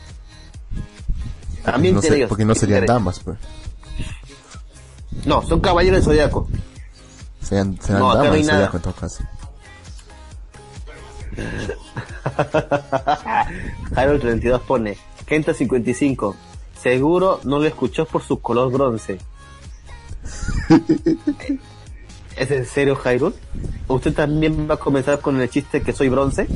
[1.64, 2.28] También no tiene sé, ellos.
[2.28, 3.38] porque no serían damas, pues.
[5.24, 6.00] No, son caballeros
[7.98, 8.68] No, acá no damas nada.
[8.68, 9.24] Zodiaco en todo caso.
[13.96, 14.96] Harold 32 pone,
[15.26, 16.36] Kenta 55,
[16.80, 19.18] seguro no lo escuchó por su color bronce.
[22.36, 23.34] ¿Es en serio, Jairus?
[23.88, 26.46] ¿Usted también va a comenzar con el chiste que soy bronce?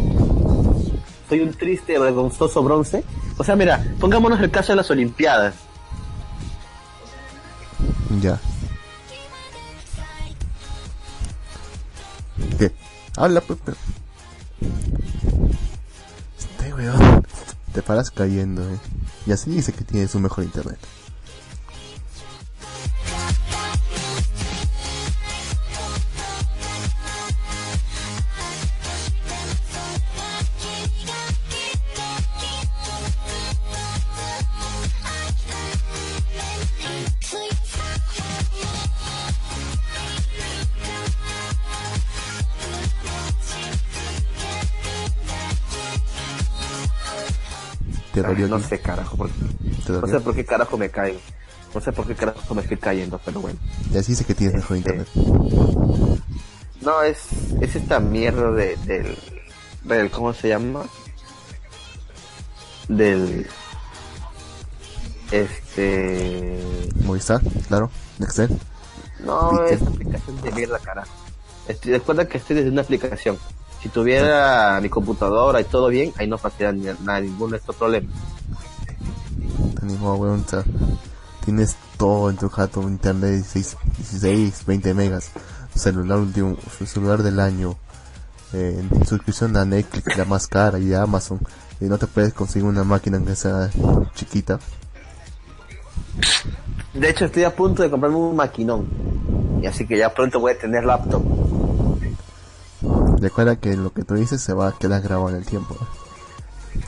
[1.28, 3.02] ¿Soy un triste, vergonzoso bronce?
[3.39, 5.55] O sea, mira, pongámonos el caso de las Olimpiadas.
[8.20, 8.39] Ya.
[12.59, 12.73] ¿Qué?
[13.16, 13.59] Habla, pues.
[17.73, 18.79] Te paras cayendo, eh.
[19.27, 20.79] Y así dice que tienes un mejor internet.
[48.23, 48.65] Te dolió no aquí?
[48.67, 49.17] sé, carajo.
[49.17, 51.21] por- ¿Te No sé por qué carajo me caigo.
[51.75, 53.59] No sé por qué carajo me estoy cayendo, pero bueno.
[53.93, 55.09] Y así dice que tienes mejor Este, internet.
[56.83, 57.19] No, es,
[57.61, 59.17] es esta mierda de, del,
[59.85, 60.85] del, ¿cómo se llama?
[62.89, 63.47] Del,
[65.31, 67.91] este, Movistar, claro.
[68.19, 68.59] Nextel.
[69.21, 71.11] no, es aplicación de mierda, carajo.
[71.69, 73.39] Estoy, recuerda que estoy desde una aplicación.
[73.82, 77.77] Si tuviera mi computadora y todo bien, ahí no pasaría ni, nada, ningún de estos
[77.77, 78.11] problemas.
[79.74, 80.44] Te animo, weón.
[80.47, 80.65] o sea,
[81.44, 85.31] tienes todo en tu jato, internet 16, 16 20 megas,
[85.74, 87.77] celular último, celular del año,
[88.52, 91.40] eh, suscripción a Netflix, la más cara y a Amazon,
[91.81, 93.70] y no te puedes conseguir una máquina que sea
[94.15, 94.59] chiquita.
[96.93, 98.89] De hecho, estoy a punto de comprarme un maquinón.
[99.62, 101.23] Y así que ya pronto voy a tener laptop.
[103.21, 105.75] Recuerda que lo que tú dices se va a quedar grabado en el tiempo.
[105.81, 106.81] ¿eh?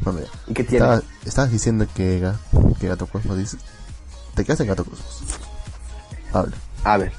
[0.00, 0.26] Bueno, ya.
[0.46, 0.84] ¿Y qué tiene?
[0.84, 2.32] Estaba- estabas diciendo que,
[2.80, 3.60] que Gato Cosmos dices.
[4.34, 5.22] Te quedas en Gato Cosmos.
[6.32, 6.56] Habla.
[6.84, 7.12] A ver.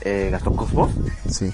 [0.00, 0.90] Eh, ¿Gastón Cosmos?
[1.30, 1.50] Sí.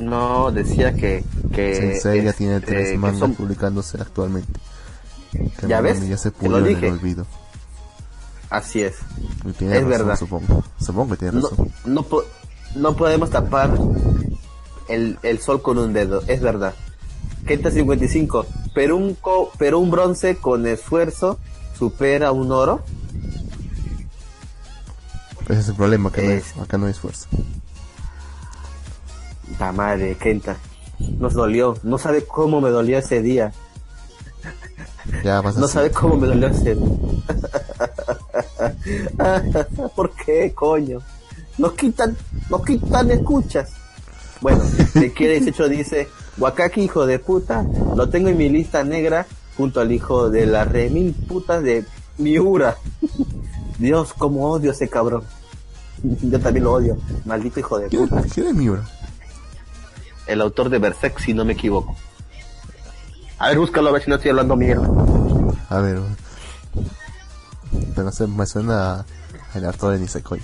[0.00, 1.24] No, decía que...
[1.54, 4.52] que Sensei ya este, tiene tres mangas son- publicándose actualmente.
[5.58, 6.06] Que ¿Ya ves?
[6.08, 7.26] Ya se pudrió en el olvido.
[8.50, 8.96] Así es.
[9.44, 10.18] Y tiene Es razón, verdad.
[10.18, 10.64] supongo.
[10.80, 11.72] Supongo que tiene No, razón.
[11.84, 12.24] no, po-
[12.78, 13.70] no podemos tapar
[14.88, 16.74] el, el sol con un dedo, es verdad.
[17.46, 21.38] Kenta 55, pero un, co- pero un bronce con esfuerzo
[21.78, 22.82] supera un oro.
[25.48, 27.26] Ese es el problema, que no hay- Es- acá no hay esfuerzo.
[29.58, 30.56] La madre, Kenta.
[31.18, 31.76] Nos dolió.
[31.82, 33.52] No sabe cómo me dolió ese día.
[35.24, 36.88] Ya vas a No sabe cómo me dolió ese día.
[39.96, 40.98] ¿Por qué, coño?
[41.58, 42.16] Nos quitan,
[42.50, 43.70] nos quitan escuchas.
[44.40, 44.62] Bueno,
[44.94, 46.08] de que 18 dice,
[46.38, 47.64] Wakaki, hijo de puta,
[47.96, 49.26] lo tengo en mi lista negra
[49.56, 51.84] junto al hijo de la remil putas de
[52.18, 52.76] Miura.
[53.78, 55.24] Dios, cómo odio a ese cabrón.
[56.22, 56.96] Yo también lo odio.
[57.24, 58.22] Maldito hijo de ¿Quién, puta.
[58.32, 58.84] quién es Miura?
[60.28, 61.96] El autor de Berserk, si no me equivoco.
[63.38, 64.88] A ver, búscalo a ver si no estoy hablando mierda.
[65.70, 65.98] A ver.
[67.94, 69.06] Pero no sé, me suena a-
[69.54, 70.40] el autor de Nisekoi.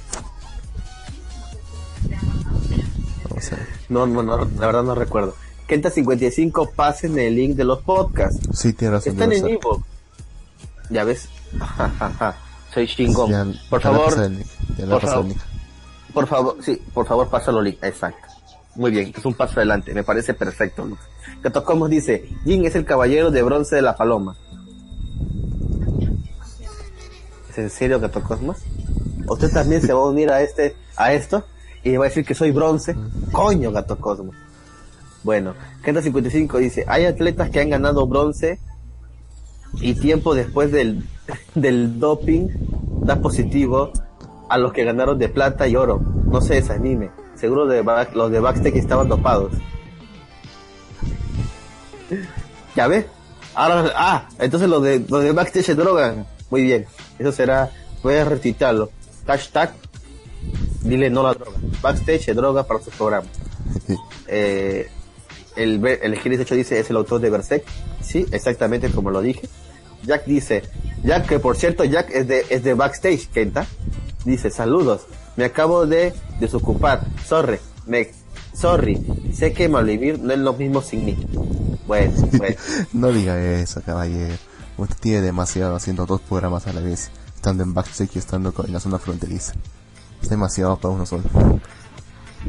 [3.89, 5.35] No, no, no, la verdad no recuerdo.
[5.67, 8.41] Kenta 55, pasen el link de los podcasts.
[8.53, 9.13] Sí, tiene razón.
[9.15, 9.83] Están en vivo.
[10.91, 11.29] Ya ves.
[12.73, 13.31] Soy chingón.
[13.31, 14.47] Ya- por ya favor, link,
[14.77, 15.25] ya por favor.
[15.27, 15.39] link.
[16.13, 17.79] por favor, sí, por favor, pásalo link.
[17.83, 18.29] Exacto.
[18.75, 19.95] Muy bien, es un paso adelante.
[19.95, 20.85] Me parece perfecto.
[20.85, 21.01] Lux.
[21.43, 24.37] Catocomos dice, Jin es el caballero de bronce de la paloma.
[27.51, 28.59] ¿Es en serio Catocosmos?
[29.29, 31.45] ¿Usted también se va a unir a este, a esto?
[31.85, 32.97] Y va a decir que soy bronce.
[33.33, 34.35] Coño, Gato Cosmos.
[35.23, 38.59] Bueno, Kenta 55 dice, hay atletas que han ganado bronce
[39.81, 41.05] y tiempo después del,
[41.55, 42.49] del doping
[43.03, 43.93] da positivo
[44.49, 46.01] a los que ganaron de plata y oro.
[46.27, 47.11] No se desanime.
[47.35, 49.53] Seguro de back- los de backstage estaban dopados.
[52.77, 53.07] ¿Ya ves?
[53.55, 56.27] Ahora, ah, entonces los de, los de backstage se drogan.
[56.51, 56.87] Muy bien.
[57.19, 57.71] Eso será,
[58.03, 58.91] voy a retuitarlo.
[59.27, 59.73] Hashtag,
[60.85, 61.59] dile no a la droga.
[61.83, 63.31] Backstage se droga para sus programas.
[64.29, 64.89] Eh,
[65.57, 67.65] el, el G18 dice es el autor de Berserk.
[68.01, 69.49] Sí, exactamente como lo dije.
[70.05, 70.63] Jack dice,
[71.03, 73.67] Jack, que por cierto, Jack es de, es de backstage, Kenta.
[74.25, 75.03] Dice, saludos,
[75.37, 77.07] me acabo de desocupar.
[77.27, 78.11] Sorry, me,
[78.55, 79.05] sorry,
[79.35, 81.17] sé que Malvivir no es lo mismo sin mí.
[81.87, 82.57] Bueno, bueno.
[82.93, 84.35] No diga eso, caballero.
[84.77, 88.73] Usted tiene demasiado haciendo dos programas a la vez, estando en backstage y estando en
[88.73, 89.55] la zona fronteriza.
[90.25, 91.23] Es demasiado para uno solo.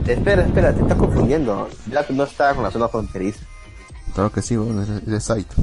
[0.07, 1.67] espera, espera, te estás confundiendo.
[1.91, 3.39] Jack no está con la zona fronteriza.
[4.13, 5.53] Claro que sí, bueno, es, de site.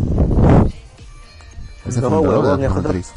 [1.86, 3.12] Es el No, huevón, es matriz.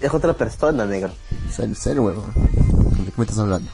[0.00, 1.12] Es otra persona, negro.
[1.48, 2.24] Cell, Cell, huevón.
[2.34, 3.70] ¿De qué me estás hablando?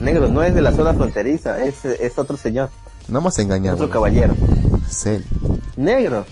[0.00, 2.70] Negro, no es de la zona fronteriza, es, es otro señor,
[3.06, 4.34] No más engañar, otro caballero.
[4.90, 5.22] Cell.
[5.76, 6.26] Negro.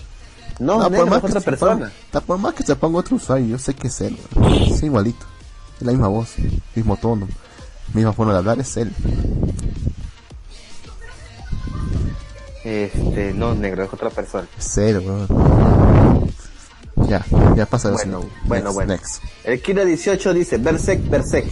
[0.59, 1.91] No, No, negro, por más, es que otra se persona.
[2.11, 4.17] ponga, por más que se ponga otro usuario, yo sé que es él.
[4.69, 5.25] Es igualito.
[5.79, 6.33] Es la misma voz,
[6.75, 7.27] mismo tono,
[7.93, 8.91] misma forma de hablar, es él.
[12.63, 14.47] Este, no, negro, es otra persona.
[14.77, 16.27] Él, weón.
[17.07, 17.23] Ya,
[17.55, 18.93] ya pasa Bueno, bueno, bueno.
[18.93, 19.23] next.
[19.43, 21.45] El Kira 18 dice, Berserk, Berserk.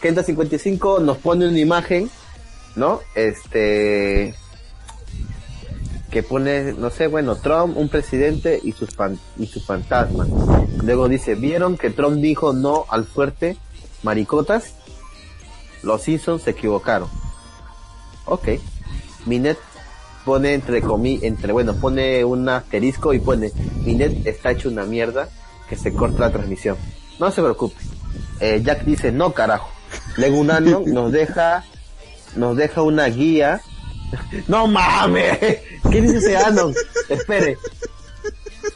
[0.00, 2.10] Kenta 55 nos pone una imagen,
[2.76, 3.00] ¿no?
[3.14, 4.34] Este...
[6.10, 10.26] Que pone, no sé, bueno, Trump, un presidente y sus, fan- y sus fantasmas.
[10.82, 13.56] Luego dice, ¿vieron que Trump dijo no al fuerte?
[14.02, 14.74] Maricotas.
[15.82, 17.08] Los Simpsons se equivocaron.
[18.26, 18.48] Ok.
[19.26, 19.58] Minet
[20.24, 23.50] pone entre comi entre bueno pone un asterisco y pone
[23.86, 25.30] Minet está hecho una mierda
[25.70, 26.76] que se corta la transmisión
[27.18, 27.76] no se preocupe
[28.40, 29.70] Eh, Jack dice no carajo
[30.18, 31.64] luego un año nos deja
[32.36, 33.62] nos deja una guía
[34.48, 35.38] no mames
[35.90, 36.74] qué dice ese Anon
[37.08, 37.56] espere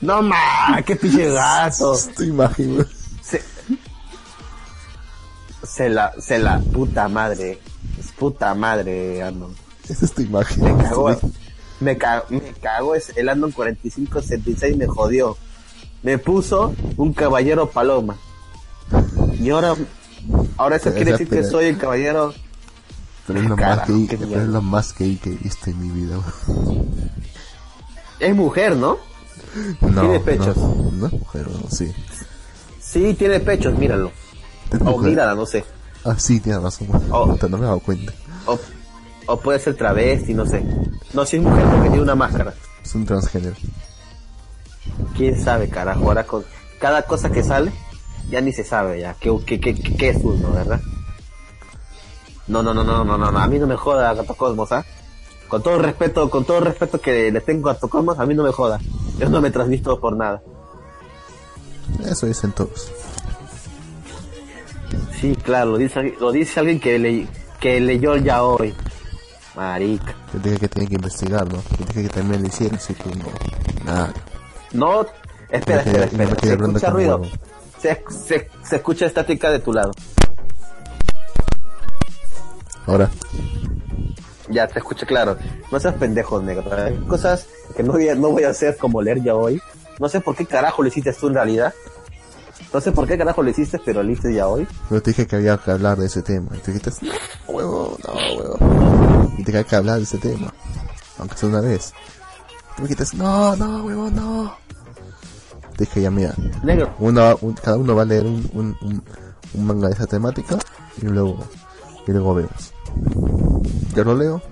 [0.02, 2.88] no mames qué pinche gato imagen, weón.
[3.22, 3.42] se,
[5.64, 7.58] se la se la puta madre
[7.98, 9.54] es puta madre Anon
[9.88, 10.64] Es esta imagen.
[10.76, 11.10] me cagó,
[11.80, 15.36] me cagó, me cagó el Andon 4566 me jodió.
[16.02, 18.16] Me puso un caballero paloma.
[19.38, 19.74] Y ahora,
[20.56, 22.34] ahora eso quiere esa decir que soy el caballero.
[23.26, 24.42] Pero es lo más Carajo, gay, mierda.
[24.42, 26.18] es lo más gay que he visto en mi vida.
[28.18, 28.98] Es mujer, ¿no?
[29.80, 30.56] No, Tiene pechos.
[30.56, 31.92] No, no es mujer, weón, sí.
[32.80, 34.10] Sí, tiene pechos, míralo.
[34.80, 35.10] O mujer.
[35.10, 35.64] mírala, no sé.
[36.04, 36.88] Ah, sí, tiene razón.
[37.10, 37.36] Oh.
[37.48, 38.12] No me he dado cuenta.
[38.46, 38.58] O,
[39.26, 40.64] o puede ser travesti, no sé.
[41.12, 42.54] No, si es mujer porque tiene una máscara.
[42.82, 43.54] Es un transgénero.
[45.16, 46.04] quién sabe, carajo.
[46.04, 46.44] Ahora con
[46.80, 47.72] cada cosa que sale,
[48.30, 50.80] ya ni se sabe ya qué, qué, qué, qué- qué es uno, ¿verdad?
[52.48, 54.84] No, no, no, no, no, no, no, a mí no me joda Gato Cosmos, ¿ah?
[55.52, 58.42] Con todo respeto, con todo respeto que le tengo a Gato Cosmos, a mí no
[58.42, 58.80] me joda.
[59.18, 60.42] Yo no me transmito por nada.
[62.06, 62.90] Eso dicen todos.
[65.20, 67.28] Sí, claro, lo dice, lo dice alguien que, le,
[67.60, 68.74] que leyó ya hoy.
[69.54, 70.14] Marica.
[70.32, 71.58] Te dije que tenía que investigar, ¿no?
[71.58, 73.26] Te dije que también lo hicieron, así que no.
[73.84, 74.14] Nada.
[74.72, 75.02] No,
[75.50, 76.34] espera, espera, espera.
[76.40, 77.22] Se escucha ruido.
[77.78, 79.92] Se, se, se escucha estática de tu lado.
[82.86, 83.10] Ahora,
[84.52, 85.36] Ya te escucho claro.
[85.70, 86.64] No seas pendejo, negro.
[86.74, 87.46] Hay cosas
[87.76, 89.60] que no voy, a, no voy a hacer como leer ya hoy.
[89.98, 91.72] No sé por qué carajo lo hiciste tú en realidad.
[92.72, 94.66] No sé por qué carajo lo hiciste, pero lo hiciste ya hoy.
[94.88, 96.48] pero te dije que había que hablar de ese tema.
[96.56, 97.12] Y tú dijiste, no,
[97.54, 99.32] huevo, no, huevo.
[99.38, 100.52] Y te hay que hablar de ese tema.
[101.18, 101.92] Aunque sea una vez.
[102.76, 104.54] Tú dijiste, no, no, huevo, no.
[105.76, 108.76] Te dije, ya mira, Negro, uno, un- cada uno va a leer un,
[109.54, 110.56] un manga de esa temática
[111.00, 111.38] y luego,
[112.06, 112.72] y luego vemos.
[113.94, 114.42] Yo lo leo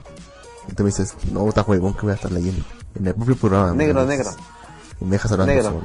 [0.68, 2.64] y tú me dices, no, estás huevón que voy a estar leyendo.
[2.94, 3.72] En el propio programa.
[3.72, 4.26] negro, dices.
[4.26, 4.44] negro,
[5.00, 5.82] Y me dejas hablando Negro.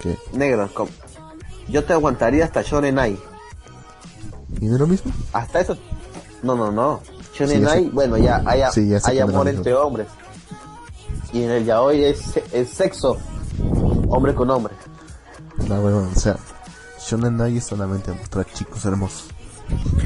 [0.00, 0.18] ¿Qué?
[0.32, 0.68] negro.
[0.74, 0.88] com-
[1.68, 3.18] Yo te aguantaría hasta Shonen Ai.
[4.60, 5.12] ¿Y no es lo mismo?
[5.32, 5.76] Hasta eso.
[6.42, 7.00] No, no, no.
[7.34, 9.58] Shonen Sí, bueno, ya hay, Sí, ya hay amor mismo.
[9.58, 10.08] entre hombres.
[11.32, 12.20] Y en el yaoi es,
[12.52, 13.18] es sexo.
[14.08, 14.74] Hombre con hombre.
[15.68, 16.36] No, huevón, o sea,
[17.00, 19.26] Shonen Ai es solamente mostrar chicos hermosos.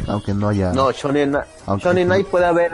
[0.06, 0.72] Aunque no haya...
[0.72, 1.36] No, Shonen,
[1.66, 2.72] Aunque- Shonen Ai puede haber.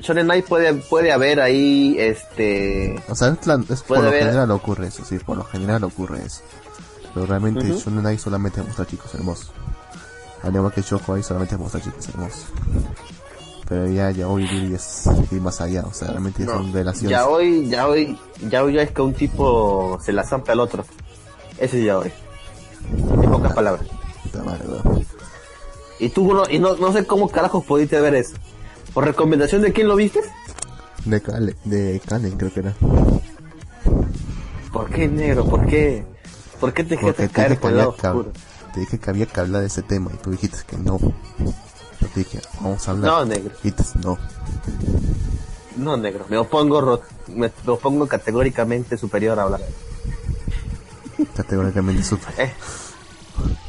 [0.00, 3.02] Shonen Ai puede, puede haber ahí, este.
[3.08, 5.82] O sea, es, plan- es por lo haber- general ocurre eso, sí, por lo general
[5.84, 6.42] ocurre eso.
[7.14, 7.80] Pero realmente Ujú.
[7.80, 9.50] Shonen Ai solamente muestra chicos hermosos.
[10.42, 12.44] Al igual que Shoko Ai solamente muestra chicos hermosos.
[13.68, 17.10] Pero ya, ya hoy es ir más allá, o sea, realmente No, son relaciones.
[17.10, 18.18] ya hoy, ya hoy,
[18.48, 20.84] ya hoy es que un tipo se la zampa al otro.
[21.58, 22.10] Ese es ya hoy.
[23.22, 23.84] En pocas palabras.
[24.44, 25.06] Madre, weón.
[25.98, 28.36] Y tú no, y no, no sé cómo carajos pudiste ver eso.
[28.94, 30.20] ¿Por recomendación de quién lo viste?
[31.04, 32.00] De, Kale, de
[32.36, 32.74] creo que era.
[34.72, 35.44] ¿Por qué negro?
[35.44, 36.04] ¿Por qué?
[36.60, 38.32] ¿Por qué te dejaste te caer dije, que por el lado oscuro?
[38.74, 40.98] te dije que había que hablar de ese tema y tú dijiste que no.
[40.98, 43.10] Yo te dije, vamos a hablar.
[43.10, 43.54] No, negro.
[43.62, 44.18] Dijiste, no.
[45.76, 46.26] No, negro.
[46.28, 49.60] Me opongo, me, opongo categóricamente superior a hablar.
[51.34, 52.34] Categóricamente súper.
[52.38, 52.52] Eh.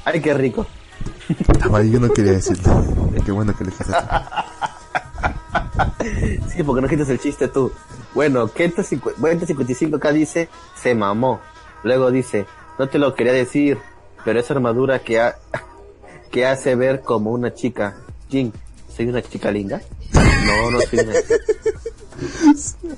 [0.04, 0.66] Ay, qué rico.
[1.92, 2.84] Yo no quería decirlo.
[3.26, 3.94] Qué bueno que le dijiste.
[6.56, 7.72] Sí, porque no quitas el chiste tú.
[8.14, 10.50] Bueno, Kenta 55 acá dice,
[10.82, 11.40] se mamó.
[11.84, 12.46] Luego dice,
[12.78, 13.78] no te lo quería decir,
[14.26, 15.38] pero esa armadura que, ha-
[16.32, 17.96] que hace ver como una chica.
[18.30, 18.52] Jin,
[18.96, 19.82] ¿soy una chica linda?
[20.14, 21.14] No, no soy una...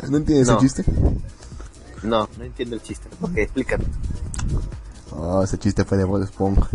[0.09, 0.53] ¿No entiendes No.
[0.53, 0.83] el chiste?
[2.03, 3.07] No, no entiendo el chiste.
[3.21, 3.83] Ok, explícame.
[5.13, 6.67] Oh, ese chiste fue de Bob Esponja.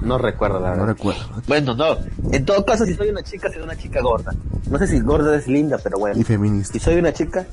[0.00, 0.96] No recuerdo la No verdad.
[0.96, 1.20] recuerdo.
[1.46, 1.96] Bueno, no.
[2.32, 4.32] En todo caso, si soy una chica, seré una chica gorda.
[4.68, 6.18] No sé si gorda es linda, pero bueno.
[6.18, 6.72] Y feminista.
[6.72, 7.46] Si soy una chica,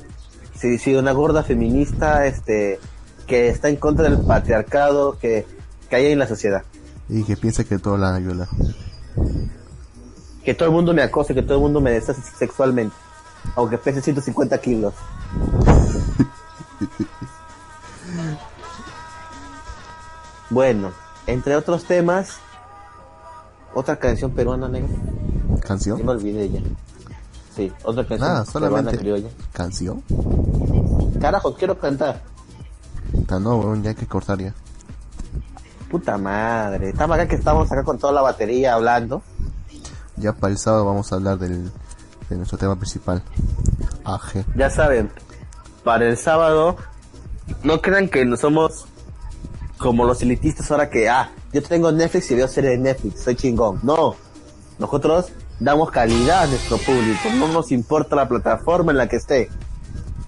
[0.58, 2.80] si, si una gorda feminista, este,
[3.26, 5.46] que está en contra del patriarcado que,
[5.88, 6.62] que hay en la sociedad.
[7.08, 8.48] Y que piensa que todo la viola.
[10.44, 12.94] Que todo el mundo me acose, que todo el mundo me deshace sexualmente.
[13.54, 14.94] Aunque pese 150 kilos.
[20.50, 20.90] bueno,
[21.26, 22.38] entre otros temas,
[23.74, 24.88] otra canción peruana negra.
[24.90, 26.08] Ya me ¿Canción?
[26.08, 26.60] olvidé ya.
[27.54, 28.98] Sí, otra canción Nada, peruana solamente.
[28.98, 29.28] criolla.
[29.52, 30.02] ¿Canción?
[31.20, 32.22] Carajo, quiero cantar.
[33.12, 34.54] Puta, no, weón, ya hay que cortar ya.
[35.90, 36.90] Puta madre.
[36.90, 39.22] Estaba acá que estamos acá con toda la batería hablando.
[40.16, 41.70] Ya para el sábado vamos a hablar del,
[42.28, 43.22] de nuestro tema principal.
[44.04, 44.44] AG.
[44.56, 45.10] Ya saben,
[45.84, 46.76] para el sábado,
[47.62, 48.86] no crean que no somos
[49.78, 53.36] como los elitistas ahora que, ah, yo tengo Netflix y veo series de Netflix, soy
[53.36, 53.80] chingón.
[53.82, 54.16] No,
[54.78, 55.26] nosotros
[55.60, 59.50] damos calidad a nuestro público, no nos importa la plataforma en la que esté.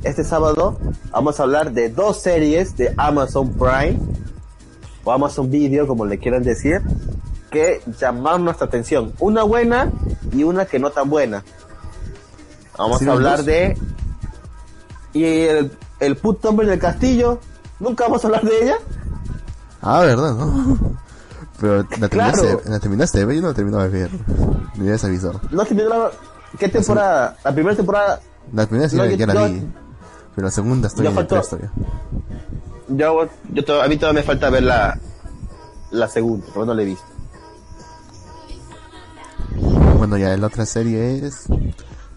[0.03, 0.79] Este sábado
[1.11, 3.99] vamos a hablar de dos series de Amazon Prime
[5.05, 6.81] o Amazon Video, como le quieran decir,
[7.51, 9.13] que llamaron nuestra atención.
[9.19, 9.93] Una buena
[10.33, 11.45] y una que no tan buena.
[12.79, 13.77] Vamos ¿Sí a hablar de...
[15.13, 17.41] Y el, el puto hombre en el castillo,
[17.79, 18.77] nunca vamos a hablar de ella.
[19.83, 20.79] Ah, ¿verdad, no?
[21.61, 22.61] Pero la terminaste, Claro.
[22.67, 24.11] la terminaste de ver y no la terminaba de ver.
[24.77, 25.41] Me habías avisado.
[25.51, 26.11] No terminó la...
[26.59, 27.37] ¿Qué temporada?
[27.45, 28.21] La primera temporada
[28.53, 29.67] La primera sí No, ya, yo- la yo- vi.
[30.35, 31.71] Pero la segunda estoy yo en faltó- todavía.
[32.89, 34.99] Yo, yo to- a mí todavía me falta ver la,
[35.91, 37.05] la segunda, pero no la he visto.
[39.99, 41.45] Bueno, ya la otra serie es...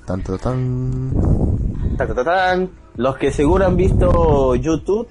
[0.05, 1.11] Tanto tan...
[1.97, 2.69] Ta, ta, ta, tan.
[2.97, 5.07] Los que seguro han visto YouTube,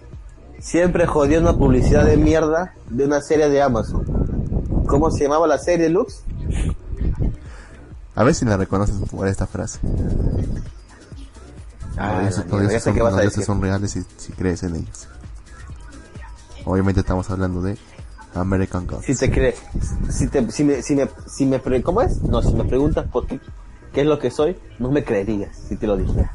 [0.62, 4.04] siempre jodió una publicidad de mierda de una serie de Amazon.
[4.86, 6.22] ¿Cómo se llamaba la serie, Lux?
[8.14, 9.80] A ver si la reconoces por esta frase.
[11.96, 13.44] Ah, ya sé son, qué vas los a dioses decir.
[13.44, 15.08] son reales si, si crees en ellos.
[16.64, 17.76] Obviamente estamos hablando de
[18.34, 19.04] American Gods.
[19.04, 19.60] Si te crees,
[20.10, 22.22] si te, si me, si me, si me ¿cómo es?
[22.22, 23.40] No, si me preguntas por qué,
[23.92, 26.28] qué es lo que soy, no me creerías si te lo dije.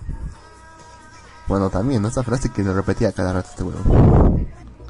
[1.47, 2.07] Bueno, también, ¿no?
[2.09, 4.47] esa frase que lo repetía cada rato este huevón.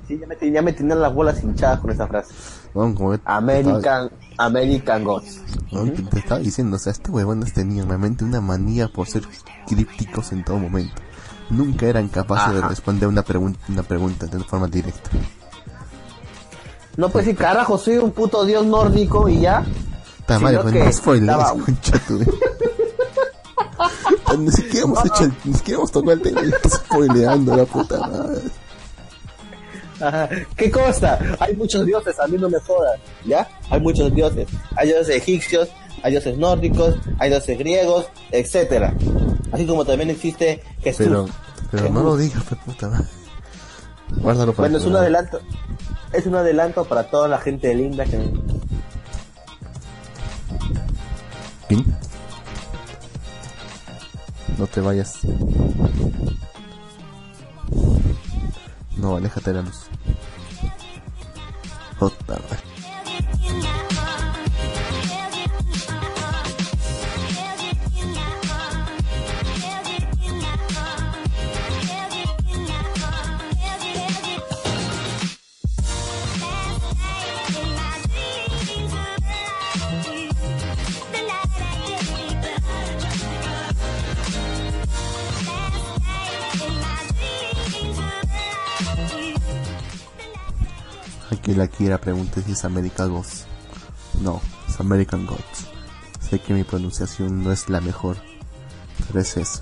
[0.07, 2.33] Sí, ya me, ya me tenían las bolas hinchadas con esa frase.
[2.73, 5.41] Bueno, como que te American, American Gods.
[5.71, 5.91] estaba, ¿no?
[6.09, 9.23] Te- estaba diciendo, o sea, este huevón tenía realmente una manía por ser
[9.67, 10.93] crípticos en todo momento.
[11.49, 15.09] Nunca eran capaces de responder una pregunta, una pregunta de forma directa.
[16.95, 19.63] No pues sí, carajo, soy un puto dios nórdico y ya.
[20.19, 22.27] Puta Sino madre, pues, que no spoilers, estaba-
[24.35, 27.99] Ni siquiera hemos hecho, ni siquiera hemos tocado el tema y estás spoileando la puta
[27.99, 28.41] madre.
[29.99, 30.29] Ajá.
[30.55, 31.17] ¿Qué cosa?
[31.39, 33.47] Hay muchos dioses, a mí no me jodas, ¿ya?
[33.69, 34.47] Hay muchos dioses.
[34.75, 35.69] Hay dioses egipcios,
[36.03, 38.93] hay dioses nórdicos, hay dioses griegos, etcétera.
[39.51, 41.07] Así como también existe Jesús.
[41.07, 41.27] Pero,
[41.71, 43.07] pero no lo digas, puta madre.
[44.17, 45.39] Guárdalo para Bueno, es el un adelanto.
[46.13, 48.33] Es un adelanto para toda la gente linda que...
[51.67, 51.97] ¿Quién?
[54.57, 55.19] No te vayas.
[58.97, 59.87] No, aléjate de la luz.
[61.99, 62.39] Puta
[91.47, 93.45] Aquí la quiera pregunta si es American Gods.
[94.21, 95.69] No, es American Gods.
[96.19, 98.17] Sé que mi pronunciación no es la mejor,
[99.07, 99.61] pero es eso.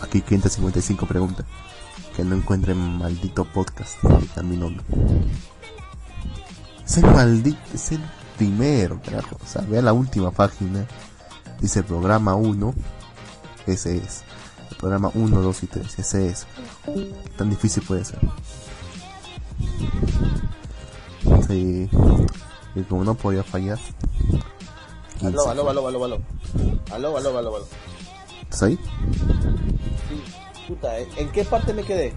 [0.00, 1.44] Aquí 555 pregunta.
[2.16, 4.02] Que no encuentren maldito podcast
[4.42, 4.82] mi nombre.
[6.82, 8.00] Es el maldito, es el
[8.38, 9.36] primero, carajo.
[9.44, 10.86] O sea, vea la última página.
[11.60, 12.74] Dice programa 1.
[13.66, 14.22] Ese es.
[14.70, 15.98] El programa 1, 2 y 3.
[15.98, 16.46] Ese es.
[16.86, 18.18] ¿Qué tan difícil puede ser?
[21.48, 21.88] Sí.
[22.74, 23.78] Y como no podía fallar.
[25.22, 26.20] Aló, aló, aló, aló, aló.
[26.92, 27.66] Aló, aló, aló, aló.
[28.42, 28.78] ¿Estás ahí?
[30.08, 30.22] Sí,
[30.68, 32.12] puta, ¿en- ¿en qué parte me quedé?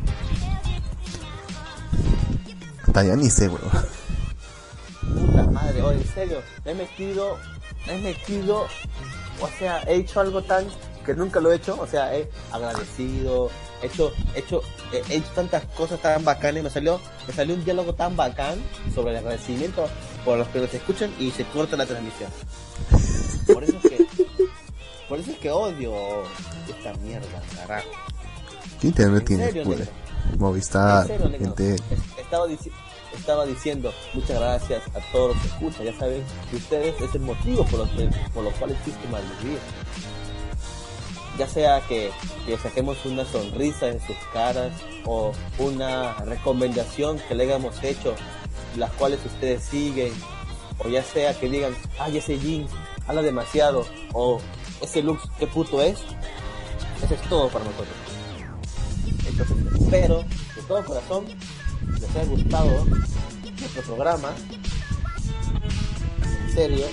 [2.86, 3.62] Puta, ya ni sé, weón.
[5.02, 7.38] Puta madre, oye, en serio, me he metido,
[7.88, 8.64] me he metido,
[9.42, 10.66] o sea, he hecho algo tan
[11.06, 13.50] que nunca lo he hecho, o sea, he agradecido,
[13.84, 14.62] he hecho, he hecho,
[14.92, 18.16] he he hecho tantas cosas tan bacanas y me salió, me salió un diálogo tan
[18.16, 18.56] bacán
[18.96, 19.88] sobre el agradecimiento
[20.26, 22.30] por los que nos escuchan y se corta la transmisión.
[23.54, 24.06] Por eso es que,
[25.10, 25.94] por eso es que odio
[26.70, 27.88] esta mierda, carajo.
[28.80, 29.86] ¿Qué internet ¿En tienes, negro?
[30.38, 31.76] Movistar, serio, gente.
[31.76, 31.82] Es-
[32.18, 32.72] Estaba, dici-
[33.14, 35.86] estaba diciendo muchas gracias a todos los que escuchan.
[35.86, 37.90] Ya saben que ustedes es el motivo por los,
[38.34, 39.60] por los cuales existe Malvivir.
[41.38, 42.12] Ya sea que,
[42.46, 44.72] que saquemos una sonrisa en sus caras
[45.06, 48.16] o una recomendación que le hayamos hecho,
[48.78, 50.14] las cuales ustedes siguen,
[50.80, 52.68] o ya sea que digan, ay, ese Jin
[53.08, 54.40] habla demasiado, o
[54.82, 56.00] ese Lux, qué puto es.
[57.04, 57.96] Eso es todo para nosotros.
[59.28, 60.24] Entonces, espero
[60.56, 61.26] de todo corazón
[62.00, 62.86] les haya gustado
[63.60, 64.34] nuestro programa.
[66.46, 66.86] En serio.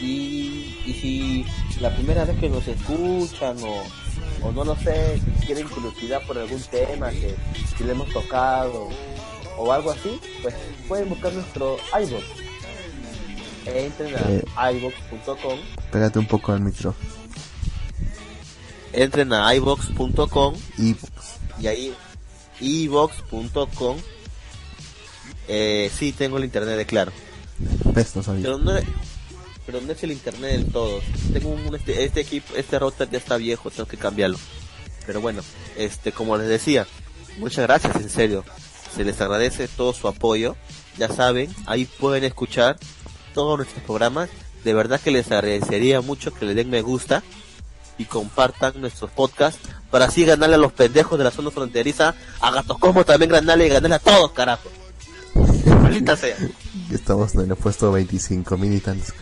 [0.00, 1.46] Y, y si
[1.80, 3.82] la primera vez que nos escuchan o,
[4.46, 7.34] o no lo sé, tienen curiosidad por algún tema que,
[7.76, 8.88] que le hemos tocado
[9.58, 10.54] o algo así, pues
[10.88, 12.24] pueden buscar nuestro iBox.
[13.66, 14.42] Entren Eh.
[14.56, 15.58] a iBox.com
[15.92, 16.94] Pégate un poco al micro.
[18.92, 20.96] entren a iBox.com Y
[21.60, 21.94] y ahí
[22.60, 23.96] iVox.com
[25.48, 27.12] eh, sí tengo el internet de claro
[28.22, 28.42] sabía.
[28.42, 28.72] pero no
[29.66, 31.00] pero no es el internet del todo
[31.32, 34.38] tengo un este, este equipo este router ya está viejo tengo que cambiarlo
[35.06, 35.42] pero bueno
[35.76, 36.86] este como les decía
[37.38, 38.44] muchas gracias en serio
[38.94, 40.56] se les agradece todo su apoyo
[40.98, 42.78] ya saben ahí pueden escuchar
[43.34, 44.28] todos nuestros programas
[44.64, 47.22] de verdad que les agradecería mucho que le den me gusta
[48.00, 49.60] y compartan nuestros podcasts
[49.90, 53.66] para así ganarle a los pendejos de la zona fronteriza, a Gatos Como también ganarle
[53.66, 54.70] y ganarle a todos, carajo.
[55.82, 56.36] Maldita sea.
[56.90, 59.12] Estamos en el puesto 25 mil y tantos.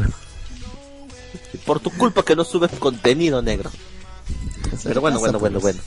[1.68, 3.70] Por tu culpa que no subes contenido negro.
[4.82, 5.80] Pero bueno, bueno, bueno, bueno.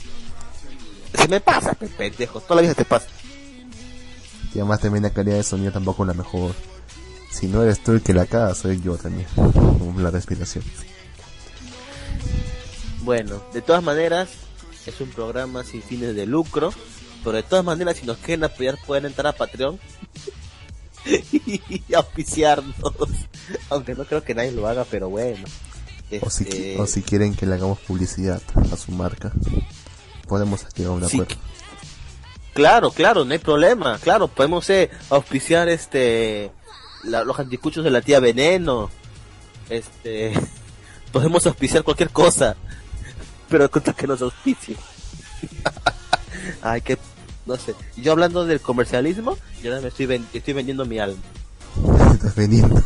[1.14, 2.40] Se me pasa, pe- pendejo.
[2.40, 3.06] Toda la vida te pasa.
[4.54, 6.54] Y además también la calidad de sonido tampoco es la mejor.
[7.30, 9.26] Si no eres tú el que la caga, soy yo también.
[9.34, 10.62] Como la respiración.
[13.02, 14.28] Bueno, de todas maneras,
[14.86, 16.72] es un programa sin fines de lucro.
[17.24, 19.78] Pero de todas maneras, si nos quieren apoyar, pueden entrar a Patreon
[21.32, 22.74] y auspiciarnos.
[23.70, 25.44] Aunque no creo que nadie lo haga, pero bueno.
[26.20, 29.32] O si, Este, o si quieren que le hagamos publicidad a su marca,
[30.28, 31.40] podemos llegar a un Sí, acuerdo.
[32.54, 33.98] Claro, claro, no hay problema.
[33.98, 36.50] Claro, podemos eh, auspiciar este
[37.04, 38.90] la- los anticuchos de la tía Veneno.
[39.70, 40.32] Este
[41.12, 42.56] podemos auspiciar cualquier cosa.
[43.48, 44.76] Pero contra que nos auspicie.
[46.62, 46.98] Ay, que
[47.46, 47.74] no sé.
[47.96, 51.20] Yo hablando del comercialismo, yo ahora me estoy ven- estoy vendiendo mi alma.
[52.12, 52.82] Estás vendiendo.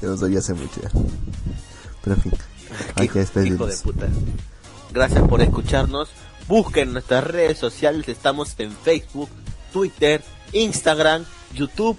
[0.00, 0.90] Yo lo sabía hace mucho ya.
[2.02, 3.76] Pero en fin, hay Hijo- que hijo de despedirnos.
[3.82, 4.08] puta.
[4.92, 6.08] Gracias por escucharnos.
[6.48, 8.08] Busquen nuestras redes sociales.
[8.08, 9.30] Estamos en Facebook,
[9.72, 10.22] Twitter,
[10.52, 11.24] Instagram,
[11.54, 11.96] YouTube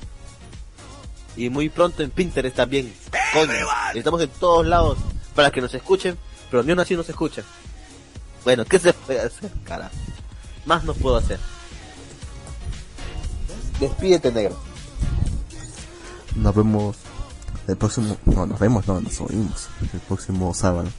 [1.35, 2.93] y muy pronto en Pinterest también.
[3.33, 3.51] Coño,
[3.95, 4.97] estamos en todos lados
[5.33, 6.17] para que nos escuchen,
[6.51, 7.43] pero ni aún así nos escuchan.
[8.43, 9.95] Bueno, ¿qué se puede hacer, carajo?
[10.65, 11.39] Más no puedo hacer.
[13.79, 14.57] Despídete, negro.
[16.35, 16.97] Nos vemos
[17.68, 18.18] el próximo.
[18.26, 19.68] No, nos vemos, no, nos oímos.
[19.94, 20.90] El próximo sábado.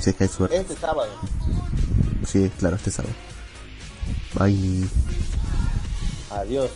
[0.00, 0.56] Si es que hay suerte.
[0.56, 1.10] Este sábado.
[2.26, 3.14] Sí, claro, este sábado.
[4.38, 4.88] Bye.
[6.30, 6.70] Adiós.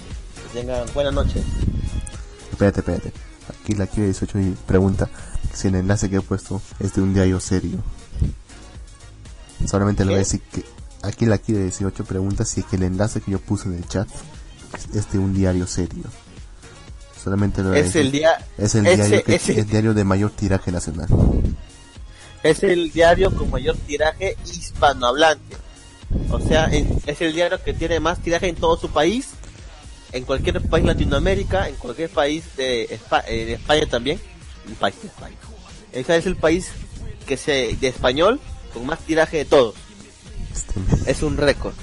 [0.52, 1.42] Que tengan buena noche.
[2.50, 3.12] Espérate, espérate.
[3.48, 5.08] Aquí la quiere 18 y pregunta
[5.52, 7.78] si el enlace que he puesto es de un diario serio.
[9.66, 10.24] Solamente le voy a ¿Qué?
[10.24, 10.64] decir que
[11.02, 13.86] aquí la quiere 18 pregunta si es que el enlace que yo puse en el
[13.88, 14.08] chat
[14.94, 16.04] es de un diario serio.
[17.24, 18.36] Solamente Es el día.
[18.58, 21.08] es el ese- diario que, ese- el diario de mayor tiraje nacional.
[22.42, 25.56] es el diario con mayor tiraje hispanohablante.
[26.30, 29.28] O sea, es, es el diario que tiene más tiraje en todo su país,
[30.12, 34.20] en cualquier país Latinoamérica, en cualquier país de España, también.
[34.68, 35.36] El país de España.
[35.92, 36.68] Ese es el país
[37.26, 38.38] que se de español
[38.74, 39.74] con más tiraje de todos.
[40.52, 41.74] Este, Es un récord.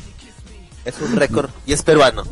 [0.86, 2.24] Es un récord y es peruano.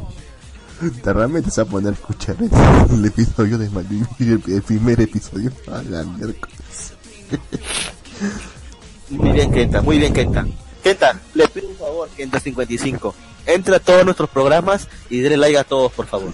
[1.04, 5.52] ¿te realmente se va a poner a escuchar el, episodio de Malvivir, el, primer episodio
[5.72, 6.94] a la miércoles.
[9.10, 10.46] Muy bien, Kenta, muy bien, Kenta.
[10.84, 13.16] Kenta, le pido un favor, Kenta 55.
[13.48, 16.32] Entra a todos nuestros programas y dele like a todos, por favor.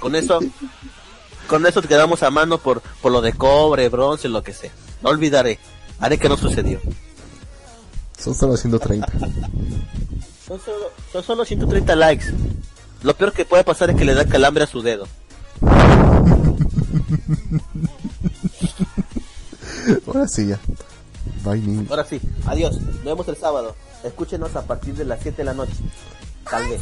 [0.00, 0.40] Con eso,
[1.46, 4.72] con eso te quedamos a mano por, por lo de cobre, bronce, lo que sea.
[5.02, 5.60] No olvidaré.
[6.00, 6.80] Haré que no sucedió.
[8.18, 9.06] Son solo 130.
[10.48, 12.32] Son solo, son solo 130 likes.
[13.04, 15.06] Lo peor que puede pasar es que le da calambre a su dedo.
[20.06, 20.58] Ahora sí ya.
[21.44, 21.90] Bye, Nick.
[21.90, 22.80] Ahora sí, adiós.
[22.80, 23.76] Nos vemos el sábado.
[24.02, 25.74] Escúchenos a partir de las 7 de la noche.
[26.50, 26.80] Tal vez.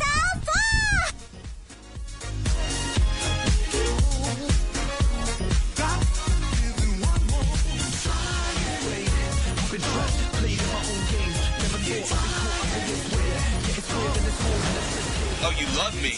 [15.45, 16.15] oh, you love me.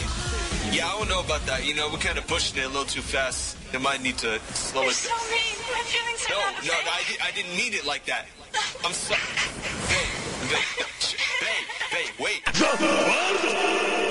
[0.75, 1.65] Yeah, I don't know about that.
[1.67, 3.57] You know, we're kind of pushing it a little too fast.
[3.73, 5.19] It might need to slow You're it down.
[5.19, 5.55] so mean.
[5.73, 8.27] My feelings are no, not No, no, I, did, I didn't mean it like that.
[8.85, 9.21] I'm sorry.
[9.89, 10.09] Babe,
[10.51, 10.69] babe,
[11.41, 14.01] babe, babe, wait.